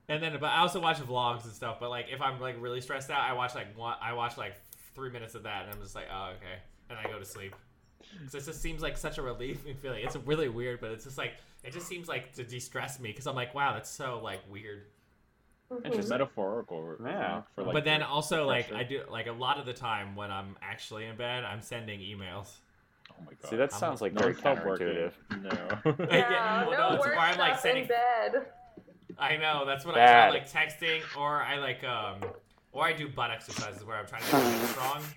and 0.07 0.21
then 0.21 0.37
but 0.39 0.45
I 0.51 0.59
also 0.59 0.79
watch 0.79 0.97
vlogs 0.97 1.43
and 1.45 1.53
stuff 1.53 1.77
but 1.79 1.89
like 1.89 2.05
if 2.11 2.21
I'm 2.21 2.39
like 2.39 2.55
really 2.61 2.81
stressed 2.81 3.09
out 3.09 3.21
I 3.21 3.33
watch 3.33 3.55
like 3.55 3.75
one 3.77 3.95
I 3.99 4.13
watch 4.13 4.37
like 4.37 4.53
three 4.95 5.09
minutes 5.11 5.35
of 5.35 5.43
that 5.43 5.65
and 5.65 5.73
I'm 5.73 5.81
just 5.81 5.93
like 5.95 6.07
oh 6.11 6.31
okay 6.37 6.59
and 6.89 6.97
I 6.97 7.03
go 7.11 7.19
to 7.19 7.25
sleep 7.25 7.53
so 8.29 8.37
it 8.37 8.45
just 8.45 8.61
seems 8.61 8.81
like 8.81 8.97
such 8.97 9.17
a 9.17 9.21
relieving 9.21 9.75
feeling 9.75 10.03
it's 10.03 10.15
really 10.15 10.49
weird 10.49 10.79
but 10.81 10.91
it's 10.91 11.03
just 11.03 11.17
like 11.17 11.33
it 11.63 11.73
just 11.73 11.87
seems 11.87 12.07
like 12.07 12.33
to 12.35 12.43
de-stress 12.43 12.99
me 12.99 13.09
because 13.09 13.27
I'm 13.27 13.35
like 13.35 13.53
wow 13.53 13.73
that's 13.73 13.89
so 13.89 14.19
like 14.23 14.39
weird 14.49 14.83
Mhm. 15.71 15.95
It's 15.97 16.09
metaphorical. 16.09 16.95
Yeah. 17.03 17.41
For 17.55 17.63
like. 17.63 17.73
but 17.73 17.83
then 17.85 18.03
also 18.03 18.45
like. 18.45 18.71
I 18.71 18.83
do 18.83 19.01
like 19.09 19.25
a 19.25 19.31
lot 19.31 19.57
of 19.57 19.65
the 19.65 19.73
time 19.73 20.15
when 20.15 20.29
I'm 20.29 20.55
actually 20.61 21.05
in 21.05 21.15
bed 21.15 21.43
I'm 21.43 21.59
sending 21.59 22.01
emails 22.01 22.57
Oh 23.09 23.15
my 23.25 23.31
god. 23.41 23.49
See, 23.49 23.55
that 23.55 23.71
I'm- 23.73 23.79
sounds 23.79 23.99
like 23.99 24.13
no, 24.13 24.21
very 24.21 24.35
stop 24.35 24.59
counterintuitive. 24.59 25.13
No. 25.41 25.95
Yeah, 26.11 26.29
Yeah, 26.29 26.67
well, 26.67 26.71
no 26.91 26.95
no, 26.97 27.01
where 27.01 27.17
I'm, 27.17 27.39
like, 27.39 27.53
stuff 27.53 27.61
sending- 27.63 27.83
in 27.85 27.89
bed. 27.89 28.45
I 29.17 29.37
know 29.37 29.63
that's 29.65 29.85
what 29.85 29.95
Bad. 29.95 30.25
I, 30.25 30.27
I 30.27 30.29
like 30.29 30.47
texting, 30.51 31.01
or 31.17 31.41
I 31.41 31.57
like 31.57 31.83
um, 31.83 32.17
or 32.75 32.83
I 32.85 32.93
do 32.93 33.07
butt 33.09 33.31
exercises 33.31 33.83
where 33.83 33.97
I'm 33.97 34.05
trying 34.05 34.21
to 34.23 34.31
get 34.31 34.63
it 34.63 34.67
strong. 34.67 35.01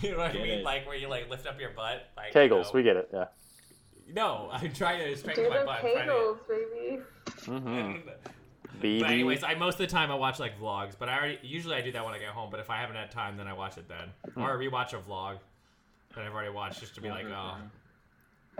You 0.00 0.12
know 0.12 0.18
what 0.18 0.32
Get 0.32 0.42
I 0.42 0.44
mean? 0.44 0.58
it. 0.60 0.64
Like 0.64 0.86
where 0.86 0.94
you 0.96 1.08
like 1.08 1.28
lift 1.28 1.44
up 1.48 1.58
your 1.58 1.70
butt. 1.70 2.06
Like, 2.16 2.32
Kegels, 2.32 2.66
you 2.66 2.70
we 2.74 2.82
get 2.84 2.96
it, 2.96 3.08
yeah. 3.12 3.24
No, 4.14 4.48
I'm 4.52 4.72
trying 4.72 5.00
to 5.00 5.08
Do 5.08 5.16
strengthen 5.16 5.48
my 5.50 5.64
butt. 5.64 5.84
I'm 5.84 5.92
trying 5.92 6.06
to- 6.06 6.12
kegels, 6.12 6.38
baby. 6.48 7.02
Mm-hmm. 7.46 8.08
But 8.80 9.10
anyways, 9.10 9.42
I 9.42 9.54
most 9.54 9.74
of 9.74 9.78
the 9.80 9.86
time 9.88 10.12
I 10.12 10.14
watch 10.14 10.38
like 10.38 10.56
vlogs, 10.60 10.92
but 10.96 11.08
I 11.08 11.18
already 11.18 11.38
usually 11.42 11.74
I 11.74 11.80
do 11.80 11.90
that 11.90 12.04
when 12.04 12.14
I 12.14 12.18
get 12.20 12.28
home. 12.28 12.48
But 12.48 12.60
if 12.60 12.70
I 12.70 12.76
haven't 12.76 12.94
had 12.94 13.10
time, 13.10 13.36
then 13.36 13.48
I 13.48 13.52
watch 13.54 13.76
it 13.76 13.88
then, 13.88 14.10
Hmm. 14.34 14.42
or 14.42 14.52
I 14.52 14.54
rewatch 14.64 14.92
a 14.92 14.98
vlog 14.98 15.38
that 16.14 16.24
I've 16.24 16.32
already 16.32 16.50
watched 16.52 16.78
just 16.78 16.94
to 16.94 17.00
be 17.00 17.08
like, 17.08 17.26
oh. 17.26 17.56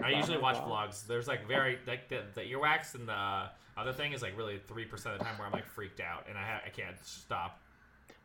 I 0.03 0.11
usually 0.11 0.39
watch 0.39 0.57
vlogs. 0.57 1.07
There's 1.07 1.29
like 1.29 1.47
very 1.47 1.79
like 1.87 2.09
the, 2.09 2.23
the 2.35 2.41
earwax 2.41 2.97
and 2.97 3.07
the 3.09 3.45
other 3.77 3.93
thing 3.93 4.13
is 4.13 4.23
like 4.23 4.37
really 4.37 4.59
three 4.67 4.85
percent 4.87 5.13
of 5.15 5.21
the 5.21 5.25
time 5.25 5.39
where 5.39 5.47
I'm 5.47 5.53
like 5.53 5.67
freaked 5.67 6.01
out 6.01 6.27
and 6.29 6.37
I 6.37 6.43
ha- 6.43 6.63
I 6.67 6.71
can't 6.71 6.97
stop. 7.05 7.61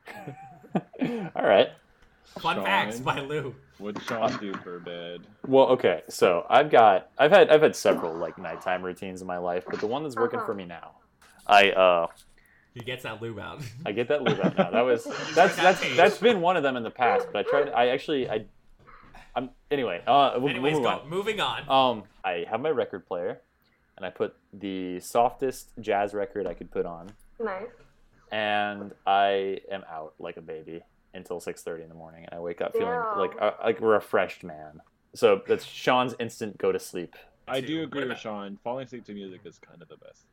All 1.36 1.46
right. 1.46 1.70
Fun 2.40 2.56
Sean. 2.58 2.66
facts 2.66 3.00
by 3.00 3.20
Lou. 3.20 3.56
What'd 3.78 4.02
Sean 4.04 4.36
do 4.40 4.54
for 4.64 4.80
bed? 4.80 5.26
Well, 5.46 5.68
okay. 5.70 6.02
So 6.10 6.46
I've 6.50 6.70
got 6.70 7.10
I've 7.18 7.32
had 7.32 7.50
I've 7.50 7.62
had 7.62 7.76
several 7.76 8.16
like 8.16 8.38
nighttime 8.38 8.82
routines 8.82 9.22
in 9.22 9.28
my 9.28 9.38
life, 9.38 9.66
but 9.70 9.80
the 9.80 9.88
one 9.88 10.04
that's 10.04 10.16
working 10.16 10.40
Uh-huh. 10.40 10.46
for 10.48 10.54
me 10.54 10.66
now. 10.66 10.92
I 11.46 11.72
uh 11.72 12.08
He 12.74 12.80
gets 12.82 13.04
that 13.04 13.22
lube 13.22 13.40
out. 13.40 13.62
I 13.86 13.92
get 13.92 14.08
that 14.08 14.24
lube 14.24 14.40
out 14.40 14.58
now. 14.58 14.72
That 14.72 14.82
was 14.82 15.04
that's 15.36 15.56
that's 15.56 15.96
that's 15.96 16.18
been 16.18 16.42
one 16.42 16.58
of 16.58 16.64
them 16.64 16.76
in 16.78 16.84
the 16.84 16.90
past, 16.92 17.28
but 17.32 17.46
I 17.46 17.50
tried 17.50 17.70
I 17.70 17.88
actually 17.90 18.30
I 18.30 18.46
I'm 19.36 19.50
anyway, 19.70 20.02
uh 20.08 20.34
we'll, 20.38 20.50
Anyways, 20.50 20.74
we'll 20.74 20.82
move 20.82 20.92
go, 20.92 21.00
on. 21.04 21.10
moving 21.10 21.40
on. 21.40 21.70
Um 21.70 22.04
I 22.24 22.46
have 22.50 22.62
my 22.62 22.70
record 22.70 23.06
player 23.06 23.42
and 23.98 24.06
I 24.06 24.10
put 24.10 24.36
the 24.54 25.00
softest 25.02 25.70
jazz 25.80 26.14
record 26.14 26.48
I 26.48 26.54
could 26.56 26.72
put 26.72 26.86
on 26.86 27.12
Nice. 27.40 27.68
And 28.34 28.92
I 29.06 29.60
am 29.72 29.84
out 29.90 30.16
like 30.18 30.38
a 30.38 30.42
baby 30.42 30.82
until 31.14 31.40
6:30 31.40 31.84
in 31.84 31.90
the 31.90 31.96
morning, 31.96 32.26
and 32.26 32.34
I 32.34 32.40
wake 32.42 32.62
up 32.62 32.74
feeling 32.74 32.88
Yeah. 32.88 33.14
like 33.16 33.36
a, 33.40 33.54
like 33.64 33.80
a 33.80 33.86
refreshed 33.86 34.44
man. 34.44 34.82
So 35.14 35.44
that's 35.48 35.64
Sean's 35.64 36.16
instant 36.20 36.58
go 36.58 36.72
to 36.72 36.80
sleep. 36.80 37.16
I 37.48 37.62
too. 37.62 37.68
do 37.68 37.84
agree 37.84 38.06
with 38.08 38.18
Sean. 38.18 38.58
Falling 38.64 38.86
asleep 38.86 39.06
to 39.06 39.14
music 39.14 39.42
is 39.46 39.60
kind 39.60 39.82
of 39.82 39.88
the 39.88 39.98
best. 39.98 40.24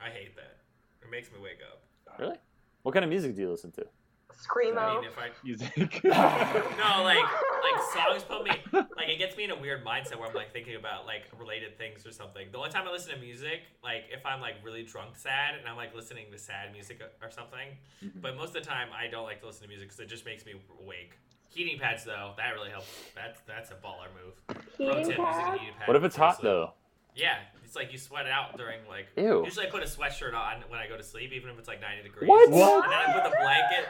I 0.00 0.10
hate 0.10 0.34
that. 0.36 0.56
It 1.02 1.10
makes 1.10 1.30
me 1.30 1.38
wake 1.40 1.60
up. 1.70 1.82
Really? 2.18 2.36
What 2.82 2.92
kind 2.92 3.04
of 3.04 3.10
music 3.10 3.36
do 3.36 3.42
you 3.42 3.50
listen 3.50 3.70
to? 3.72 3.86
Screamo. 4.32 4.78
I 4.78 4.94
mean, 5.00 5.04
if 5.04 5.18
I 5.18 5.30
Music. 5.44 6.00
no, 6.04 7.02
like 7.04 7.24
like 7.62 7.82
songs 7.94 8.22
put 8.24 8.44
me 8.44 8.50
like 8.72 9.08
it 9.08 9.18
gets 9.18 9.36
me 9.36 9.44
in 9.44 9.50
a 9.50 9.58
weird 9.58 9.84
mindset 9.84 10.18
where 10.18 10.28
I'm 10.28 10.34
like 10.34 10.52
thinking 10.52 10.76
about 10.76 11.06
like 11.06 11.24
related 11.38 11.76
things 11.78 12.06
or 12.06 12.12
something. 12.12 12.48
The 12.52 12.58
only 12.58 12.70
time 12.70 12.86
I 12.88 12.92
listen 12.92 13.12
to 13.14 13.20
music, 13.20 13.62
like 13.82 14.04
if 14.10 14.24
I'm 14.24 14.40
like 14.40 14.56
really 14.64 14.82
drunk 14.82 15.16
sad 15.16 15.54
and 15.58 15.68
I'm 15.68 15.76
like 15.76 15.94
listening 15.94 16.26
to 16.32 16.38
sad 16.38 16.72
music 16.72 17.00
or 17.22 17.30
something. 17.30 17.76
Mhm. 18.04 18.20
But 18.22 18.36
most 18.36 18.48
of 18.56 18.62
the 18.64 18.68
time 18.68 18.88
I 18.96 19.06
don't 19.08 19.24
like 19.24 19.40
to 19.40 19.46
listen 19.46 19.62
to 19.62 19.68
music 19.68 19.88
because 19.88 20.00
it 20.00 20.08
just 20.08 20.24
makes 20.24 20.44
me 20.46 20.54
awake. 20.82 21.14
Heating 21.48 21.78
pads 21.78 22.04
though, 22.04 22.32
that 22.36 22.50
really 22.54 22.70
helps. 22.70 22.88
That's 23.14 23.40
that's 23.46 23.70
a 23.70 23.74
baller 23.74 24.08
move. 24.14 24.34
Pro 24.76 24.88
Heating 24.98 25.04
tip: 25.04 25.18
using 25.18 25.18
a 25.20 25.78
pad? 25.78 25.86
What 25.88 25.96
if 25.96 26.04
it's 26.04 26.16
hot 26.16 26.36
sleep. 26.36 26.44
though? 26.44 26.72
Yeah, 27.16 27.38
it's 27.64 27.74
like 27.74 27.92
you 27.92 27.98
sweat 27.98 28.26
it 28.26 28.32
out 28.32 28.56
during 28.56 28.78
like. 28.88 29.06
Ew. 29.16 29.42
Usually 29.44 29.66
I 29.66 29.70
put 29.70 29.82
a 29.82 29.86
sweatshirt 29.86 30.34
on 30.34 30.62
when 30.68 30.78
I 30.78 30.86
go 30.86 30.96
to 30.96 31.02
sleep, 31.02 31.32
even 31.32 31.50
if 31.50 31.58
it's 31.58 31.68
like 31.68 31.80
90 31.80 32.02
degrees. 32.02 32.28
What? 32.28 32.48
And 32.48 32.92
then 32.92 32.98
I 32.98 33.12
put 33.12 33.30
the 33.30 33.36
blanket. 33.40 33.88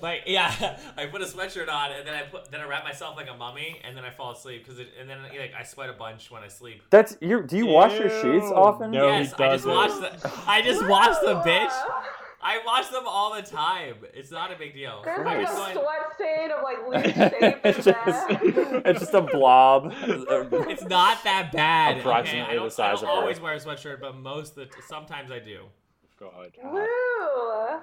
Like 0.00 0.22
yeah, 0.26 0.78
I 0.96 1.06
put 1.06 1.22
a 1.22 1.24
sweatshirt 1.24 1.68
on 1.68 1.92
and 1.92 2.06
then 2.06 2.14
I 2.14 2.22
put 2.22 2.50
then 2.50 2.60
I 2.60 2.64
wrap 2.64 2.84
myself 2.84 3.16
like 3.16 3.28
a 3.28 3.34
mummy 3.36 3.80
and 3.82 3.96
then 3.96 4.04
I 4.04 4.10
fall 4.10 4.32
asleep 4.32 4.64
because 4.64 4.78
and 5.00 5.08
then 5.08 5.22
like 5.22 5.52
I 5.58 5.62
sweat 5.64 5.88
a 5.90 5.94
bunch 5.94 6.30
when 6.30 6.42
I 6.42 6.48
sleep. 6.48 6.82
That's 6.90 7.16
you. 7.20 7.42
Do 7.42 7.56
you 7.56 7.66
wash 7.66 7.98
your 7.98 8.10
sheets 8.10 8.46
often? 8.52 8.90
No. 8.92 9.12
he 9.12 9.24
yes, 9.24 9.34
I 9.34 9.54
just 9.54 9.64
doesn't. 9.64 9.70
watch 9.70 10.12
the 10.22 10.30
I 10.46 10.62
just 10.62 10.86
watch 10.86 11.16
the 11.22 11.34
bitch. 11.40 11.72
Wow. 12.44 12.50
I 12.50 12.64
watch 12.64 12.90
them 12.90 13.04
all 13.06 13.34
the 13.34 13.42
time. 13.42 13.96
It's 14.12 14.30
not 14.30 14.52
a 14.52 14.56
big 14.56 14.74
deal. 14.74 15.00
There's 15.04 15.24
like 15.24 15.46
a 15.48 15.72
sweat 15.72 15.84
stain 16.14 16.50
of 16.50 16.62
like 16.62 16.78
loose 16.88 17.14
shape 17.32 17.60
it's 17.64 17.78
in 17.78 17.84
just 17.84 18.04
there. 18.28 18.82
it's 18.84 19.00
just 19.00 19.14
a 19.14 19.22
blob. 19.22 19.92
It's 20.68 20.84
not 20.84 21.22
that 21.24 21.50
bad. 21.52 21.98
Approximately 21.98 22.42
okay? 22.42 22.50
I 22.52 22.54
don't, 22.54 22.64
the 22.66 22.70
size 22.70 22.98
I 22.98 23.00
don't 23.06 23.10
of 23.10 23.18
always 23.22 23.36
Earth. 23.38 23.42
wear 23.42 23.54
a 23.54 23.58
sweatshirt, 23.60 24.00
but 24.00 24.16
most 24.16 24.56
of 24.58 24.68
the 24.68 24.82
sometimes 24.88 25.30
I 25.30 25.38
do. 25.38 25.64
God. 26.20 26.52
Woo! 26.62 27.80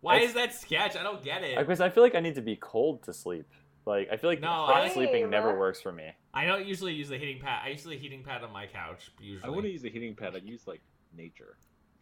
Why 0.00 0.16
It's- 0.16 0.28
is 0.30 0.34
that 0.34 0.54
sketch? 0.54 0.96
I 0.96 1.02
don't 1.02 1.22
get 1.22 1.42
it. 1.42 1.58
Because 1.58 1.80
I 1.80 1.88
feel 1.90 2.02
like 2.02 2.14
I 2.14 2.20
need 2.20 2.34
to 2.36 2.42
be 2.42 2.56
cold 2.56 3.02
to 3.04 3.12
sleep. 3.12 3.46
Like 3.84 4.08
I 4.10 4.16
feel 4.16 4.30
like 4.30 4.40
No, 4.40 4.48
hot 4.48 4.82
I- 4.82 4.88
sleeping 4.88 5.30
never 5.30 5.56
works 5.58 5.80
for 5.80 5.92
me. 5.92 6.08
I 6.34 6.44
don't 6.46 6.66
usually 6.66 6.92
use 6.92 7.08
the 7.08 7.18
heating 7.18 7.40
pad. 7.40 7.60
I 7.64 7.68
usually 7.70 7.98
heating 7.98 8.22
pad 8.24 8.42
on 8.42 8.52
my 8.52 8.66
couch. 8.66 9.10
Usually. 9.20 9.46
I 9.46 9.54
wouldn't 9.54 9.72
use 9.72 9.84
a 9.84 9.88
heating 9.88 10.14
pad. 10.14 10.34
I'd 10.34 10.44
use 10.44 10.66
like 10.66 10.80
nature. 11.16 11.56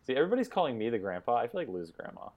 See, 0.07 0.15
everybody's 0.15 0.49
calling 0.49 0.77
me 0.79 0.91
the 0.91 0.99
grandpa. 0.99 1.37
I 1.37 1.47
feel 1.49 1.61
like 1.61 1.69
Lou's 1.69 1.91
grandma. 1.91 2.29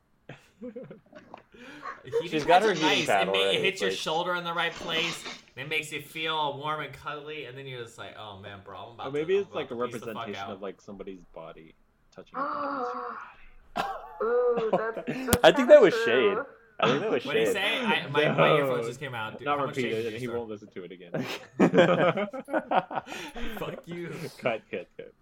She's 2.30 2.46
got 2.46 2.62
her 2.64 2.70
heating 2.74 2.88
nice. 2.88 3.06
pad 3.06 3.28
it, 3.28 3.32
ma- 3.32 3.38
already, 3.38 3.58
it 3.58 3.64
hits 3.64 3.82
your 3.82 3.90
like- 3.90 4.00
shoulder 4.00 4.36
in 4.36 4.44
the 4.44 4.54
right 4.54 4.74
place. 4.74 5.24
it 5.56 5.68
makes 5.70 5.92
you 5.92 6.02
feel 6.02 6.34
all 6.36 6.58
warm 6.58 6.82
and 6.82 6.94
cuddly, 6.94 7.46
and 7.46 7.58
then 7.58 7.68
you're 7.68 7.84
just 7.84 7.98
like, 7.98 8.16
oh 8.18 8.40
man, 8.40 8.60
bro, 8.64 8.78
I'm 8.78 8.94
about 8.94 9.08
Or 9.08 9.12
maybe 9.12 9.34
to, 9.36 9.40
it's 9.42 9.54
like 9.54 9.70
a 9.72 9.76
about 9.76 9.88
to 9.88 9.92
piece 9.92 10.02
the 10.02 10.14
fuck 10.14 10.16
representation 10.28 10.52
of 10.52 10.62
like 10.62 10.82
somebody's 10.82 11.20
body 11.34 11.76
touching. 12.16 12.34
your 12.38 13.86
Ooh, 14.24 14.72
that's, 14.72 14.96
that's 15.08 15.38
I 15.44 15.52
think 15.52 15.68
that 15.70 15.82
was 15.82 15.94
true. 15.94 16.06
shade. 16.06 16.38
I 16.80 16.88
think 16.90 17.02
that 17.02 17.12
was 17.12 17.22
shade. 17.24 17.28
What 17.28 17.34
did 17.34 17.48
he 17.48 17.54
say? 17.54 17.80
I, 17.86 18.08
my, 18.08 18.30
my 18.32 18.56
earphones 18.58 18.88
just 18.88 19.00
came 19.00 19.14
out. 19.14 19.38
Dude, 19.38 19.46
Not 19.46 19.60
how 19.60 19.66
much 19.66 19.76
shade 19.76 19.84
repeat 19.84 19.90
did 19.96 20.00
it, 20.00 20.04
you 20.04 20.10
and 20.10 20.18
he 20.20 20.26
throw? 20.28 20.38
won't 20.40 20.50
listen 20.50 20.70
to 20.70 20.84
it 20.84 20.92
again. 20.92 21.12
Fuck 23.60 23.88
you. 23.88 24.10
cut, 24.40 24.62
cut, 24.72 24.88
cut. 24.98 25.14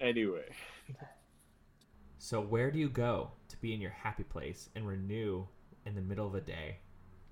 Anyway, 0.00 0.44
So 2.24 2.40
where 2.40 2.70
do 2.70 2.78
you 2.78 2.88
go 2.88 3.32
to 3.50 3.56
be 3.58 3.74
in 3.74 3.82
your 3.82 3.90
happy 3.90 4.22
place 4.22 4.70
and 4.74 4.88
renew 4.88 5.44
in 5.84 5.94
the 5.94 6.00
middle 6.00 6.26
of 6.26 6.34
a 6.34 6.40
day? 6.40 6.78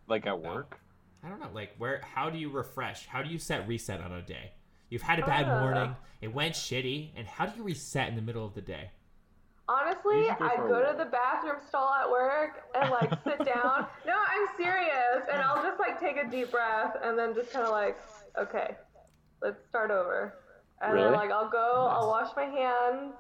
like 0.07 0.27
at 0.27 0.39
work. 0.39 0.79
I 1.25 1.31
don't 1.31 1.41
know. 1.41 1.49
Like 1.55 1.71
where? 1.79 2.03
How 2.15 2.29
do 2.29 2.37
you 2.37 2.51
refresh? 2.51 3.07
How 3.07 3.23
do 3.23 3.31
you 3.31 3.39
set 3.39 3.67
reset 3.67 4.03
on 4.03 4.13
a 4.13 4.21
day? 4.21 4.53
You've 4.91 5.01
had 5.01 5.19
a 5.19 5.25
bad 5.25 5.47
Ah. 5.49 5.61
morning. 5.61 5.97
It 6.21 6.35
went 6.35 6.55
shitty, 6.55 7.13
and 7.17 7.27
how 7.27 7.47
do 7.47 7.57
you 7.57 7.63
reset 7.63 8.11
in 8.11 8.17
the 8.17 8.21
middle 8.21 8.45
of 8.45 8.53
the 8.53 8.61
day? 8.61 8.91
Honestly, 9.67 10.19
You 10.19 10.27
should 10.27 10.39
go 10.41 10.45
I 10.45 10.57
go 10.57 10.93
to 10.93 10.99
the 10.99 11.07
bathroom 11.07 11.63
stall 11.67 11.95
at 11.95 12.11
work 12.11 12.65
and 12.75 12.91
like 12.91 13.09
sit 13.25 13.39
down. 13.47 13.87
No, 14.07 14.13
I'm 14.15 14.47
serious. 14.59 15.23
And 15.33 15.41
I'll 15.41 15.63
just 15.63 15.81
like 15.81 15.99
take 15.99 16.19
a 16.19 16.29
deep 16.29 16.51
breath 16.51 16.95
and 17.03 17.19
then 17.19 17.35
just 17.35 17.51
kind 17.51 17.65
of 17.65 17.71
like, 17.73 17.99
okay, 18.37 18.77
let's 19.41 19.65
start 19.67 19.91
over. 19.91 20.35
And 20.83 20.93
Really? 20.93 21.05
then 21.07 21.15
like 21.15 21.31
I'll 21.31 21.49
go, 21.49 21.89
I'll 21.91 22.09
wash 22.09 22.29
my 22.37 22.45
hands, 22.45 23.15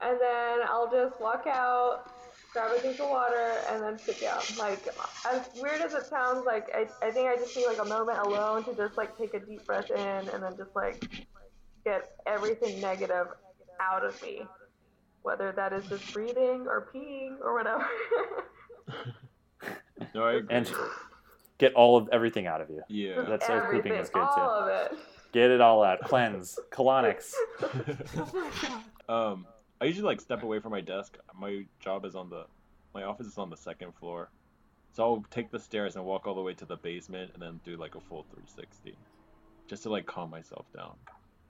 and 0.00 0.18
then 0.20 0.60
I'll 0.68 0.90
just 0.90 1.20
walk 1.20 1.46
out, 1.46 2.10
grab 2.52 2.72
a 2.76 2.80
drink 2.80 3.00
of 3.00 3.10
water, 3.10 3.52
and 3.70 3.82
then 3.82 3.98
sit 3.98 4.20
down. 4.20 4.40
Like 4.58 4.86
as 5.26 5.48
weird 5.60 5.80
as 5.80 5.94
it 5.94 6.06
sounds, 6.06 6.44
like 6.46 6.68
I, 6.74 6.86
I 7.06 7.10
think 7.10 7.28
I 7.28 7.36
just 7.36 7.56
need 7.56 7.66
like 7.66 7.80
a 7.80 7.84
moment 7.84 8.18
alone 8.18 8.64
to 8.64 8.74
just 8.74 8.96
like 8.96 9.16
take 9.18 9.34
a 9.34 9.40
deep 9.40 9.64
breath 9.64 9.90
in 9.90 9.98
and 9.98 10.42
then 10.42 10.56
just 10.56 10.74
like 10.74 11.08
get 11.84 12.12
everything 12.26 12.80
negative 12.80 13.26
out 13.80 14.04
of 14.04 14.20
me 14.22 14.42
whether 15.24 15.52
that 15.52 15.72
is 15.72 15.84
just 15.86 16.12
breathing 16.12 16.66
or 16.68 16.88
peeing 16.94 17.36
or 17.40 17.54
whatever. 17.54 17.86
No, 20.14 20.24
I 20.24 20.34
agree. 20.34 20.54
and 20.56 20.70
get 21.58 21.72
all 21.74 21.96
of 21.96 22.08
everything 22.12 22.46
out 22.46 22.60
of 22.60 22.68
you. 22.68 22.82
yeah. 22.88 23.24
That's 23.26 23.46
so 23.46 23.60
pooping 23.60 23.78
Everything, 23.78 23.92
is 23.94 24.10
good 24.10 24.22
all 24.22 24.34
too. 24.34 24.40
of 24.40 24.92
it. 24.92 24.98
Get 25.32 25.50
it 25.50 25.60
all 25.60 25.82
out. 25.82 26.00
Cleanse. 26.02 26.58
Colonics. 26.70 27.32
um, 29.08 29.46
I 29.80 29.86
usually 29.86 30.06
like 30.06 30.20
step 30.20 30.42
away 30.42 30.60
from 30.60 30.72
my 30.72 30.80
desk. 30.80 31.16
My 31.38 31.64
job 31.80 32.04
is 32.04 32.14
on 32.14 32.30
the, 32.30 32.46
my 32.94 33.02
office 33.04 33.26
is 33.26 33.38
on 33.38 33.50
the 33.50 33.56
second 33.56 33.94
floor, 33.94 34.30
so 34.92 35.02
I'll 35.02 35.24
take 35.30 35.50
the 35.50 35.58
stairs 35.58 35.96
and 35.96 36.04
walk 36.04 36.26
all 36.26 36.34
the 36.34 36.40
way 36.42 36.54
to 36.54 36.64
the 36.64 36.76
basement 36.76 37.32
and 37.34 37.42
then 37.42 37.60
do 37.64 37.76
like 37.76 37.94
a 37.94 38.00
full 38.00 38.22
360, 38.24 38.96
just 39.68 39.82
to 39.84 39.90
like 39.90 40.06
calm 40.06 40.30
myself 40.30 40.66
down. 40.74 40.94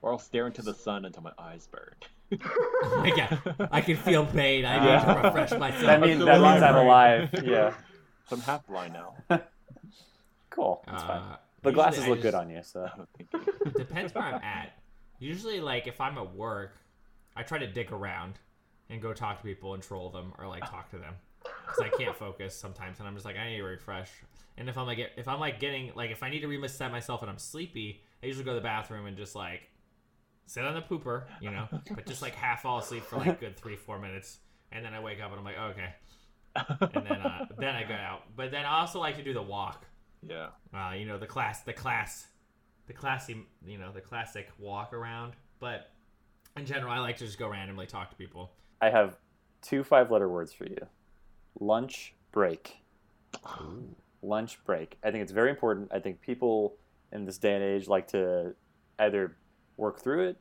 Or 0.02 0.12
I'll 0.12 0.18
stare 0.18 0.46
into 0.46 0.62
the 0.62 0.74
sun 0.74 1.04
until 1.06 1.22
my 1.22 1.32
eyes 1.38 1.66
burn. 1.70 1.94
Oh 2.42 2.96
my 2.98 3.10
god, 3.16 3.68
I 3.70 3.80
can 3.80 3.96
feel 3.96 4.26
pain. 4.26 4.64
I 4.64 4.78
need 4.80 4.86
Yeah. 4.86 5.04
to 5.14 5.20
refresh 5.28 5.50
myself. 5.58 5.82
That 5.84 6.00
means 6.00 6.24
that 6.24 6.40
means 6.40 6.62
I'm 6.62 6.74
alive. 6.76 7.30
alive. 7.34 7.44
Yeah. 7.44 7.74
So 8.26 8.36
I'm 8.36 8.42
half 8.42 8.66
blind 8.66 8.94
now. 8.94 9.16
Cool. 10.50 10.82
That's 10.86 11.02
fine. 11.02 11.20
Uh, 11.20 11.36
The 11.62 11.72
glasses 11.72 12.04
I 12.04 12.08
look 12.08 12.22
good 12.22 12.34
on 12.34 12.48
you, 12.48 12.62
so 12.62 12.88
Thank 13.18 13.28
you. 13.32 13.70
Depends 13.72 14.14
where 14.14 14.24
I'm 14.24 14.34
at. 14.42 14.72
Usually, 15.18 15.60
like 15.60 15.86
if 15.86 16.00
I'm 16.00 16.16
at 16.16 16.34
work, 16.34 16.76
I 17.36 17.42
try 17.42 17.58
to 17.58 17.66
dick 17.66 17.92
around 17.92 18.38
and 18.90 19.00
go 19.00 19.12
talk 19.12 19.38
to 19.38 19.44
people 19.44 19.74
and 19.74 19.82
troll 19.82 20.10
them 20.10 20.32
or 20.38 20.46
like 20.46 20.68
talk 20.68 20.90
to 20.90 20.98
them 20.98 21.14
because 21.42 21.80
I 21.80 21.88
can't 21.96 22.16
focus 22.16 22.54
sometimes, 22.54 22.98
and 22.98 23.08
I'm 23.08 23.14
just 23.14 23.24
like 23.24 23.36
I 23.36 23.48
need 23.50 23.56
to 23.58 23.64
refresh. 23.64 24.10
And 24.56 24.68
if 24.68 24.78
I'm 24.78 24.86
like 24.86 24.98
if 25.16 25.26
I'm 25.26 25.40
like 25.40 25.58
getting 25.60 25.92
like 25.94 26.10
if 26.10 26.22
I 26.22 26.30
need 26.30 26.40
to 26.40 26.46
reset 26.46 26.92
myself 26.92 27.22
and 27.22 27.30
I'm 27.30 27.38
sleepy, 27.38 28.02
I 28.22 28.26
usually 28.26 28.44
go 28.44 28.52
to 28.52 28.60
the 28.60 28.64
bathroom 28.64 29.06
and 29.06 29.16
just 29.16 29.34
like 29.34 29.62
sit 30.46 30.64
on 30.64 30.74
the 30.74 30.82
pooper, 30.82 31.24
you 31.40 31.50
know, 31.50 31.66
but 31.94 32.06
just 32.06 32.22
like 32.22 32.34
half 32.34 32.62
fall 32.62 32.78
asleep 32.78 33.04
for 33.04 33.16
like 33.16 33.40
good 33.40 33.56
three 33.56 33.76
four 33.76 33.98
minutes, 33.98 34.38
and 34.72 34.84
then 34.84 34.94
I 34.94 35.00
wake 35.00 35.20
up 35.20 35.30
and 35.30 35.38
I'm 35.38 35.44
like 35.44 35.58
okay, 35.58 35.94
and 36.94 37.06
then 37.06 37.20
uh, 37.20 37.46
then 37.58 37.74
I 37.74 37.84
go 37.84 37.94
out. 37.94 38.22
But 38.36 38.50
then 38.50 38.64
I 38.64 38.80
also 38.80 39.00
like 39.00 39.16
to 39.16 39.24
do 39.24 39.32
the 39.32 39.42
walk. 39.42 39.84
Yeah. 40.26 40.48
Uh, 40.72 40.92
you 40.92 41.06
know 41.06 41.18
the 41.18 41.26
class, 41.26 41.62
the 41.62 41.72
class, 41.72 42.26
the 42.86 42.92
classy, 42.92 43.44
you 43.66 43.78
know 43.78 43.92
the 43.92 44.00
classic 44.00 44.48
walk 44.58 44.92
around. 44.92 45.32
But 45.58 45.90
in 46.56 46.66
general, 46.66 46.92
I 46.92 46.98
like 46.98 47.16
to 47.18 47.26
just 47.26 47.38
go 47.38 47.48
randomly 47.48 47.86
talk 47.86 48.10
to 48.10 48.16
people. 48.16 48.52
I 48.80 48.90
have 48.90 49.16
two 49.62 49.82
five 49.82 50.10
letter 50.10 50.28
words 50.28 50.52
for 50.52 50.66
you. 50.66 50.86
Lunch 51.58 52.14
break. 52.32 52.78
Lunch 54.22 54.64
break. 54.64 54.98
I 55.02 55.10
think 55.10 55.22
it's 55.22 55.32
very 55.32 55.50
important. 55.50 55.90
I 55.92 55.98
think 55.98 56.20
people 56.20 56.76
in 57.12 57.24
this 57.24 57.38
day 57.38 57.54
and 57.54 57.62
age 57.62 57.88
like 57.88 58.08
to 58.08 58.54
either 58.98 59.36
work 59.76 60.00
through 60.00 60.28
it 60.28 60.36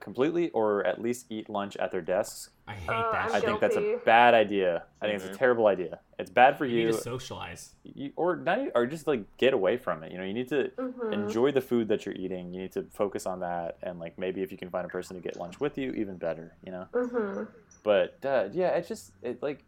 completely 0.00 0.50
or 0.50 0.84
at 0.86 1.00
least 1.00 1.26
eat 1.30 1.48
lunch 1.48 1.76
at 1.76 1.92
their 1.92 2.00
desks. 2.00 2.50
I 2.66 2.74
hate 2.74 2.88
Uh, 2.90 3.02
that. 3.12 3.20
I'm 3.26 3.28
I 3.28 3.34
shit. 3.40 3.44
think 3.44 3.60
that's 3.60 3.76
a 3.76 3.98
bad 4.04 4.34
idea. 4.34 4.84
I 5.00 5.06
think 5.06 5.22
it's 5.22 5.34
a 5.34 5.38
terrible 5.38 5.66
idea. 5.66 6.00
It's 6.18 6.30
bad 6.30 6.58
for 6.58 6.64
you 6.66 6.78
you, 6.80 6.86
need 6.86 6.92
to 6.92 6.98
socialize. 6.98 7.74
you 7.84 8.12
or 8.16 8.36
not, 8.36 8.58
or 8.74 8.86
just 8.86 9.06
like 9.06 9.24
get 9.36 9.52
away 9.54 9.76
from 9.76 10.02
it. 10.02 10.10
You 10.12 10.18
know, 10.18 10.24
you 10.24 10.34
need 10.34 10.48
to 10.48 10.70
Mhm. 10.76 11.12
enjoy 11.12 11.52
the 11.52 11.60
food 11.60 11.88
that 11.88 12.06
you're 12.06 12.14
eating. 12.14 12.52
You 12.54 12.62
need 12.62 12.72
to 12.72 12.84
focus 12.92 13.26
on 13.26 13.40
that, 13.40 13.78
and 13.82 14.00
like 14.00 14.18
maybe 14.18 14.42
if 14.42 14.50
you 14.50 14.58
can 14.58 14.70
find 14.70 14.84
a 14.86 14.88
person 14.88 15.14
to 15.16 15.22
get 15.22 15.36
lunch 15.36 15.60
with 15.60 15.78
you, 15.78 15.92
even 15.92 16.16
better. 16.16 16.56
You 16.64 16.72
know. 16.72 16.88
Mhm. 16.92 17.48
But 17.82 18.18
uh, 18.24 18.48
yeah, 18.52 18.70
it's 18.70 18.88
just 18.88 19.12
it 19.22 19.42
like 19.42 19.64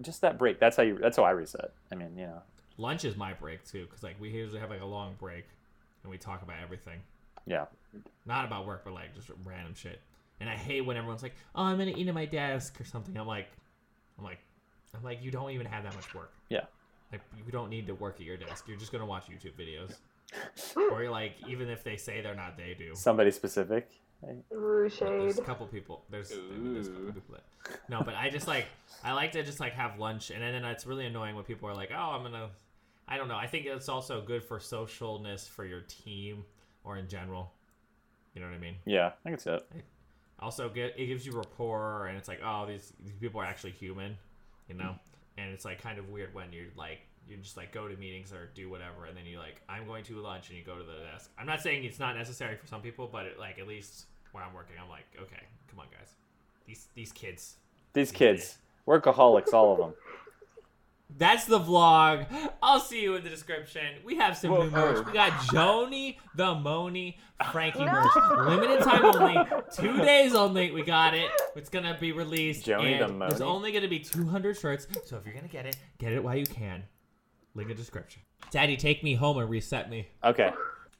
just 0.00 0.20
that 0.22 0.38
break. 0.38 0.58
That's 0.58 0.76
how 0.76 0.82
you. 0.82 0.98
That's 0.98 1.16
how 1.16 1.24
I 1.24 1.30
reset. 1.30 1.72
I 1.92 1.94
mean, 1.94 2.16
you 2.16 2.26
know. 2.26 2.42
Lunch 2.76 3.04
is 3.04 3.16
my 3.16 3.32
break 3.34 3.64
too, 3.64 3.84
because 3.84 4.02
like 4.02 4.16
we 4.20 4.30
usually 4.30 4.60
have 4.60 4.70
like 4.70 4.80
a 4.80 4.86
long 4.86 5.14
break, 5.18 5.44
and 6.02 6.10
we 6.10 6.18
talk 6.18 6.42
about 6.42 6.56
everything. 6.62 7.02
Yeah. 7.46 7.66
Not 8.26 8.44
about 8.44 8.66
work, 8.66 8.82
but 8.84 8.94
like 8.94 9.14
just 9.14 9.30
random 9.44 9.74
shit. 9.74 10.00
And 10.40 10.48
I 10.48 10.56
hate 10.56 10.80
when 10.82 10.96
everyone's 10.96 11.22
like, 11.22 11.34
"Oh, 11.54 11.62
I'm 11.62 11.78
gonna 11.78 11.94
eat 11.96 12.08
at 12.08 12.14
my 12.14 12.26
desk" 12.26 12.80
or 12.80 12.84
something. 12.84 13.16
I'm 13.16 13.26
like, 13.26 13.48
I'm 14.18 14.24
like, 14.24 14.38
I'm 14.94 15.02
like, 15.02 15.22
you 15.22 15.30
don't 15.30 15.50
even 15.50 15.66
have 15.66 15.84
that 15.84 15.94
much 15.94 16.14
work. 16.14 16.32
Yeah. 16.48 16.64
Like 17.12 17.20
you 17.36 17.52
don't 17.52 17.70
need 17.70 17.86
to 17.86 17.94
work 17.94 18.16
at 18.16 18.26
your 18.26 18.36
desk. 18.36 18.66
You're 18.66 18.76
just 18.76 18.92
gonna 18.92 19.06
watch 19.06 19.26
YouTube 19.26 19.54
videos. 19.54 19.94
or 20.90 21.08
like, 21.10 21.34
even 21.48 21.68
if 21.68 21.84
they 21.84 21.96
say 21.96 22.20
they're 22.20 22.34
not, 22.34 22.56
they 22.56 22.74
do. 22.76 22.94
Somebody 22.94 23.30
specific. 23.30 23.90
Ooh, 24.52 24.88
There's 24.98 25.38
a 25.38 25.42
couple 25.42 25.66
people. 25.66 26.02
There's, 26.08 26.30
there's 26.30 26.88
a 26.88 26.90
couple 26.90 27.08
Ooh. 27.08 27.12
people 27.12 27.34
that. 27.34 27.80
No, 27.90 28.02
but 28.02 28.14
I 28.14 28.30
just 28.30 28.48
like 28.48 28.66
I 29.02 29.12
like 29.12 29.32
to 29.32 29.42
just 29.42 29.60
like 29.60 29.74
have 29.74 29.98
lunch, 29.98 30.30
and 30.30 30.42
then 30.42 30.64
it's 30.64 30.86
really 30.86 31.06
annoying 31.06 31.34
when 31.34 31.44
people 31.44 31.68
are 31.68 31.74
like, 31.74 31.90
"Oh, 31.94 32.10
I'm 32.12 32.22
gonna." 32.22 32.50
I 33.06 33.18
don't 33.18 33.28
know. 33.28 33.36
I 33.36 33.46
think 33.46 33.66
it's 33.66 33.90
also 33.90 34.22
good 34.22 34.42
for 34.42 34.58
socialness 34.58 35.46
for 35.46 35.66
your 35.66 35.82
team 35.82 36.44
or 36.84 36.96
in 36.96 37.08
general. 37.08 37.52
You 38.34 38.40
know 38.40 38.48
what 38.48 38.56
I 38.56 38.58
mean? 38.58 38.76
Yeah, 38.84 39.12
I 39.24 39.30
can 39.30 39.38
see 39.38 39.50
it. 39.50 39.66
Also, 40.40 40.68
get 40.68 40.94
it 40.98 41.06
gives 41.06 41.24
you 41.24 41.32
rapport, 41.32 42.06
and 42.06 42.16
it's 42.16 42.28
like, 42.28 42.40
oh, 42.44 42.66
these 42.66 42.92
these 43.04 43.14
people 43.20 43.40
are 43.40 43.44
actually 43.44 43.72
human, 43.72 44.16
you 44.68 44.74
know. 44.74 44.94
And 45.38 45.52
it's 45.52 45.64
like 45.64 45.82
kind 45.82 45.98
of 45.98 46.08
weird 46.10 46.34
when 46.34 46.52
you're 46.52 46.66
like 46.76 47.00
you 47.28 47.36
just 47.38 47.56
like 47.56 47.72
go 47.72 47.88
to 47.88 47.96
meetings 47.96 48.32
or 48.32 48.50
do 48.54 48.68
whatever, 48.68 49.06
and 49.06 49.16
then 49.16 49.24
you 49.26 49.38
like 49.38 49.62
I'm 49.68 49.86
going 49.86 50.04
to 50.04 50.20
lunch, 50.20 50.48
and 50.48 50.58
you 50.58 50.64
go 50.64 50.76
to 50.76 50.84
the 50.84 50.98
desk. 51.12 51.30
I'm 51.38 51.46
not 51.46 51.60
saying 51.60 51.84
it's 51.84 51.98
not 51.98 52.16
necessary 52.16 52.56
for 52.56 52.66
some 52.66 52.82
people, 52.82 53.08
but 53.10 53.26
it, 53.26 53.38
like 53.38 53.58
at 53.58 53.66
least 53.66 54.06
where 54.32 54.42
I'm 54.44 54.52
working, 54.52 54.76
I'm 54.82 54.90
like, 54.90 55.06
okay, 55.20 55.42
come 55.70 55.80
on, 55.80 55.86
guys, 55.96 56.14
these 56.66 56.88
these 56.94 57.12
kids. 57.12 57.56
These 57.92 58.10
kids, 58.10 58.58
workaholics, 58.88 59.52
all 59.52 59.72
of 59.72 59.78
them. 59.78 59.94
That's 61.16 61.44
the 61.44 61.60
vlog. 61.60 62.26
I'll 62.62 62.80
see 62.80 63.02
you 63.02 63.14
in 63.14 63.22
the 63.24 63.30
description. 63.30 63.84
We 64.04 64.16
have 64.16 64.36
some 64.36 64.50
new 64.50 64.70
Whoa. 64.70 64.70
merch. 64.70 65.06
We 65.06 65.12
got 65.12 65.32
Joni 65.52 66.16
the 66.34 66.54
Moni 66.54 67.18
Frankie 67.52 67.84
No. 67.84 67.92
merch. 67.92 68.48
Limited 68.48 68.82
time 68.82 69.04
only. 69.04 69.62
Two 69.72 69.98
days 69.98 70.34
only. 70.34 70.72
We 70.72 70.82
got 70.82 71.14
it. 71.14 71.30
It's 71.54 71.68
gonna 71.68 71.96
be 72.00 72.12
released. 72.12 72.66
Joni 72.66 72.98
the 72.98 73.04
and 73.04 73.20
There's 73.20 73.40
only 73.40 73.70
gonna 73.70 73.86
be 73.88 74.00
200 74.00 74.56
shirts. 74.58 74.88
So 75.04 75.16
if 75.16 75.24
you're 75.24 75.34
gonna 75.34 75.46
get 75.46 75.66
it, 75.66 75.76
get 75.98 76.12
it 76.12 76.22
while 76.24 76.36
you 76.36 76.46
can. 76.46 76.82
Link 77.54 77.70
in 77.70 77.76
description. 77.76 78.22
Daddy, 78.50 78.76
take 78.76 79.04
me 79.04 79.14
home 79.14 79.38
and 79.38 79.48
reset 79.48 79.88
me. 79.88 80.08
Okay. 80.24 80.50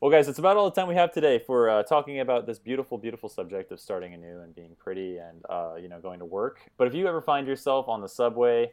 Well, 0.00 0.10
guys, 0.10 0.28
it's 0.28 0.38
about 0.38 0.56
all 0.56 0.68
the 0.70 0.78
time 0.78 0.86
we 0.86 0.94
have 0.96 1.12
today 1.12 1.38
for 1.38 1.70
uh, 1.70 1.82
talking 1.82 2.20
about 2.20 2.46
this 2.46 2.58
beautiful, 2.58 2.98
beautiful 2.98 3.28
subject 3.28 3.72
of 3.72 3.80
starting 3.80 4.12
anew 4.12 4.40
and 4.40 4.54
being 4.54 4.76
pretty 4.78 5.18
and 5.18 5.42
uh, 5.48 5.74
you 5.80 5.88
know 5.88 5.98
going 5.98 6.18
to 6.20 6.24
work. 6.24 6.60
But 6.76 6.86
if 6.86 6.94
you 6.94 7.08
ever 7.08 7.20
find 7.20 7.46
yourself 7.46 7.88
on 7.88 8.00
the 8.00 8.08
subway, 8.08 8.72